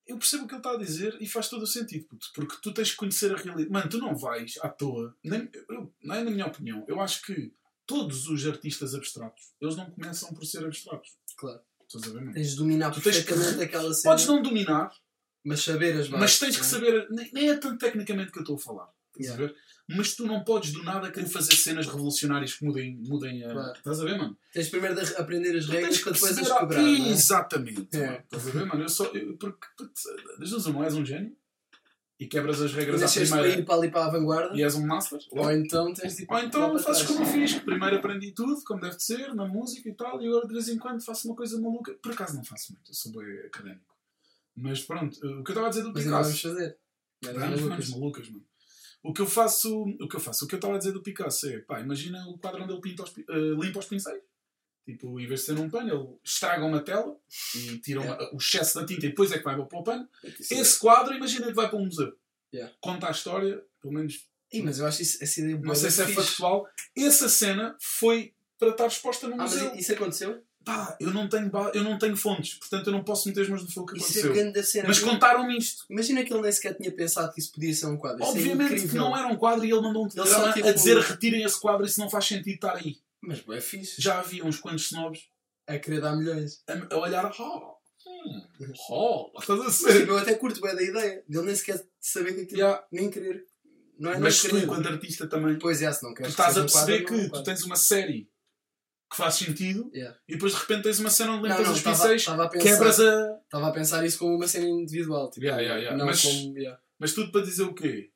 Eu 0.08 0.18
percebo 0.18 0.44
o 0.46 0.48
que 0.48 0.54
ele 0.54 0.60
está 0.60 0.72
a 0.72 0.78
dizer 0.78 1.18
e 1.20 1.28
faz 1.28 1.50
todo 1.50 1.64
o 1.64 1.68
sentido, 1.68 2.06
puto, 2.08 2.28
porque 2.34 2.58
tu 2.62 2.74
tens 2.74 2.92
que 2.92 2.98
conhecer 2.98 3.34
a 3.34 3.38
realidade. 3.38 3.72
Mano, 3.72 3.90
tu 3.90 3.98
não 3.98 4.16
vais 4.16 4.56
à 4.62 4.70
toa, 4.70 5.16
nem, 5.24 5.50
eu, 5.70 5.94
não 6.04 6.16
é 6.16 6.24
na 6.24 6.32
minha 6.32 6.46
opinião, 6.46 6.86
eu 6.88 7.00
acho 7.02 7.22
que 7.24 7.54
todos 7.86 8.28
os 8.28 8.46
artistas 8.48 8.94
abstratos, 8.96 9.54
eles 9.62 9.76
não 9.76 9.90
começam 9.92 10.34
por 10.34 10.46
ser 10.46 10.66
abstratos. 10.66 11.10
Claro. 11.38 11.60
Estás 11.88 12.04
a 12.16 12.20
ver? 12.20 12.34
Tens 12.34 12.50
de 12.52 12.56
dominar 12.58 12.92
Tu 12.92 13.02
tens 13.02 13.20
que- 13.20 13.26
perfeitamente 13.26 13.64
aquela 13.64 13.94
cena. 13.94 14.12
Podes 14.14 14.26
não 14.28 14.42
dominar, 14.42 14.92
Mas 15.44 15.64
saber 15.64 15.92
as 15.94 16.08
bases. 16.08 16.20
mas 16.20 16.40
tens 16.40 16.56
que 16.56 16.62
é? 16.62 16.66
saber. 16.66 17.08
Nem, 17.12 17.32
nem 17.32 17.50
é 17.50 17.58
tanto 17.58 17.78
tecnicamente 17.78 18.32
que 18.32 18.40
eu 18.40 18.42
estou 18.42 18.56
a 18.56 18.60
falar. 18.60 18.90
Estás 19.20 19.38
Yeah. 19.38 19.44
a 19.44 19.48
ver? 19.48 19.56
Mas 19.88 20.16
tu 20.16 20.26
não 20.26 20.44
podes 20.44 20.72
do 20.72 20.82
nada 20.84 21.12
querer 21.12 21.28
fazer 21.28 21.54
cenas 21.56 21.86
revolucionárias 21.86 22.56
que 22.56 22.66
mudem, 22.66 22.96
mudem 23.08 23.44
a. 23.44 23.52
Claro. 23.52 23.74
Estás 23.78 24.00
a 24.02 24.04
ver, 24.04 24.18
mano? 24.18 24.38
Tens 24.52 24.70
primeiro 24.70 24.96
de 24.96 25.16
aprender 25.16 25.56
as 25.56 25.68
regras 25.68 26.00
para 26.00 26.12
depois 26.14 26.38
as 26.40 26.50
não 26.50 26.72
é? 26.72 27.10
Exatamente. 27.12 27.98
É. 27.98 28.24
Estás 28.24 28.48
a 28.48 28.52
ver, 28.52 28.66
mano? 28.66 28.82
Eu 28.82 28.90
só. 28.90 29.06
Eu, 29.08 29.38
porque, 29.38 29.68
das 30.40 30.50
duas, 30.50 30.66
uma, 30.66 30.86
és 30.86 30.96
um 30.96 31.06
gênio 31.06 31.36
e 32.20 32.26
quebras 32.28 32.62
as 32.62 32.74
regras 32.74 33.02
à 33.02 33.06
nasceste 33.06 33.30
para 33.30 33.42
primeira 33.42 33.62
ir 33.62 33.66
para 33.66 33.76
ali 33.76 33.92
para 33.92 34.06
a 34.06 34.10
vanguarda. 34.10 34.58
e 34.58 34.64
és 34.64 34.74
um 34.76 34.88
master. 34.88 35.20
Ou 35.32 35.52
então 35.52 35.94
tens 35.94 36.16
de 36.16 36.26
Ou 36.28 36.40
então 36.40 36.80
fazes 36.80 37.04
como 37.04 37.22
eu 37.22 37.26
fiz, 37.26 37.54
que 37.54 37.60
primeiro 37.60 37.98
aprendi 37.98 38.32
tudo, 38.32 38.60
como 38.64 38.82
deve 38.82 38.96
de 38.96 39.04
ser, 39.04 39.36
na 39.36 39.46
música 39.46 39.88
e 39.90 39.94
tal, 39.94 40.22
e 40.22 40.28
agora 40.28 40.48
de 40.48 40.54
vez 40.54 40.70
em 40.70 40.78
quando 40.78 41.04
faço 41.04 41.28
uma 41.28 41.36
coisa 41.36 41.60
maluca. 41.60 41.94
Por 42.02 42.12
acaso 42.12 42.36
não 42.36 42.44
faço 42.44 42.72
muito, 42.74 42.90
eu 42.90 42.96
sou 42.96 43.12
bem 43.12 43.38
académico. 43.46 43.94
Mas 44.56 44.82
pronto, 44.82 45.16
o 45.18 45.44
que 45.44 45.52
eu 45.52 45.54
estava 45.54 45.68
a 45.68 45.70
dizer 45.70 45.84
do 45.84 45.94
Picasso. 45.94 46.42
fazer. 46.42 46.78
Mas 47.24 47.34
Vamos, 47.34 47.50
malucas. 47.50 47.68
vamos, 47.70 47.90
malucas, 47.90 48.30
mano. 48.30 48.46
O 49.08 49.14
que 49.14 49.22
eu 49.22 49.28
faço, 49.28 49.84
o 50.02 50.08
que 50.08 50.16
eu 50.16 50.20
faço, 50.20 50.46
o 50.46 50.48
que 50.48 50.56
eu 50.56 50.58
estava 50.58 50.76
a 50.76 50.78
dizer 50.78 50.92
do 50.92 51.02
Picasso 51.04 51.48
é, 51.48 51.60
pá, 51.60 51.80
imagina 51.80 52.26
o 52.28 52.38
quadro 52.38 52.64
onde 52.64 52.74
ele 52.74 52.82
pinta 52.82 53.04
os, 53.04 53.16
eh, 53.18 53.24
limpa 53.62 53.80
os 53.80 53.86
pincéis. 53.86 54.22
Tipo, 54.86 55.20
em 55.20 55.28
vez 55.28 55.40
de 55.42 55.46
ser 55.48 55.54
num 55.54 55.70
pano, 55.70 55.90
ele 55.94 56.18
estraga 56.24 56.64
uma 56.66 56.80
tela 56.80 57.16
e 57.56 57.78
tira 57.80 58.02
uma- 58.02 58.18
o 58.34 58.38
excesso 58.38 58.80
da 58.80 58.86
tinta 58.86 59.06
e 59.06 59.10
depois 59.10 59.32
é 59.32 59.38
que 59.40 59.44
vai 59.44 59.56
para 59.56 59.80
o 59.80 59.84
pano. 59.84 60.08
Esse 60.40 60.80
quadro, 60.80 61.14
imagina 61.16 61.48
que 61.48 61.54
vai 61.54 61.68
para 61.70 61.78
um 61.80 61.86
museu. 61.86 62.16
Yeah. 62.54 62.74
Conta 62.80 63.08
a 63.08 63.12
história, 63.12 63.64
pelo 63.82 63.94
menos 63.94 64.28
Ih, 64.54 64.62
mas 64.62 64.78
eu 64.80 64.86
acho 64.86 65.02
isso, 65.02 65.24
essa 65.24 65.40
ideia 65.40 65.56
não 65.56 65.62
bué 65.64 65.76
sei 65.76 65.90
se 65.92 66.02
é 66.02 66.06
fixe. 66.06 66.22
factual. 66.22 66.68
Essa 66.96 67.28
cena 67.28 67.76
foi 67.82 68.34
para 68.60 68.70
estar 68.70 68.86
exposta 68.88 69.28
num 69.28 69.34
Ah, 69.36 69.38
mas 69.38 69.54
museu. 69.54 69.76
isso 69.76 69.92
aconteceu? 69.94 70.44
Pá, 70.66 70.98
eu 71.00 71.12
não, 71.12 71.30
tenho 71.30 71.52
eu 71.76 71.84
não 71.84 71.98
tenho 72.00 72.18
fontes, 72.18 72.56
portanto 72.56 72.88
eu 72.88 72.94
não 72.94 73.04
posso 73.04 73.28
meter 73.28 73.42
as 73.42 73.50
mãos 73.50 73.62
no 73.64 73.72
fogo 73.72 73.94
que 73.94 74.00
Isso 74.00 74.20
aconteceu. 74.26 74.52
é 74.56 74.64
cena. 74.64 74.88
Mas 74.88 74.98
contaram-me 75.00 75.56
isto. 75.58 75.86
Imagina 75.90 76.24
que 76.26 76.34
ele 76.34 76.42
nem 76.42 76.52
sequer 76.52 76.74
tinha 76.74 76.92
pensado 76.92 77.32
que 77.32 77.40
isso 77.40 77.52
podia 77.52 77.72
ser 77.74 77.86
um 77.86 77.98
quadro. 77.98 78.24
É 78.24 78.28
Obviamente 78.28 78.70
que 78.70 78.76
incrível. 78.78 79.02
não 79.02 79.16
era 79.16 79.28
um 79.28 79.36
quadro 79.36 79.64
e 79.64 79.72
ele 79.72 79.80
mandou 79.82 80.06
um 80.06 80.10
telegrama 80.10 80.52
tipo- 80.54 80.68
a 80.68 80.72
dizer 80.72 80.98
retirem 81.00 81.44
esse 81.44 81.62
quadro, 81.62 81.86
isso 81.86 82.00
não 82.00 82.10
faz 82.10 82.26
sentido 82.26 82.56
estar 82.56 82.76
aí. 82.76 82.98
Mas 83.22 83.44
é 83.48 83.62
fixe. 83.62 84.02
Já 84.02 84.20
havia 84.20 84.44
uns 84.44 84.58
quantos 84.60 84.86
snobs 84.86 85.22
A 85.68 85.78
querer 85.78 86.02
dar 86.02 86.16
milhões. 86.16 86.62
a, 86.68 86.96
a 86.96 86.98
olhar, 87.00 87.32
oh, 87.40 87.76
hum, 88.08 88.42
oh, 88.90 89.32
estás 89.40 89.60
a 89.62 89.72
ser. 89.72 90.00
tipo, 90.00 90.12
eu 90.14 90.18
até 90.18 90.34
curto 90.34 90.60
bem 90.62 90.76
da 90.76 90.82
ideia. 90.82 91.24
De 91.30 91.38
ele 91.38 91.46
nem 91.48 91.56
sequer 91.56 91.86
saber 92.00 92.34
que 92.34 92.42
aquilo. 92.42 92.60
Yeah. 92.60 92.84
Nem 92.92 93.10
querer. 93.12 93.46
Não 94.00 94.12
é 94.12 94.18
Mas 94.18 94.42
tu, 94.42 94.58
enquanto 94.58 94.88
artista, 94.88 95.28
também, 95.28 95.58
Pois 95.58 95.82
é, 95.82 95.92
se 95.92 96.04
não 96.04 96.12
tu 96.12 96.18
queres 96.18 96.32
estás 96.32 96.54
que 96.54 96.60
a 96.60 96.64
perceber 96.64 97.04
quadro, 97.04 97.16
é 97.16 97.18
um 97.18 97.20
que 97.22 97.26
tu 97.26 97.30
quadro. 97.30 97.46
tens 97.46 97.64
uma 97.64 97.76
série 97.76 98.30
que 99.16 99.22
faz 99.22 99.36
sentido 99.36 99.90
Yeah. 99.94 100.18
e 100.28 100.34
depois 100.34 100.54
de 100.54 100.60
repente 100.60 100.84
tens 100.84 101.00
uma 101.00 101.10
cena 101.10 101.32
onde 101.34 101.48
limpas 101.48 101.70
os 101.70 101.82
pincéis, 101.82 102.26
quebras 102.62 103.00
a. 103.00 103.40
Estava 103.44 103.68
a 103.68 103.72
pensar 103.72 104.06
isso 104.06 104.20
como 104.20 104.36
uma 104.36 104.48
cena 104.48 104.66
individual. 104.68 105.30
Tipo, 105.30 105.46
Yeah, 105.46 105.62
yeah. 105.64 105.98
Não 105.98 106.06
Mas- 106.06 106.22
como. 106.22 106.54
Mas 107.00 107.14
tudo 107.14 107.32
para 107.32 107.42
dizer 107.42 107.64
o 107.64 107.74
quê? 107.74 108.10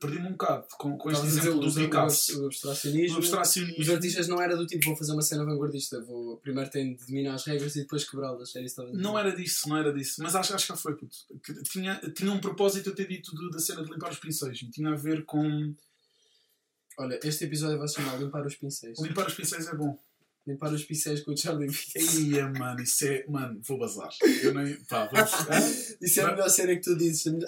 Perdi-me 0.00 0.28
um 0.28 0.32
bocado 0.32 0.66
com, 0.78 0.96
com 0.96 1.10
este 1.10 1.26
exemplo 1.26 1.60
do 1.60 1.74
Picasso. 1.74 2.42
O 2.42 2.46
abstracionismo. 2.46 3.18
Abstracionismo. 3.18 3.80
Os 3.82 3.90
artistas 3.90 4.28
não 4.28 4.40
era 4.40 4.56
do 4.56 4.66
tipo, 4.66 4.84
vou 4.84 4.96
fazer 4.96 5.12
uma 5.12 5.22
cena 5.22 5.44
vanguardista, 5.44 6.00
vou 6.02 6.36
primeiro 6.36 6.70
tenho 6.70 6.96
de 6.96 7.06
dominar 7.06 7.34
as 7.34 7.44
regras 7.44 7.74
e 7.76 7.80
depois 7.80 8.08
quebrá-las. 8.08 8.54
Era 8.54 8.64
isso. 8.64 8.82
Não 8.92 9.18
era 9.18 9.32
disso, 9.34 9.68
não 9.68 9.76
era 9.76 9.92
disso. 9.92 10.22
Mas 10.22 10.34
acho, 10.36 10.54
acho 10.54 10.66
que 10.66 10.72
já 10.72 10.76
foi, 10.76 10.94
puto. 10.94 11.16
Tinha, 11.70 11.96
tinha 12.14 12.30
um 12.30 12.38
propósito 12.40 12.90
eu 12.90 12.94
ter 12.94 13.08
dito 13.08 13.32
da 13.50 13.58
cena 13.58 13.82
de 13.84 13.90
limpar 13.90 14.10
os 14.10 14.18
pincéis. 14.18 14.60
E 14.62 14.70
tinha 14.70 14.90
a 14.90 14.96
ver 14.96 15.24
com. 15.24 15.74
Olha, 16.98 17.18
este 17.24 17.44
episódio 17.44 17.78
vai 17.78 17.88
chamar 17.88 18.18
Limpar 18.20 18.46
os 18.46 18.56
Pincéis. 18.56 18.98
Limpar 19.00 19.26
os 19.26 19.34
pincéis 19.34 19.66
é 19.66 19.74
bom. 19.74 19.98
Limpar 20.46 20.72
os 20.72 20.84
Pincéis 20.84 21.20
com 21.22 21.32
o 21.32 21.36
Charlie 21.36 21.72
Fix. 21.72 22.16
Eia, 22.16 22.48
mano, 22.48 22.80
isso 22.82 23.04
é. 23.06 23.24
Mano, 23.28 23.60
vou 23.66 23.78
bazar. 23.78 24.10
Eu 24.42 24.54
nem. 24.54 24.74
Pá, 24.84 25.06
vamos. 25.12 25.32
Hã? 25.50 25.96
Isso 26.00 26.20
é 26.20 26.24
a 26.24 26.30
melhor 26.32 26.48
cena 26.48 26.74
que 26.74 26.80
tu 26.82 26.96
dizes. 26.96 27.24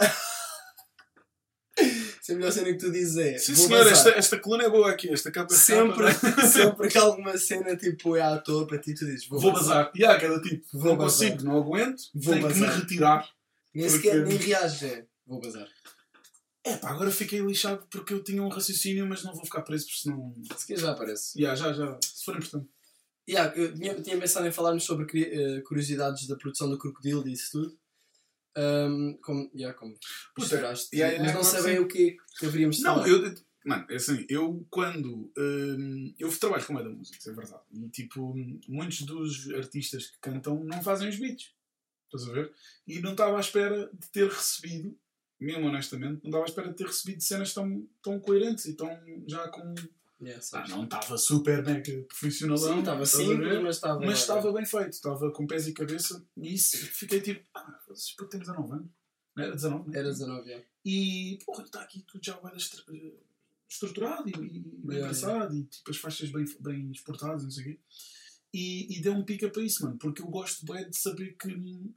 Isso 2.23 2.31
é 2.31 2.35
a 2.35 2.39
melhor 2.39 2.53
cena 2.53 2.67
que 2.69 2.79
tu 2.79 2.93
dizes 2.93 3.17
é. 3.17 3.37
Sim, 3.39 3.55
senhor, 3.57 3.71
bazar. 3.85 3.93
esta, 3.93 4.11
esta 4.11 4.39
coluna 4.39 4.65
é 4.65 4.71
boa 4.71 4.91
aqui. 4.91 5.09
Esta 5.09 5.31
capa 5.33 5.53
Sempre, 5.53 6.15
capa, 6.15 6.47
sempre 6.47 6.89
que 6.89 6.99
alguma 6.99 7.37
cena 7.37 7.75
tipo 7.77 8.15
é 8.15 8.21
à 8.23 8.39
toa 8.39 8.65
para 8.67 8.79
ti, 8.79 8.95
tu 8.95 9.05
dizes 9.07 9.27
vou, 9.27 9.41
Vou 9.41 9.53
bazar. 9.53 9.91
E 9.95 10.05
há 10.05 10.21
cada 10.21 10.41
tipo. 10.41 10.65
Vou 10.73 10.91
não 10.93 10.97
bazar. 10.99 11.31
consigo, 11.31 11.45
não 11.51 11.59
aguento. 11.59 12.03
Vou 12.15 12.35
tenho 12.35 12.47
que 12.49 12.55
me 12.55 12.61
bazar. 12.61 12.79
retirar. 12.81 13.29
Nem 13.75 13.87
Porque- 13.89 14.03
sequer 14.09 14.25
nem 14.27 14.37
reages, 14.37 14.83
é. 14.85 15.05
Vou 15.27 15.41
bazar. 15.41 15.67
É 16.65 16.77
pá, 16.77 16.91
agora 16.91 17.11
fiquei 17.11 17.41
lixado 17.41 17.85
porque 17.91 18.15
eu 18.15 18.23
tinha 18.23 18.41
um 18.41 18.49
raciocínio, 18.49 19.05
mas 19.05 19.25
não 19.25 19.35
vou 19.35 19.45
ficar 19.45 19.63
preso 19.63 19.87
porque 19.87 20.03
senão. 20.03 20.33
Se 20.57 20.67
calhar 20.69 20.81
já 20.83 20.93
aparece. 20.93 21.37
Yeah, 21.41 21.57
já, 21.61 21.73
já. 21.73 21.99
Se 22.01 22.25
for 22.25 22.37
importante. 22.37 22.69
Yeah, 23.29 23.57
eu 23.57 23.73
tinha, 23.75 24.01
tinha 24.03 24.19
pensado 24.19 24.47
em 24.47 24.53
falarmos 24.53 24.85
sobre 24.85 25.07
eh, 25.23 25.61
curiosidades 25.63 26.27
da 26.27 26.37
produção 26.37 26.69
do 26.69 26.79
Crocodilo 26.79 27.27
e 27.29 27.33
isso 27.33 27.53
tudo. 27.53 27.79
Ahm, 28.57 29.15
como, 29.23 29.51
yeah, 29.55 29.77
como 29.79 29.97
Puta, 30.35 30.57
yeah, 30.57 30.75
yeah, 30.93 31.25
mas 31.25 31.35
não 31.35 31.43
sabem 31.45 31.79
o 31.79 31.89
que 31.89 32.17
que 32.39 32.47
haveríamos 32.47 32.77
de 32.77 32.83
Não, 32.83 32.97
falar. 32.97 33.09
eu. 33.09 33.35
Mano, 33.65 33.87
é 33.89 33.95
assim, 33.95 34.27
eu 34.29 34.67
quando. 34.69 35.33
eu 36.19 36.39
trabalho 36.39 36.67
com 36.67 36.79
a 36.79 36.83
da 36.83 36.91
música, 36.91 37.17
isso 37.17 37.31
é 37.31 37.33
verdade. 37.33 37.63
E 37.73 37.89
tipo, 37.91 38.35
muitos 38.69 39.03
dos 39.03 39.51
artistas 39.53 40.09
que 40.09 40.19
cantam 40.21 40.65
não 40.65 40.83
fazem 40.83 41.09
os 41.09 41.17
beats. 41.17 41.55
Estás 42.07 42.29
a 42.29 42.33
ver? 42.33 42.53
E 42.87 43.01
não 43.01 43.13
estava 43.13 43.37
à 43.37 43.41
espera 43.41 43.89
de 43.93 44.11
ter 44.11 44.29
recebido, 44.29 44.99
mesmo 45.41 45.67
honestamente, 45.67 46.21
não 46.23 46.31
estava 46.31 46.45
à 46.45 46.49
espera 46.49 46.69
de 46.69 46.75
ter 46.75 46.87
recebido 46.87 47.23
cenas 47.23 47.55
tão, 47.55 47.89
tão 48.03 48.21
coerentes 48.21 48.67
e 48.67 48.75
tão 48.75 48.91
já 49.29 49.49
com. 49.49 49.75
Yeah, 50.23 50.41
Ah, 50.53 50.69
não 50.69 50.85
estava 50.85 51.19
super 51.19 51.65
mega 51.65 52.03
profissionalão. 52.05 52.75
Sim, 52.75 52.79
estava 52.79 53.05
simples, 53.07 53.63
mas 53.63 53.77
estava. 53.77 54.01
Mas 54.07 54.19
estava 54.21 54.53
bem 54.53 54.65
feito, 54.65 54.91
estava 54.93 55.33
com 55.33 55.47
pés 55.47 55.67
e 55.67 55.73
cabeça. 55.73 56.25
E 56.37 56.55
isso, 56.55 56.77
fiquei 56.77 57.21
tipo, 57.21 57.45
ah, 57.55 57.81
puto 58.17 58.29
tem 58.31 58.39
19 58.41 58.73
anos. 58.73 58.91
Não 59.35 59.45
era 59.45 59.55
19, 59.55 59.91
né? 59.91 59.99
Era 59.99 60.09
19 60.11 60.53
anos. 60.53 60.67
E, 60.85 61.39
porra, 61.45 61.65
está 61.65 61.83
aqui 61.83 62.03
tudo 62.07 62.25
já 62.25 62.39
bem 62.41 62.57
estru- 62.57 62.85
estruturado 63.69 64.29
e, 64.29 64.33
e 64.33 64.61
bem 64.61 64.97
Yeah, 64.99 65.09
pensado 65.09 65.57
e 65.57 65.65
tipo 65.65 65.91
as 65.91 65.97
faixas 65.97 66.31
bem, 66.31 66.45
bem 66.61 66.91
exportadas, 66.93 67.43
não 67.43 67.51
sei 67.51 67.63
o 67.63 67.67
quê. 67.67 67.79
E, 68.55 68.97
e 68.99 69.01
deu 69.01 69.15
um 69.15 69.25
pica 69.25 69.49
para 69.49 69.63
isso, 69.63 69.83
mano, 69.85 69.97
porque 69.99 70.23
eu 70.23 70.27
gosto 70.27 70.65
bem 70.67 70.89
de 70.89 70.97
saber 70.97 71.35
que 71.39 71.49
hum, 71.49 71.93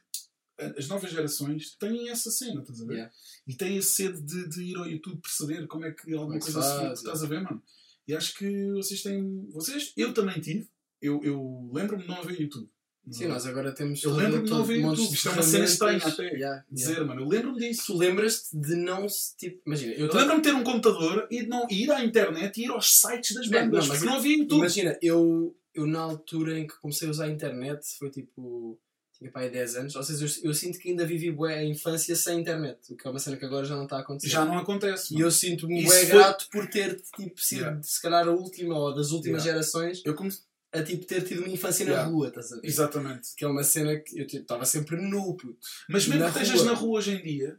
as 0.77 0.87
novas 0.87 1.11
gerações 1.11 1.75
têm 1.75 2.09
essa 2.09 2.31
cena, 2.31 2.61
estás 2.61 2.81
a 2.81 2.85
ver? 2.85 2.93
Yeah. 2.93 3.13
E 3.45 3.53
têm 3.55 3.77
a 3.77 3.81
sede 3.81 4.21
de, 4.21 4.47
de 4.49 4.63
ir 4.63 4.77
ao 4.77 4.87
YouTube 4.87 5.19
perceber 5.21 5.67
como 5.67 5.85
é 5.85 5.91
que 5.91 6.13
alguma 6.13 6.37
é 6.37 6.39
que 6.39 6.45
se 6.45 6.53
coisa 6.53 6.67
se 6.67 6.77
faz, 6.81 6.99
estás 6.99 7.23
a 7.23 7.27
ver, 7.27 7.41
mano? 7.41 7.61
E 8.07 8.15
acho 8.15 8.35
que 8.37 8.71
vocês 8.71 9.01
têm. 9.01 9.47
Vocês, 9.51 9.91
eu 9.97 10.13
também 10.13 10.39
tive, 10.39 10.67
eu, 11.01 11.21
eu 11.23 11.69
lembro-me 11.73 12.03
de 12.03 12.09
não 12.09 12.17
haver 12.17 12.39
YouTube. 12.39 12.69
Sim, 13.11 13.27
nós 13.27 13.45
agora 13.45 13.71
temos. 13.71 14.03
Eu 14.03 14.13
lembro-me 14.15 14.45
de 14.45 14.49
não 14.49 14.63
ver 14.63 14.81
montes 14.81 14.99
YouTube. 14.99 15.15
Isto 15.15 15.29
é 15.29 15.31
uma 15.31 15.43
cena 15.43 15.65
estranha 15.65 15.97
até. 16.03 16.23
Yeah, 16.33 16.65
dizer, 16.71 16.91
yeah. 16.93 17.05
mano, 17.07 17.21
eu 17.21 17.27
lembro-me 17.27 17.59
disso. 17.59 17.83
Tu 17.87 17.97
lembras-te 17.97 18.57
de 18.57 18.75
não 18.75 19.07
se. 19.07 19.37
Tipo, 19.37 19.61
imagina, 19.67 19.93
eu 19.93 19.99
Eu 20.05 20.09
tô- 20.09 20.17
lembro-me 20.17 20.41
de 20.41 20.49
ter 20.49 20.55
um 20.55 20.63
computador 20.63 21.27
e 21.29 21.43
de 21.43 21.47
não 21.47 21.67
ir 21.69 21.91
à 21.91 22.03
internet 22.03 22.57
e 22.59 22.65
ir 22.65 22.69
aos 22.71 22.99
sites 22.99 23.35
das 23.35 23.47
Não, 23.47 23.59
bandas, 23.59 23.71
não, 23.71 23.87
mas 23.89 23.99
porque 23.99 24.05
não 24.05 24.15
havia 24.17 24.37
YouTube. 24.37 24.57
Imagina, 24.57 24.97
eu, 25.03 25.55
eu 25.75 25.85
na 25.85 25.99
altura 25.99 26.57
em 26.57 26.65
que 26.65 26.79
comecei 26.79 27.07
a 27.07 27.11
usar 27.11 27.25
a 27.25 27.29
internet 27.31 27.85
foi 27.99 28.09
tipo. 28.09 28.79
Tinha 29.25 29.31
pai 29.31 29.49
10 29.49 29.75
anos, 29.77 29.95
ou 29.95 30.03
seja, 30.03 30.25
eu, 30.43 30.49
eu 30.49 30.53
sinto 30.53 30.77
que 30.77 30.89
ainda 30.89 31.03
vivi 31.05 31.31
bué 31.31 31.57
a 31.57 31.63
infância 31.65 32.15
sem 32.15 32.39
internet, 32.41 32.93
o 32.93 32.95
que 32.95 33.07
é 33.07 33.09
uma 33.09 33.17
cena 33.19 33.37
que 33.37 33.45
agora 33.45 33.65
já 33.65 33.75
não 33.75 33.85
está 33.85 33.97
a 33.97 34.01
acontecer. 34.01 34.29
Já 34.29 34.45
não 34.45 34.57
acontece. 34.57 35.13
E 35.13 35.15
mano. 35.15 35.25
eu 35.27 35.31
sinto-me 35.31 35.83
bué 35.83 36.05
foi- 36.05 36.05
grato 36.05 36.47
por 36.51 36.67
ter 36.67 37.01
tipo, 37.15 37.41
sido, 37.41 37.61
Yeah. 37.61 37.81
se 37.83 38.01
calhar, 38.01 38.27
a 38.27 38.31
última 38.31 38.77
ou 38.77 38.93
das 38.93 39.09
últimas 39.11 39.43
Yeah. 39.43 39.63
gerações 39.63 40.01
Eu 40.05 40.13
comecei... 40.13 40.43
a 40.71 40.83
tipo, 40.83 41.05
ter 41.05 41.23
tido 41.23 41.39
uma 41.39 41.49
infância 41.49 41.85
na 41.85 41.91
Yeah. 41.91 42.11
rua, 42.11 42.27
estás 42.27 42.51
a 42.51 42.55
ver? 42.57 42.67
Exatamente. 42.67 43.29
Que 43.35 43.45
é 43.45 43.47
uma 43.47 43.63
cena 43.63 43.99
que 43.99 44.19
eu 44.19 44.25
estava 44.27 44.65
sempre 44.65 44.95
nu, 44.97 45.35
puto. 45.35 45.57
Mas 45.89 46.05
mesmo 46.07 46.23
Na 46.23 46.31
que 46.31 46.39
estejas 46.41 46.63
na 46.63 46.73
rua 46.73 46.99
hoje 46.99 47.13
em 47.15 47.23
dia, 47.23 47.57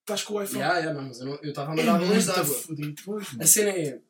estás 0.00 0.22
com 0.22 0.34
o 0.34 0.42
iPhone. 0.42 0.58
Yeah, 0.60 0.78
yeah, 0.80 1.00
mas 1.02 1.20
eu 1.20 1.40
estava 1.42 1.72
a 1.72 1.76
mandar 1.76 1.98
balões 1.98 2.24
de 2.24 2.30
água. 2.32 2.56
A 3.40 3.46
cena 3.46 3.70
é. 3.70 4.00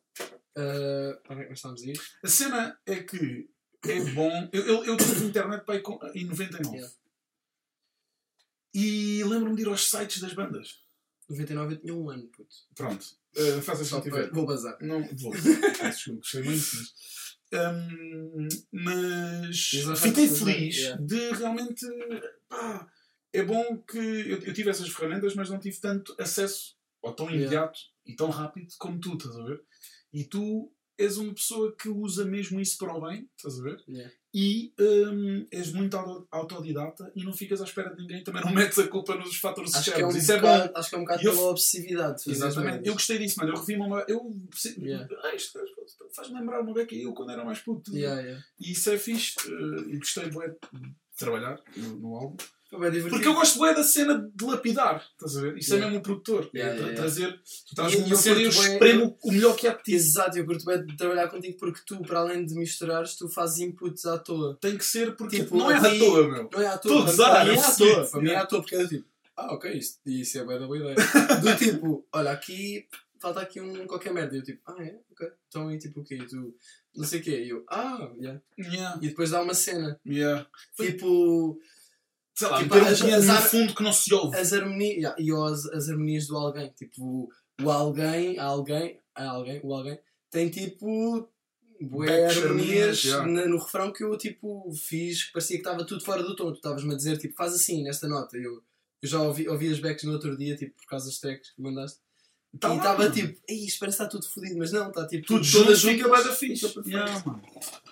ah, 0.57 1.19
onde 1.31 1.41
é 1.43 1.45
que 1.45 1.51
nós 1.51 1.59
estamos 1.59 1.83
a 1.83 1.87
ir? 1.87 2.01
A 2.25 2.29
cena 2.29 2.79
é 2.87 2.97
que 2.97 3.49
é 3.85 4.05
bom. 4.13 4.49
Eu, 4.53 4.67
eu, 4.67 4.85
eu 4.85 4.97
tive 4.97 5.27
internet 5.27 5.65
para 5.65 5.77
em 6.15 6.25
99. 6.25 6.77
Yeah. 6.77 6.95
E 8.75 9.25
lembro-me 9.25 9.57
de 9.57 9.63
ir 9.63 9.69
aos 9.69 9.89
sites 9.89 10.21
das 10.21 10.35
bandas. 10.35 10.83
99 11.29 11.75
eu 11.75 11.81
tinha 11.81 11.95
um 11.95 12.11
ano, 12.11 12.27
puto. 12.29 12.55
Pronto. 12.75 13.05
Uh, 13.37 13.63
faz 13.63 13.81
assim 13.81 13.97
que 13.97 14.03
tiver. 14.03 14.31
Vou 14.31 14.47
bazar. 14.47 14.77
Não, 14.81 15.07
vou. 15.17 15.33
Desculpa, 15.37 16.21
gostei 16.21 16.43
muito, 16.43 16.67
mas. 16.73 16.93
Hum, 17.51 18.49
mas 18.73 20.01
fiquei 20.01 20.29
feliz 20.29 20.77
yeah. 20.77 21.03
de 21.03 21.31
realmente. 21.33 21.87
Pá, 22.49 22.89
é 23.33 23.43
bom 23.43 23.79
que. 23.83 23.99
Eu, 23.99 24.43
eu 24.43 24.55
tive 24.55 24.71
essas 24.71 24.89
ferramentas, 24.89 25.35
mas 25.35 25.51
não 25.51 25.59
tive 25.59 25.79
tanto 25.81 26.15
acesso, 26.19 26.77
ou 27.03 27.13
tão 27.13 27.27
Yeah. 27.27 27.45
imediato 27.45 27.79
e 28.07 28.17
tão 28.17 28.31
rápido 28.31 28.69
como 28.79 28.99
tu, 28.99 29.15
estás 29.15 29.37
a 29.37 29.45
ver? 29.45 29.63
E 30.13 30.25
tu 30.25 30.73
és 30.99 31.17
uma 31.17 31.33
pessoa 31.33 31.75
que 31.77 31.89
usa 31.89 32.25
mesmo 32.25 32.61
isso 32.61 32.77
para 32.77 32.95
o 32.95 33.01
bem, 33.01 33.29
estás 33.37 33.59
a 33.59 33.63
ver? 33.63 33.83
Yeah. 33.89 34.13
E 34.35 34.73
hum, 34.79 35.47
és 35.51 35.73
muito 35.73 35.97
auto- 35.97 36.29
autodidata 36.31 37.11
e 37.17 37.25
não 37.25 37.33
ficas 37.33 37.61
à 37.63 37.65
espera 37.65 37.95
de 37.95 38.03
ninguém, 38.03 38.23
também 38.23 38.45
não 38.45 38.53
metes 38.53 38.79
a 38.79 38.87
culpa 38.87 39.15
nos 39.15 39.37
fatores 39.37 39.75
Acho 39.75 39.93
que, 39.93 40.01
é 40.01 40.07
um 40.07 40.11
externos. 40.11 40.29
É 40.31 40.37
bocado, 40.37 40.73
bom. 40.73 40.79
acho 40.79 40.89
que 40.91 40.95
é 40.95 40.99
um 40.99 41.03
bocado 41.03 41.23
eu- 41.25 41.33
pela 41.35 41.49
obsessividade. 41.51 42.23
Exatamente. 42.31 42.87
Eu 42.87 42.93
gostei 42.93 43.19
disso, 43.19 43.39
mano. 43.39 43.53
Eu 43.55 43.61
revi 43.61 43.77
uma. 43.77 44.05
Eu. 44.09 44.37
Yeah. 44.77 45.09
Ah, 45.23 45.35
isto 45.35 45.59
faz-me 46.15 46.39
lembrar 46.39 46.61
uma 46.61 46.75
beca 46.75 46.95
eu 46.95 47.15
quando 47.15 47.31
era 47.33 47.45
mais 47.45 47.61
puto. 47.61 47.97
Yeah, 47.97 48.21
yeah. 48.21 48.45
E 48.61 48.73
isso 48.73 48.91
é 48.91 48.99
fixe. 48.99 49.35
eh, 49.47 49.95
E 49.95 49.99
gostei 49.99 50.29
de 50.29 50.37
trabalhar 51.17 51.61
no 51.77 52.15
álbum. 52.17 52.37
Bem. 52.71 53.03
Porque 53.09 53.27
eu 53.27 53.33
gosto 53.35 53.59
bué 53.59 53.73
da 53.75 53.83
cena 53.83 54.31
de 54.35 54.45
lapidar. 54.45 55.03
Estás 55.13 55.37
a 55.37 55.41
ver? 55.41 55.57
Isso 55.57 55.71
Yeah. 55.73 55.87
é 55.87 55.91
mesmo 55.91 56.01
o 56.01 56.03
produtor. 56.03 56.51
Yeah, 56.55 56.75
é 56.75 56.79
yeah, 56.79 56.97
trazer. 56.97 57.33
Tu 57.33 57.41
estás 57.71 57.95
numa 57.95 58.07
e 58.07 58.43
eu 58.45 58.49
espremo 58.51 59.19
o 59.23 59.33
melhor 59.33 59.57
que 59.57 59.67
há 59.67 59.73
de 59.75 59.83
ti. 59.83 59.95
Exato, 59.95 60.37
eu 60.37 60.45
curto 60.45 60.65
bem 60.67 60.85
de 60.85 60.97
trabalhar 60.97 61.29
contigo 61.29 61.57
porque 61.59 61.81
tu, 61.87 62.03
para 62.03 62.21
além 62.21 62.45
de 62.45 62.55
misturares, 62.55 63.15
tu 63.17 63.29
fazes 63.29 63.61
inputs 63.61 64.05
à 64.05 64.19
toa. 64.19 64.59
Tem 64.61 64.77
que 64.77 64.85
ser 64.85 65.17
porque 65.17 65.39
Tipo, 65.41 65.57
não 65.57 65.71
é 65.71 65.77
à 65.77 65.81
toa, 65.99 66.29
meu. 66.29 66.51
Não 66.53 66.61
é 66.61 66.67
à 66.67 66.77
toa, 66.79 67.05
mim 67.05 67.11
é 67.11 67.59
à 67.59 67.73
toa. 67.75 68.07
Para 68.07 68.21
mim 68.21 68.31
é 68.31 68.37
à 68.37 68.47
toa, 68.47 68.61
porque 68.61 68.75
é 68.75 68.79
do 68.83 68.89
tipo, 68.89 69.07
ah, 69.37 69.55
ok, 69.55 69.73
isso, 69.73 69.99
isso 70.05 70.39
é 70.39 70.45
bem 70.45 70.59
da 70.59 70.67
boa 70.67 70.77
ideia. 70.79 70.95
Do 71.41 71.57
tipo, 71.57 72.05
olha, 72.13 72.33
aqui 72.33 72.87
falta 73.21 73.41
aqui 73.41 73.61
um 73.61 73.87
qualquer 73.87 74.13
merda. 74.13 74.35
E 74.35 74.41
eu 74.41 74.43
tipo, 74.43 74.61
ah, 74.67 74.77
é? 74.83 74.97
Ok. 75.13 75.29
Então, 75.49 75.71
e 75.73 75.79
tipo 75.79 76.01
o 76.01 76.05
quê? 76.05 76.17
E 76.17 76.27
tu, 76.27 76.55
não 76.95 77.05
sei 77.07 77.21
o 77.21 77.23
quê. 77.23 77.45
E 77.45 77.49
eu, 77.51 77.65
ah, 77.69 78.11
yeah. 78.21 78.41
Yeah, 78.59 78.99
E 79.01 79.09
depois 79.09 79.31
dá 79.31 79.41
uma 79.41 79.55
cena. 79.55 79.99
yeah. 80.05 80.45
Tipo, 80.77 81.59
Sei 82.39 82.49
lá, 82.49 82.59
Tipo, 82.63 82.75
meter 82.77 82.87
um 82.87 83.15
as- 83.17 83.27
no 83.27 83.33
ar- 83.33 83.43
fundo 83.49 83.75
que 83.75 83.83
não 83.83 83.93
se 83.93 84.15
ouve. 84.15 84.37
as 84.37 84.53
harmonias, 84.53 84.97
yeah, 84.97 85.17
e 85.21 85.33
as, 85.33 85.67
as 85.67 85.89
harmonias 85.89 86.27
do 86.29 86.37
alguém. 86.37 86.71
Tipo, 86.71 87.29
o 87.61 87.71
alguém, 87.71 88.39
alguém, 88.39 89.01
alguém, 89.15 89.61
o 89.65 89.75
alguém, 89.75 89.99
tem 90.31 90.49
tipo. 90.49 91.29
Backs, 91.81 92.39
harmonias 92.39 93.03
yeah. 93.05 93.25
no 93.49 93.57
refrão 93.59 93.93
que 93.93 94.03
eu 94.03 94.17
tipo 94.19 94.69
fiz, 94.75 95.25
que 95.25 95.33
parecia 95.33 95.57
que 95.57 95.63
estava 95.63 95.85
tudo 95.87 96.05
fora 96.05 96.23
do 96.25 96.35
tom. 96.35 96.51
Tu 96.53 96.57
estavas-me 96.57 96.93
a 96.93 96.97
dizer 96.97 97.19
tipo, 97.19 97.35
faz 97.37 97.55
assim 97.55 97.83
nesta 97.85 98.09
nota. 98.09 98.37
Eu, 98.37 98.63
eu 99.03 99.09
já 99.09 99.21
ouvi, 99.23 99.49
ouvi 99.49 99.71
as 99.73 99.79
backs 99.79 100.03
no 100.05 100.13
outro 100.13 100.37
dia, 100.37 100.57
tipo, 100.57 100.75
por 100.77 100.87
causa 100.87 101.07
dos 101.07 101.19
tracks 101.21 101.51
que 101.53 101.63
mandaste. 101.63 101.99
Tá 102.59 102.73
e 102.75 102.79
estava 102.79 103.11
tipo, 103.11 103.41
ei, 103.49 103.65
isto 103.67 103.79
parece 103.79 103.99
que 103.99 104.03
está 104.05 104.07
tudo 104.11 104.29
fodido, 104.29 104.59
mas 104.59 104.73
não, 104.73 104.89
está 104.89 105.07
tipo 105.07 105.27
Tudo 105.27 105.53
todas 105.53 105.79
junto 105.79 105.95
fica 105.97 106.09
juntas, 106.09 106.23
bué 106.25 106.29
da 106.31 106.35
fixe. 106.37 106.81
Yeah, 106.87 107.23
mano. 107.27 107.43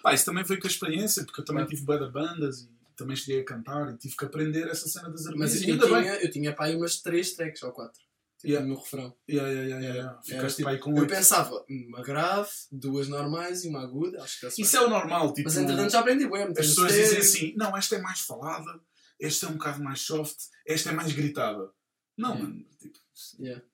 Pá, 0.02 0.14
isso 0.14 0.24
também 0.24 0.44
foi 0.44 0.56
com 0.56 0.66
a 0.66 0.70
experiência, 0.70 1.24
porque 1.24 1.40
eu 1.40 1.44
também 1.44 1.64
Claro. 1.64 1.76
tive 1.76 1.98
de 2.06 2.10
bandas 2.12 2.62
e 2.62 2.68
também 2.96 3.16
cheguei 3.16 3.40
a 3.40 3.44
cantar 3.44 3.92
e 3.92 3.96
tive 3.98 4.16
que 4.16 4.24
aprender 4.24 4.66
essa 4.68 4.88
cena 4.88 5.10
das 5.10 5.26
harmonias. 5.26 5.52
Mas 5.54 5.62
eu 5.62 5.74
ainda 5.74 5.86
bem. 5.86 6.02
tinha, 6.02 6.14
eu 6.14 6.30
tinha 6.30 6.54
pá 6.54 6.64
aí 6.66 6.76
umas 6.76 7.00
três 7.00 7.32
tracks 7.34 7.62
ou 7.62 7.72
quatro. 7.72 8.00
Tipo, 8.38 8.52
Yeah. 8.52 8.66
no 8.68 8.78
refrão. 8.78 9.16
Yeah, 9.28 9.50
yeah, 9.50 9.68
yeah, 9.68 9.86
yeah. 9.94 10.10
Era 10.12 10.22
Ficaste 10.22 10.56
tipo- 10.58 10.68
aí 10.68 10.78
com 10.78 10.90
Eu 10.90 11.02
oito. 11.02 11.08
pensava, 11.08 11.64
uma 11.70 12.02
grave, 12.02 12.50
duas 12.70 13.08
normais 13.08 13.64
e 13.64 13.68
uma 13.68 13.82
aguda, 13.82 14.22
acho 14.22 14.38
que 14.40 14.46
está 14.46 14.62
Isso 14.62 14.76
é 14.76 14.80
o 14.82 14.90
normal, 14.90 15.32
tipo. 15.32 15.48
Mas 15.48 15.56
entretanto 15.56 15.90
já 15.92 16.00
aprendi 16.00 16.28
bem, 16.28 16.42
As 16.42 16.52
pessoas 16.54 16.92
dizem 16.92 17.18
assim, 17.18 17.54
não, 17.56 17.74
esta 17.76 17.96
é 17.96 18.00
mais 18.00 18.20
falada, 18.20 18.78
esta 19.18 19.46
é 19.46 19.48
um 19.48 19.52
bocado 19.54 19.82
mais 19.82 20.00
soft, 20.02 20.36
esta 20.66 20.90
é 20.90 20.92
mais 20.92 21.12
gritada. 21.12 21.70
Não, 22.16 22.30
Yeah. 22.34 22.42
mano, 22.48 22.66
tipo, 22.78 22.98
Yeah, 23.40 23.64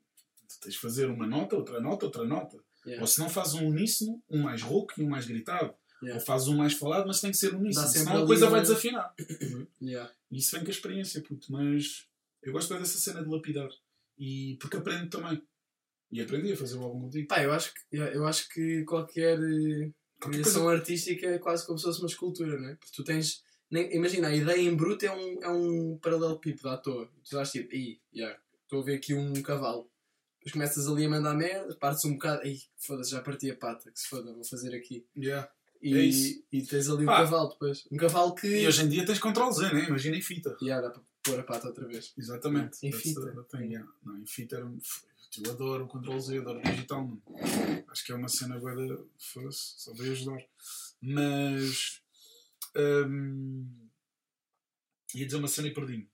tu 0.49 0.61
tens 0.61 0.75
de 0.75 0.79
fazer 0.81 1.07
uma 1.07 1.27
nota, 1.27 1.57
outra 1.57 1.81
nota, 1.81 2.07
outra 2.07 2.25
nota. 2.25 2.57
yeah. 2.87 3.01
Ou 3.03 3.07
se 3.09 3.19
não 3.19 3.29
fazes 3.29 3.55
um 3.55 3.67
uníssono, 3.69 4.23
um 4.31 4.43
mais 4.43 4.63
rouco 4.63 4.95
e 4.97 5.03
um 5.05 5.09
mais 5.09 5.27
gritado. 5.27 5.75
Yeah. 6.03 6.21
Fazes 6.25 6.49
um 6.49 6.57
mais 6.57 6.75
falado, 6.75 7.07
mas 7.07 7.21
tem 7.21 7.31
que 7.31 7.37
ser 7.37 7.55
uníssono, 7.55 7.87
senão 7.87 8.25
a 8.25 8.27
coisa 8.27 8.49
vai 8.49 8.61
desafinar. 8.61 9.15
Yeah. 9.81 10.11
Isso 10.31 10.53
vem 10.53 10.65
com 10.65 10.71
a 10.71 10.75
experiência, 10.75 11.21
puto. 11.23 11.51
Mas 11.51 12.07
eu 12.43 12.53
gosto 12.53 12.69
bem 12.71 12.79
dessa 12.79 12.99
cena 12.99 13.23
de 13.23 13.29
lapidar. 13.29 13.69
E 14.19 14.57
porque 14.61 14.77
aprendo 14.77 15.11
também. 15.11 15.43
E 16.11 16.21
aprendi 16.21 16.53
a 16.53 16.57
fazer 16.57 16.77
o 16.77 16.83
álbum 16.83 17.01
contigo. 17.03 17.27
Pá, 17.27 17.43
eu 17.43 17.53
acho 17.53 17.73
que, 17.75 17.97
eu 17.97 18.25
acho 18.27 18.49
que 18.49 18.85
qualquer 18.85 19.39
eh, 19.39 19.91
Qualquer 20.23 20.43
criação 20.43 20.69
artística 20.69 21.27
é 21.27 21.39
quase 21.39 21.67
como 21.67 21.79
se 21.79 21.85
fosse 21.85 22.01
uma 22.01 22.09
escultura, 22.09 22.59
não 22.59 22.69
é? 22.69 22.75
Porque 22.77 22.93
tu 22.95 23.03
tens. 23.03 23.43
Nem, 23.69 23.93
imagina, 23.95 24.29
a 24.29 24.37
ideia 24.37 24.61
em 24.61 24.77
bruto 24.77 25.05
é 25.05 25.11
um, 25.11 25.43
é 25.43 25.49
um 25.49 25.99
paralelepípedo 26.01 26.69
à 26.69 26.77
toa. 26.77 27.07
Tu 27.07 27.25
estás 27.25 27.51
tipo, 27.51 27.75
aí, 27.75 27.99
yeah, 28.15 28.39
estou 28.63 28.81
a 28.81 28.85
ver 28.85 28.97
aqui 28.97 29.15
um 29.15 29.33
cavalo. 29.43 29.91
Depois 30.39 30.53
começas 30.53 30.89
ali 30.89 31.07
a 31.07 31.09
mandar 31.09 31.35
merda, 31.35 31.75
partes 31.77 32.05
um 32.05 32.13
bocado, 32.13 32.43
aí, 32.43 32.61
foda-se, 32.77 33.11
já 33.11 33.21
parti 33.21 33.51
a 33.51 33.57
pata, 33.57 33.91
que 33.91 33.99
se 33.99 34.09
foda, 34.09 34.33
vou 34.33 34.45
fazer 34.45 34.75
aqui. 34.77 35.07
Yeah. 35.17 35.51
E, 35.83 35.95
É 35.97 36.05
isso. 36.05 36.45
e 36.53 36.63
tens 36.63 36.89
ali 36.89 37.03
o 37.03 37.07
Pá. 37.07 37.17
cavalo 37.25 37.49
depois. 37.51 37.87
Um 37.91 37.97
cavalo 37.97 38.35
que. 38.35 38.47
E 38.47 38.67
hoje 38.67 38.83
em 38.85 38.89
dia 38.89 39.05
tens 39.05 39.19
Ctrl 39.19 39.51
Z, 39.51 39.73
né? 39.73 39.87
Imagina 39.89 40.17
em 40.17 40.23
fita. 40.23 40.57
Yeah, 40.63 40.87
dá 40.87 40.93
para 40.95 41.03
pôr 41.25 41.41
a 41.41 41.43
pata 41.43 41.69
outra 41.69 41.87
vez. 41.89 42.13
Exatamente. 42.17 42.79
Em 42.87 42.91
That's 42.91 43.03
fita. 43.03 43.21
the- 43.27 43.33
the 43.33 43.43
thing, 43.59 43.73
yeah. 43.73 43.89
Não, 44.05 44.17
em 44.19 44.27
fita 44.27 44.57
era. 44.57 44.67
um- 44.67 44.79
Eu 45.45 45.51
adoro 45.53 45.85
o 45.85 45.89
Ctrl 45.89 46.19
Z, 46.21 46.39
adoro 46.39 46.59
o 46.59 46.63
digital, 46.63 47.03
mano. 47.07 47.23
Acho 47.89 48.05
que 48.05 48.13
é 48.13 48.15
uma 48.15 48.29
cena 48.29 48.59
guarda. 48.59 49.03
Foda-se, 49.19 49.75
só 49.79 49.93
veio 49.95 50.13
ajudar. 50.13 50.39
Mas. 51.01 52.01
hum, 52.77 53.67
ia 55.15 55.25
dizer 55.27 55.37
uma 55.39 55.49
cena 55.49 55.69
e 55.69 55.75
perdi-me. 55.75 56.09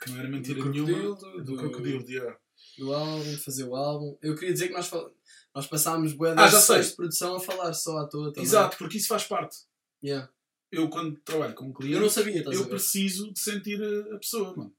Que 0.00 0.10
não 0.10 0.18
era 0.18 0.28
mentira 0.28 0.62
Do 0.62 0.70
nenhuma. 0.70 0.92
crocodilo, 0.92 1.38
Do 1.38 1.44
do- 1.44 1.56
crocodilo, 1.56 2.10
yeah. 2.10 2.38
do 2.78 2.92
álbum, 2.92 3.24
de 3.30 3.36
fazer 3.38 3.64
o 3.64 3.74
álbum. 3.74 4.16
Eu 4.22 4.34
queria 4.34 4.52
dizer 4.52 4.68
que 4.68 4.74
nós, 4.74 4.86
fal- 4.88 5.12
nós 5.56 5.66
passámos 5.66 6.12
bué 6.12 6.34
Ah, 6.36 6.46
já 6.46 6.60
sei. 6.60 6.80
de 6.82 6.94
produção 6.94 7.34
a 7.36 7.40
falar 7.40 7.72
só 7.72 7.96
à 7.98 8.06
toa 8.06 8.32
também. 8.32 8.44
Exato, 8.44 8.76
porque 8.76 8.98
isso 8.98 9.08
faz 9.08 9.24
parte. 9.24 9.56
Yeah. 10.04 10.30
Eu, 10.70 10.88
quando 10.90 11.18
trabalho 11.20 11.54
com 11.54 11.64
um 11.64 11.72
cliente, 11.72 11.94
Eu 11.96 12.02
não 12.02 12.10
sabia, 12.10 12.44
eu 12.52 12.68
preciso 12.68 13.32
de 13.32 13.40
sentir 13.40 13.82
a, 13.82 14.18
pessoa, 14.18 14.54
mano. 14.54 14.74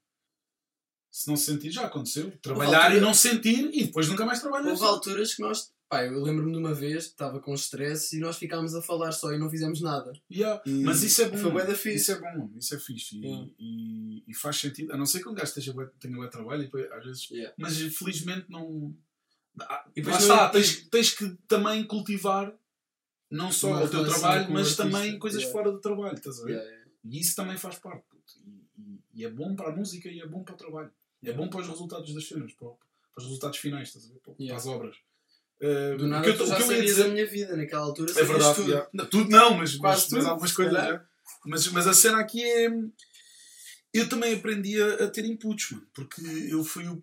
Se 1.12 1.28
não 1.28 1.36
sentir, 1.36 1.72
já 1.72 1.86
aconteceu. 1.86 2.32
Trabalhar 2.42 2.78
altura- 2.84 2.98
e 2.98 3.02
não 3.02 3.14
sentir 3.14 3.72
e 3.74 3.86
depois 3.86 4.08
nunca 4.08 4.24
mais 4.26 4.40
trabalhar. 4.40 4.70
Houve 4.70 4.84
alturas 4.84 5.34
que 5.34 5.42
nós. 5.42 5.72
Pá, 5.90 6.04
eu 6.04 6.22
lembro-me 6.22 6.52
de 6.52 6.58
uma 6.58 6.74
vez, 6.74 7.06
estava 7.06 7.40
com 7.40 7.54
stress 7.54 8.16
e 8.16 8.20
nós 8.20 8.38
ficámos 8.38 8.76
a 8.76 8.82
falar 8.82 9.14
só 9.14 9.32
e 9.32 9.40
não 9.40 9.50
fizemos 9.50 9.80
nada. 9.82 10.12
Yeah, 10.30 10.62
E 10.66 10.84
Mas 10.84 11.02
isso 11.02 11.22
é 11.22 11.30
bom. 11.30 11.38
Foi 11.38 11.50
bué 11.50 11.62
da 11.62 11.68
mano. 11.70 11.78
fixe. 11.78 11.96
Isso 11.96 12.12
é 12.12 12.20
bom, 12.20 12.52
isso 12.58 12.76
é 12.76 12.80
fixe. 12.80 13.16
E, 13.18 13.22
Yeah. 13.26 13.48
e- 13.58 14.24
e 14.28 14.34
faz 14.36 14.58
sentido. 14.58 14.92
A 14.94 14.98
não 14.98 15.06
ser 15.06 15.22
que 15.24 15.30
um 15.30 15.34
gajo 15.34 15.48
esteja 15.48 15.74
tenha 16.00 16.20
bem 16.20 16.30
trabalho, 16.30 16.62
e 16.62 16.66
depois, 16.66 16.92
às 16.92 17.06
vezes. 17.06 17.32
Yeah. 17.32 17.56
Mas 17.58 17.78
felizmente 17.98 18.46
não. 18.50 18.94
E 19.58 19.64
lá 19.64 19.84
depois 19.96 20.18
está, 20.22 20.44
não- 20.44 20.52
tens, 20.52 20.82
tens 20.90 21.14
que 21.14 21.30
também 21.48 21.84
cultivar 21.84 22.54
não 23.30 23.52
só 23.52 23.68
Uma 23.72 23.84
o 23.84 23.90
teu 23.90 24.06
trabalho, 24.08 24.48
mas 24.52 24.62
artista. 24.62 24.84
também 24.84 25.20
coisas 25.20 25.42
Yeah. 25.42 25.58
fora 25.58 25.72
do 25.72 25.80
trabalho, 25.82 26.16
estás 26.16 26.40
a 26.40 26.44
ver? 26.46 26.52
Yeah, 26.54 26.70
yeah. 26.70 26.92
E 27.04 27.20
isso 27.20 27.36
também 27.36 27.58
faz 27.58 27.78
parte. 27.80 28.04
E, 28.46 29.22
e- 29.22 29.26
é 29.26 29.30
bom 29.30 29.56
para 29.56 29.70
a 29.70 29.76
música 29.76 30.08
e 30.10 30.20
é 30.22 30.26
bom 30.28 30.44
para 30.44 30.54
o 30.54 30.58
trabalho. 30.58 30.92
É 31.24 31.34
bom 31.34 31.50
para 31.50 31.62
os 31.62 31.68
resultados 31.68 32.14
das 32.14 32.28
cenas, 32.28 32.54
para, 32.54 32.68
para 32.70 32.78
os 33.18 33.24
resultados 33.26 33.58
finais, 33.58 33.88
estás 33.90 34.06
a 34.06 34.10
ver? 34.14 34.20
Para, 34.20 34.34
para 34.34 34.56
as 34.56 34.66
obras. 34.68 34.96
Uh, 35.60 35.98
Do 35.98 36.04
o 36.06 36.08
nada 36.08 36.24
que 36.24 36.30
eu, 36.30 36.38
tu 36.38 36.46
já 36.46 36.56
que 36.58 36.64
eu 36.64 36.72
ia 36.74 36.82
dizer 36.84 37.06
a 37.06 37.10
minha 37.10 37.26
vida 37.26 37.56
naquela 37.58 37.82
altura. 37.84 38.12
é 38.12 38.24
verdade. 38.24 38.56
tudo. 38.56 38.70
yeah. 38.70 38.90
Não, 38.94 39.06
tudo 39.08 39.30
não, 39.30 39.58
mas, 39.58 39.76
Quase 39.76 39.80
mas, 39.80 40.12
mas 40.12 40.22
tudo, 40.22 40.28
algumas 40.30 40.50
se 40.52 40.56
coisas. 40.56 40.76
é. 40.84 41.02
Mas, 41.46 41.68
mas 41.70 41.88
a 41.88 41.94
cena 41.94 42.20
aqui 42.20 42.44
é. 42.44 42.70
Eu 43.94 44.08
também 44.08 44.36
aprendi 44.36 44.80
a, 44.82 45.06
a 45.06 45.08
ter 45.08 45.26
inputs, 45.26 45.72
mano. 45.72 45.88
Porque 45.94 46.22
eu 46.52 46.64
fui 46.64 46.88
o. 46.88 47.02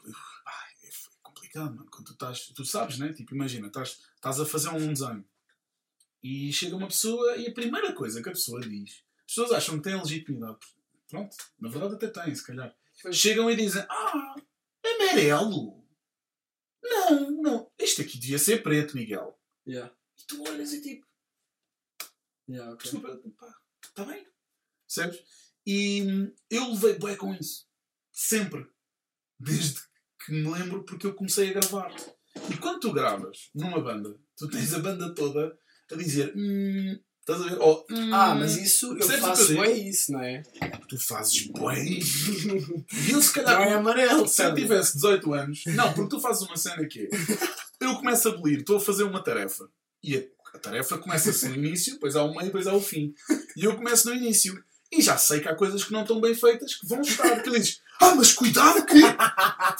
Complicado, 1.54 1.76
mano. 1.76 1.90
Quando 1.90 2.06
tu 2.06 2.12
estás. 2.12 2.46
Tu 2.48 2.64
sabes, 2.64 2.98
né? 2.98 3.12
Tipo, 3.12 3.34
imagina, 3.34 3.68
estás, 3.68 4.00
estás 4.16 4.40
a 4.40 4.46
fazer 4.46 4.70
um 4.70 4.92
desenho 4.92 5.24
e 6.22 6.52
chega 6.52 6.76
uma 6.76 6.88
pessoa 6.88 7.36
e 7.36 7.46
a 7.46 7.52
primeira 7.52 7.92
coisa 7.92 8.22
que 8.22 8.28
a 8.28 8.32
pessoa 8.32 8.60
diz. 8.60 9.04
As 9.18 9.26
pessoas 9.26 9.52
acham 9.52 9.76
que 9.76 9.84
têm 9.84 9.96
legitimidade. 9.96 10.58
Pronto, 11.08 11.36
na 11.60 11.68
verdade 11.68 11.94
até 11.94 12.08
têm, 12.08 12.34
se 12.34 12.44
calhar. 12.44 12.74
Chegam 13.12 13.50
e 13.50 13.56
dizem: 13.56 13.84
Ah, 13.88 14.34
amarelo! 14.84 15.84
Não, 16.82 17.30
não. 17.30 17.72
Isto 17.78 18.02
aqui 18.02 18.18
devia 18.18 18.38
ser 18.38 18.62
preto, 18.62 18.96
Miguel. 18.96 19.38
Yeah. 19.66 19.94
E 20.18 20.26
tu 20.26 20.42
olhas 20.42 20.72
e 20.72 20.82
tipo. 20.82 21.06
Yeah, 22.48 22.72
ok. 22.72 22.90
Desculpa, 22.90 23.30
pá, 23.38 23.54
está 23.82 24.04
bem. 24.04 24.26
Percebes? 24.86 25.24
E 25.66 26.02
hum, 26.02 26.34
eu 26.50 26.70
levei 26.70 26.98
bué 26.98 27.16
com 27.16 27.32
isso. 27.34 27.66
Sempre. 28.12 28.66
Desde 29.38 29.80
que 30.24 30.32
me 30.32 30.48
lembro 30.50 30.82
porque 30.84 31.06
eu 31.06 31.14
comecei 31.14 31.50
a 31.50 31.52
gravar. 31.54 31.94
E 32.50 32.56
quando 32.56 32.80
tu 32.80 32.92
gravas 32.92 33.50
numa 33.54 33.80
banda, 33.80 34.14
tu 34.36 34.48
tens 34.48 34.72
a 34.74 34.78
banda 34.80 35.14
toda 35.14 35.56
a 35.92 35.94
dizer 35.96 36.32
hum, 36.36 36.98
estás 37.20 37.40
a 37.42 37.44
ver? 37.44 37.58
Hum, 37.60 38.10
Ah, 38.12 38.34
mas 38.34 38.56
isso 38.56 38.92
eu 38.92 39.06
que 39.06 39.16
faço 39.18 39.46
digo? 39.48 39.64
é 39.64 39.72
isso, 39.72 40.12
não 40.12 40.20
é? 40.22 40.42
tu 40.88 40.98
fazes 40.98 41.46
bué. 41.48 41.78
E 41.84 43.10
eu 43.10 43.20
se 43.22 43.32
calhar 43.34 43.54
Não 43.56 43.64
é 43.64 43.72
amarelo, 43.74 44.26
se 44.26 44.42
eu 44.42 44.54
tivesse 44.54 44.94
18 44.94 45.32
anos, 45.34 45.62
não, 45.66 45.92
porque 45.92 46.10
tu 46.16 46.20
fazes 46.20 46.42
uma 46.42 46.56
cena 46.56 46.84
que 46.86 47.08
é, 47.10 47.84
eu 47.84 47.94
começo 47.96 48.28
a 48.28 48.32
abolir, 48.32 48.60
estou 48.60 48.76
a 48.76 48.80
fazer 48.80 49.04
uma 49.04 49.22
tarefa 49.22 49.68
e 50.02 50.16
a, 50.16 50.58
tarefa 50.58 50.98
começa-se 50.98 51.48
no 51.48 51.54
início, 51.56 51.94
depois 51.94 52.16
há 52.16 52.22
o 52.24 52.30
meio, 52.30 52.44
depois 52.46 52.66
há 52.66 52.74
o 52.74 52.80
fim. 52.80 53.12
E 53.56 53.64
eu 53.64 53.76
começo 53.76 54.08
no 54.08 54.14
início 54.14 54.62
e 54.92 55.00
já 55.02 55.16
sei 55.16 55.40
que 55.40 55.48
há 55.48 55.54
coisas 55.54 55.82
que 55.84 55.92
não 55.92 56.02
estão 56.02 56.20
bem 56.20 56.34
feitas 56.34 56.74
que 56.74 56.86
vão 56.86 57.00
estar. 57.00 57.42
Tu 57.42 57.50
dizes, 57.50 57.80
ah, 58.00 58.14
mas 58.14 58.32
cuidado 58.32 58.84
que 58.86 59.00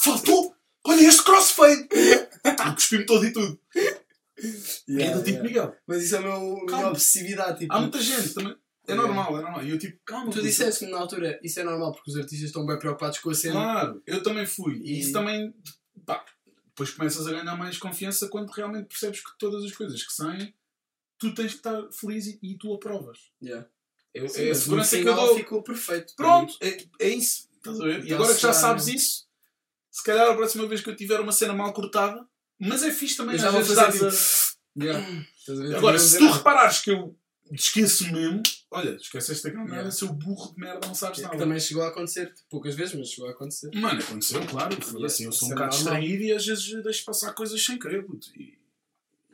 faltou, 0.02 0.54
olha 0.86 1.06
este 1.08 1.22
crossfade. 1.22 1.88
E 1.92 2.72
cuspi-me 2.74 3.06
todo 3.06 3.24
e 3.26 3.32
tudo. 3.32 3.58
Yeah, 4.88 5.14
é 5.14 5.18
do 5.18 5.24
tipo 5.24 5.38
yeah. 5.38 5.42
Miguel. 5.42 5.76
Mas 5.86 6.02
isso 6.04 6.16
é 6.16 6.18
a 6.18 6.22
meu- 6.22 6.64
minha 6.66 6.88
obsessividade. 6.88 7.60
Tipo, 7.60 7.72
Há 7.72 7.80
muita 7.80 8.00
gente 8.00 8.34
também. 8.34 8.54
É 8.86 8.92
Yeah. 8.92 9.06
normal, 9.14 9.38
é 9.38 9.42
normal. 9.42 9.64
E 9.64 9.70
eu 9.70 9.78
tipo, 9.78 9.98
calma. 10.04 10.26
tu 10.26 10.32
puto. 10.34 10.42
disseste 10.42 10.84
na 10.86 10.98
altura, 10.98 11.40
isso 11.42 11.58
é 11.58 11.64
normal 11.64 11.92
porque 11.92 12.10
os 12.10 12.16
artistas 12.18 12.48
estão 12.48 12.66
bem 12.66 12.78
preocupados 12.78 13.18
com 13.18 13.30
a 13.30 13.34
cena. 13.34 13.54
Claro, 13.54 14.02
eu 14.06 14.22
também 14.22 14.44
fui. 14.46 14.74
E 14.84 14.92
E- 14.96 15.00
isso 15.00 15.12
também. 15.12 15.54
Pá, 16.04 16.22
depois 16.66 16.90
começas 16.90 17.26
a 17.26 17.30
ganhar 17.30 17.56
mais 17.56 17.78
confiança 17.78 18.28
quando 18.28 18.50
realmente 18.50 18.88
percebes 18.88 19.20
que 19.20 19.30
todas 19.38 19.64
as 19.64 19.72
coisas 19.72 20.02
que 20.02 20.12
saem 20.12 20.52
tu 21.18 21.32
tens 21.32 21.52
que 21.52 21.58
estar 21.58 21.80
feliz 21.92 22.26
e, 22.26 22.38
e 22.42 22.58
tu 22.58 22.74
aprovas. 22.74 23.18
Yeah. 23.42 23.66
É, 24.12 24.28
Sim, 24.28 24.42
é 24.42 24.50
a 24.50 24.54
segurança 24.54 24.98
que 25.00 25.08
eu 25.08 25.14
dou. 25.14 25.36
ficou 25.36 25.62
perfeito. 25.62 26.12
Pronto, 26.16 26.54
é, 26.60 26.76
é 27.00 27.08
isso. 27.08 27.48
Estás 27.64 27.80
a 27.80 27.84
ver? 27.84 28.00
E 28.00 28.04
Então, 28.06 28.16
agora 28.18 28.34
que 28.34 28.40
já 28.42 28.52
sabes 28.52 28.86
isso, 28.88 29.24
se 29.90 30.02
calhar 30.04 30.28
a 30.30 30.34
próxima 30.34 30.66
vez 30.68 30.80
que 30.80 30.90
eu 30.90 30.96
tiver 30.96 31.20
uma 31.20 31.32
cena 31.32 31.52
mal 31.54 31.72
cortada, 31.72 32.26
mas 32.58 32.82
é 32.82 32.90
fixe 32.92 33.16
também 33.16 33.34
Eu 33.36 33.40
já 33.40 33.46
às 33.48 33.52
vou 33.54 33.62
vezes 33.62 33.76
fazer 33.78 34.10
tipo- 34.10 34.84
yeah. 34.84 35.76
Agora, 35.76 35.98
se 35.98 36.18
não 36.20 36.28
tu 36.30 36.36
reparares 36.38 36.80
que 36.80 36.90
eu 36.90 37.16
esqueço 37.52 38.10
mesmo, 38.12 38.42
olha, 38.70 38.96
esqueceste 38.96 39.44
daquela 39.44 39.62
merda, 39.64 39.76
Yeah. 39.76 39.90
seu 39.92 40.08
burro 40.12 40.52
de 40.54 40.60
merda, 40.60 40.86
não 40.86 40.94
sabes 40.94 41.18
nada. 41.20 41.34
nada. 41.34 41.44
Também 41.44 41.60
chegou 41.60 41.82
a 41.82 41.88
acontecer, 41.88 42.26
tipo, 42.34 42.48
poucas 42.50 42.74
vezes, 42.74 42.94
mas 42.94 43.08
chegou 43.10 43.28
a 43.28 43.32
acontecer. 43.32 43.70
Mano, 43.74 44.00
aconteceu, 44.00 44.44
claro. 44.46 44.80
foda-se, 44.82 45.24
eu 45.24 45.32
sou 45.32 45.48
um 45.48 45.52
é 45.52 45.54
bocado 45.54 45.74
distraído 45.76 46.22
e 46.22 46.32
às 46.32 46.44
vezes 46.46 46.82
deixo 46.82 47.04
passar 47.04 47.32
coisas 47.34 47.62
sem 47.64 47.78
querer. 47.78 48.04
puto. 48.04 48.28
E, 48.34 48.58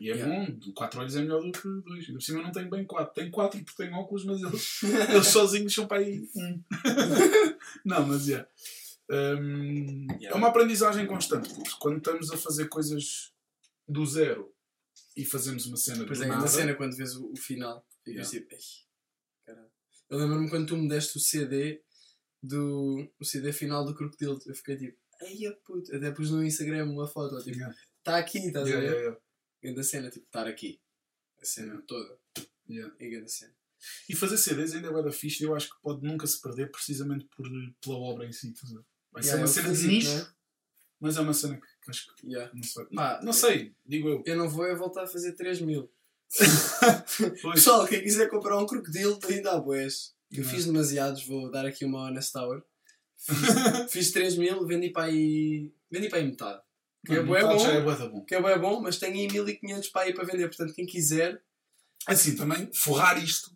e 0.01 0.11
é 0.11 0.14
Yeah. 0.14 0.51
bom, 0.51 0.72
quatro 0.74 0.98
olhos 1.01 1.14
é 1.14 1.20
melhor 1.20 1.42
do 1.42 1.53
que 1.53 1.68
dois. 1.88 2.01
Ainda 2.07 2.14
por 2.14 2.22
cima 2.22 2.38
eu 2.40 2.44
não 2.44 2.53
tenho 2.53 2.70
bem 2.70 2.84
quatro. 2.86 3.14
Tenho 3.14 3.30
quatro 3.30 3.62
porque 3.62 3.82
tenho 3.84 3.94
óculos, 3.96 4.24
mas 4.24 4.40
eles, 4.40 4.82
eles 5.14 5.26
sozinhos 5.28 5.74
são 5.74 5.86
para 5.86 5.98
aí 5.98 6.26
um. 6.34 6.62
não, 7.84 8.07
mas 8.09 8.28
é. 8.28 8.48
Yeah. 9.11 10.14
É 10.22 10.34
uma 10.34 10.48
aprendizagem 10.48 11.07
constante. 11.07 11.51
Quando 11.78 11.98
estamos 11.98 12.30
a 12.30 12.36
fazer 12.36 12.68
coisas 12.68 13.32
do 13.86 14.07
zero 14.07 14.53
e 15.16 15.24
fazemos 15.24 15.66
uma 15.66 15.76
cena 15.76 16.05
Pois 16.07 16.18
do 16.18 16.24
é, 16.24 16.28
nada. 16.28 16.40
na 16.40 16.46
cena 16.48 16.74
quando 16.74 16.96
vês 16.96 17.14
o, 17.16 17.30
o 17.32 17.36
final, 17.36 17.84
ficas 18.05 18.32
Yeah. 18.32 18.48
tipo, 18.48 18.55
"Ei, 18.55 18.61
caralho." 19.44 19.70
Eu 20.09 20.18
lembro-me 20.18 20.48
quando 20.48 20.66
tu 20.66 20.76
me 20.76 20.88
deste 20.88 21.16
o 21.16 21.20
CD 21.20 21.82
do 22.42 23.07
o 23.20 23.24
CD 23.24 23.53
final 23.53 23.84
do 23.84 23.94
Crocodilo, 23.94 24.40
eu 24.46 24.55
fiquei 24.55 24.76
tipo, 24.76 24.96
ai 25.20 25.36
puto, 25.64 25.94
até 25.94 26.11
pus 26.11 26.30
no 26.30 26.42
Instagram 26.42 26.84
uma 26.86 27.07
foto, 27.07 27.36
tipo, 27.42 27.59
está 27.98 28.16
aqui, 28.16 28.38
estás 28.38 28.66
a 28.72 28.80
ver? 28.80 29.18
Grande 29.62 29.84
cena, 29.84 30.11
tipo, 30.11 30.26
estar 30.26 30.46
aqui. 30.46 30.80
A 31.40 31.44
cena 31.44 31.66
Yeah. 31.68 31.86
toda. 31.86 32.18
Yeah. 32.68 32.94
E 33.00 33.11
grande 33.11 33.30
cena. 33.32 33.54
E 34.08 34.14
fazer 34.14 34.36
CDs 34.36 34.74
ainda 34.74 34.88
é 34.88 35.02
da 35.02 35.11
fixe 35.12 35.42
e 35.42 35.46
eu 35.46 35.54
acho 35.54 35.70
que 35.70 35.80
pode 35.82 36.06
nunca 36.06 36.26
se 36.26 36.40
perder 36.40 36.70
precisamente 36.70 37.24
por, 37.34 37.46
pela 37.80 37.96
obra 37.96 38.26
em 38.26 38.32
si. 38.32 38.52
ver? 38.52 38.84
Vai 39.12 39.22
ser 39.22 39.28
Yeah, 39.30 39.42
uma 39.44 39.50
é 39.50 39.52
cena 39.52 39.74
de 39.74 39.86
nicho, 39.86 40.08
não 40.11 40.18
é? 40.20 40.32
mas 41.00 41.16
é 41.16 41.20
uma 41.20 41.32
cena 41.34 41.54
que, 41.56 41.66
que 41.82 41.90
acho 41.90 42.14
que 42.14 42.26
Yeah. 42.26 42.52
não 42.54 42.62
sei. 42.62 42.84
Pá, 42.86 43.20
não 43.22 43.30
é- 43.30 43.32
sei, 43.32 43.74
digo 43.86 44.08
eu. 44.08 44.22
Eu 44.26 44.36
não 44.36 44.48
vou 44.48 44.66
é 44.66 44.74
voltar 44.74 45.04
a 45.04 45.06
fazer 45.06 45.32
3 45.32 45.61
mil. 45.61 45.90
Pessoal, 47.52 47.86
quem 47.88 48.02
quiser 48.02 48.28
comprar 48.28 48.58
um 48.58 48.66
crocodilo, 48.66 49.18
ainda 49.28 49.52
há 49.52 49.58
boés. 49.61 50.14
Eu 50.30 50.44
Não. 50.44 50.50
fiz 50.50 50.64
demasiados, 50.64 51.24
vou 51.26 51.50
dar 51.50 51.66
aqui 51.66 51.84
uma 51.84 52.04
honest 52.04 52.36
hour. 52.36 52.62
Fiz, 53.20 53.90
fiz 53.92 54.11
3 54.12 54.36
mil, 54.38 54.64
vendi 54.66 54.88
para 54.90 55.04
aí. 55.04 55.70
Vendi 55.90 56.08
para 56.08 56.18
aí 56.20 56.26
metade. 56.26 56.62
Que 57.07 57.12
é 57.12 57.16
Mano, 57.16 57.28
bué 57.28 57.42
metade 57.42 57.59
bom. 57.64 57.70
é 57.70 57.80
bué 57.82 57.96
bom. 58.09 58.24
Que 58.24 58.34
é 58.34 58.42
bué 58.42 58.59
bom, 58.59 58.80
mas 58.80 58.98
tenho 58.98 59.14
aí 59.14 59.28
1500 59.30 59.88
para 59.88 60.03
aí 60.03 60.14
para 60.14 60.24
vender. 60.24 60.48
Portanto, 60.48 60.74
quem 60.74 60.84
quiser, 60.86 61.42
Assim, 62.07 62.34
também, 62.36 62.68
forrar 62.72 63.22
isto. 63.22 63.51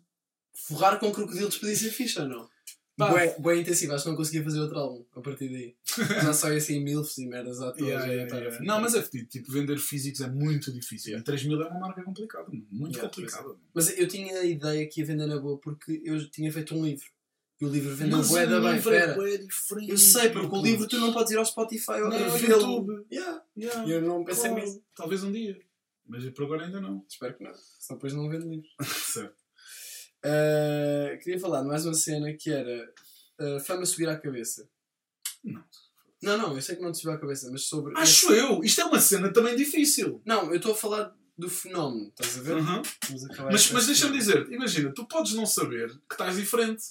forrar 0.67 0.97
com 0.99 1.11
crocodilos 1.11 1.57
podia 1.57 1.75
ser 1.75 1.91
fixe 1.91 2.19
ou 2.19 2.27
não? 2.27 2.49
Bué, 2.97 3.35
bué 3.39 3.57
intensivo, 3.59 3.93
acho 3.93 4.05
que 4.05 4.09
não 4.09 4.15
conseguia 4.15 4.41
fazer 4.41 4.59
outro 4.61 4.79
álbum 4.79 5.05
a 5.13 5.19
partir 5.21 5.49
daí. 5.49 5.75
Já 6.23 6.33
só 6.33 6.49
ia 6.49 6.57
assim 6.57 6.79
milfs 6.81 7.17
e 7.17 7.27
merdas 7.27 7.59
à 7.61 7.73
toa. 7.73 7.85
Yeah, 7.85 8.05
yeah, 8.07 8.37
yeah. 8.37 8.63
Não, 8.63 8.79
mas 8.79 8.95
é 8.95 9.01
fedido. 9.01 9.27
Tipo, 9.29 9.51
vender 9.51 9.77
físicos 9.77 10.21
é 10.21 10.29
muito 10.29 10.71
difícil. 10.71 11.09
Yeah. 11.09 11.19
E 11.21 11.25
3 11.25 11.43
mil 11.45 11.61
é 11.61 11.67
uma 11.67 11.79
marca 11.81 12.01
complicada. 12.03 12.47
Muito 12.71 12.95
Yeah, 12.95 13.09
complicada. 13.09 13.53
Mas 13.73 13.97
eu 13.97 14.07
tinha 14.07 14.39
a 14.39 14.45
ideia 14.45 14.87
que 14.87 15.01
ia 15.01 15.05
vender 15.05 15.25
na 15.27 15.37
boa 15.37 15.57
porque 15.59 16.01
eu 16.05 16.29
tinha 16.31 16.49
feito 16.53 16.73
um 16.73 16.85
livro. 16.85 17.05
E 17.59 17.65
o 17.65 17.69
livro 17.69 17.95
vendeu 17.95 18.17
Mas 18.17 18.29
bué 18.29 18.45
da 18.45 18.59
bem. 18.59 18.73
livro 18.73 18.93
é. 18.93 19.15
Eu 19.87 19.97
sei, 19.97 20.29
porque 20.29 20.55
o 20.55 20.61
livro 20.61 20.87
tu 20.87 20.97
não 20.99 21.13
podes 21.13 21.31
ir 21.31 21.37
ao 21.37 21.45
Spotify 21.45 22.01
ou 22.01 22.11
ao. 22.11 22.37
YouTube. 22.37 23.05
Yeah. 23.11 23.43
Yeah, 23.57 23.89
eu 23.89 24.01
não 24.01 24.25
pensei 24.25 24.49
claro. 24.49 24.65
nisso. 24.65 24.83
Talvez 24.93 25.23
um 25.23 25.31
dia. 25.31 25.57
Mas 26.05 26.29
por 26.31 26.45
agora 26.45 26.65
ainda 26.65 26.81
não. 26.81 27.05
Espero 27.07 27.35
que 27.35 27.43
não. 27.43 27.53
Só 27.79 27.93
depois 27.93 28.13
não 28.13 28.29
vendo 28.29 28.49
livros. 28.49 28.69
certo. 29.13 29.35
Uh, 30.25 31.17
queria 31.23 31.39
falar 31.39 31.61
de 31.61 31.67
mais 31.67 31.85
uma 31.85 31.93
cena 31.93 32.33
que 32.33 32.51
era 32.51 32.93
uh, 33.39 33.59
fama 33.61 33.85
subir 33.85 34.09
à 34.09 34.17
cabeça. 34.17 34.67
Não. 35.43 35.63
Não, 36.21 36.37
não, 36.37 36.55
eu 36.55 36.61
sei 36.61 36.75
que 36.75 36.81
não 36.81 36.91
te 36.91 36.97
subiu 36.97 37.13
à 37.13 37.17
cabeça, 37.17 37.49
mas 37.51 37.63
sobre. 37.67 37.93
Acho 37.97 38.33
eu. 38.33 38.63
Isto 38.63 38.81
é 38.81 38.85
uma 38.85 38.99
cena 38.99 39.31
também 39.31 39.55
difícil. 39.55 40.21
Não, 40.25 40.49
eu 40.49 40.57
estou 40.57 40.73
a 40.73 40.75
falar 40.75 41.15
do 41.37 41.49
fenómeno, 41.49 42.07
estás 42.07 42.37
a 42.37 42.41
ver? 42.41 42.55
Uhum. 42.55 42.81
Vamos 43.07 43.25
acabar 43.25 43.51
Mas, 43.51 43.69
mas 43.71 43.85
deixa-me 43.87 44.17
dizer, 44.17 44.49
imagina, 44.51 44.93
tu 44.93 45.05
podes 45.05 45.33
não 45.33 45.45
saber 45.45 45.89
que 46.07 46.13
estás 46.13 46.37
diferente 46.37 46.81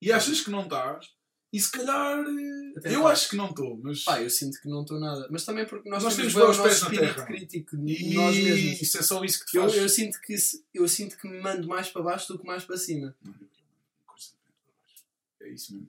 e 0.00 0.10
achas 0.12 0.40
que 0.40 0.50
não 0.50 0.62
estás, 0.64 1.08
e 1.52 1.60
se 1.60 1.70
calhar 1.72 2.18
eh, 2.20 2.78
Até 2.78 2.94
eu 2.94 3.02
tá. 3.02 3.08
acho 3.08 3.28
que 3.28 3.36
não 3.36 3.50
estou, 3.50 3.76
mas 3.82 4.04
Pá, 4.04 4.22
eu 4.22 4.30
sinto 4.30 4.60
que 4.60 4.68
não 4.68 4.82
estou 4.82 5.00
nada. 5.00 5.26
Mas 5.30 5.44
também 5.44 5.66
porque 5.66 5.88
nós, 5.88 6.02
Nós 6.04 6.14
temos, 6.14 6.32
temos 6.32 6.46
bem 6.46 6.50
os 6.50 6.58
nosso 6.58 6.86
pés 6.86 7.00
na 7.00 7.12
terra. 7.12 7.26
crítico 7.26 7.76
e 7.76 8.14
nós 8.14 8.36
mesmos. 8.36 8.82
isso 8.82 8.98
é 8.98 9.02
só 9.02 9.24
isso 9.24 9.40
que 9.44 9.50
te 9.50 9.58
faz. 9.58 9.74
eu, 9.74 9.88
sinto 9.88 10.20
que, 10.20 10.34
eu 10.72 10.86
sinto 10.88 11.16
que 11.18 11.28
me 11.28 11.40
mando 11.40 11.66
mais 11.66 11.88
para 11.88 12.02
baixo 12.02 12.32
do 12.32 12.38
que 12.38 12.46
mais 12.46 12.64
para 12.64 12.76
cima. 12.76 13.16
É 15.40 15.48
isso 15.48 15.74
mesmo. 15.74 15.88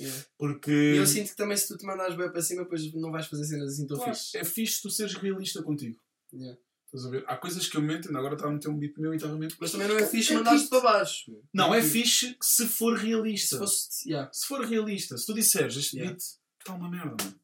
Yeah. 0.00 0.24
Porque 0.38 0.70
E 0.70 0.96
eu 0.96 1.06
sinto 1.06 1.28
que 1.30 1.36
também 1.36 1.56
se 1.56 1.68
tu 1.68 1.76
te 1.76 1.84
mandares 1.84 2.16
bem 2.16 2.30
para 2.30 2.40
cima, 2.40 2.62
depois 2.62 2.92
não 2.94 3.10
vais 3.10 3.26
fazer 3.26 3.44
cenas 3.44 3.74
assim 3.74 3.86
tão 3.86 3.98
claro, 3.98 4.14
fixe. 4.14 4.36
é 4.38 4.44
fixe 4.44 4.80
tu 4.80 4.90
seres 4.90 5.14
realista 5.14 5.62
contigo. 5.62 6.00
Yeah. 6.32 6.58
Estás 6.94 7.06
a 7.06 7.10
ver? 7.10 7.24
Há 7.26 7.36
coisas 7.38 7.66
que 7.68 7.76
eu 7.76 7.80
mento, 7.80 8.08
ainda 8.08 8.18
agora 8.18 8.34
estava 8.34 8.50
a 8.50 8.54
meter 8.54 8.68
um 8.68 8.76
beat 8.78 8.98
meu 8.98 9.12
e 9.12 9.16
estava 9.16 9.34
a 9.34 9.38
mentir. 9.38 9.56
Mas 9.58 9.72
também 9.72 9.88
não 9.88 9.96
é 9.96 10.06
fixe 10.06 10.32
É 10.32 10.36
mandar-te 10.36 10.64
que- 10.64 10.68
para 10.68 10.80
baixo. 10.80 11.32
Não, 11.54 11.74
é 11.74 11.78
Porque 11.80 11.90
fixe 11.92 12.36
se 12.42 12.66
for 12.66 12.94
realista. 12.98 13.56
Se 13.56 13.58
fosse. 13.58 14.08
Yeah. 14.08 14.30
Se 14.32 14.46
for 14.46 14.60
realista, 14.64 15.16
se 15.16 15.24
tu 15.24 15.32
disseres 15.32 15.74
este 15.76 15.96
Yeah. 15.96 16.12
beat 16.14 16.22
está 16.60 16.74
uma 16.74 16.90
merda, 16.90 17.16
mano. 17.24 17.40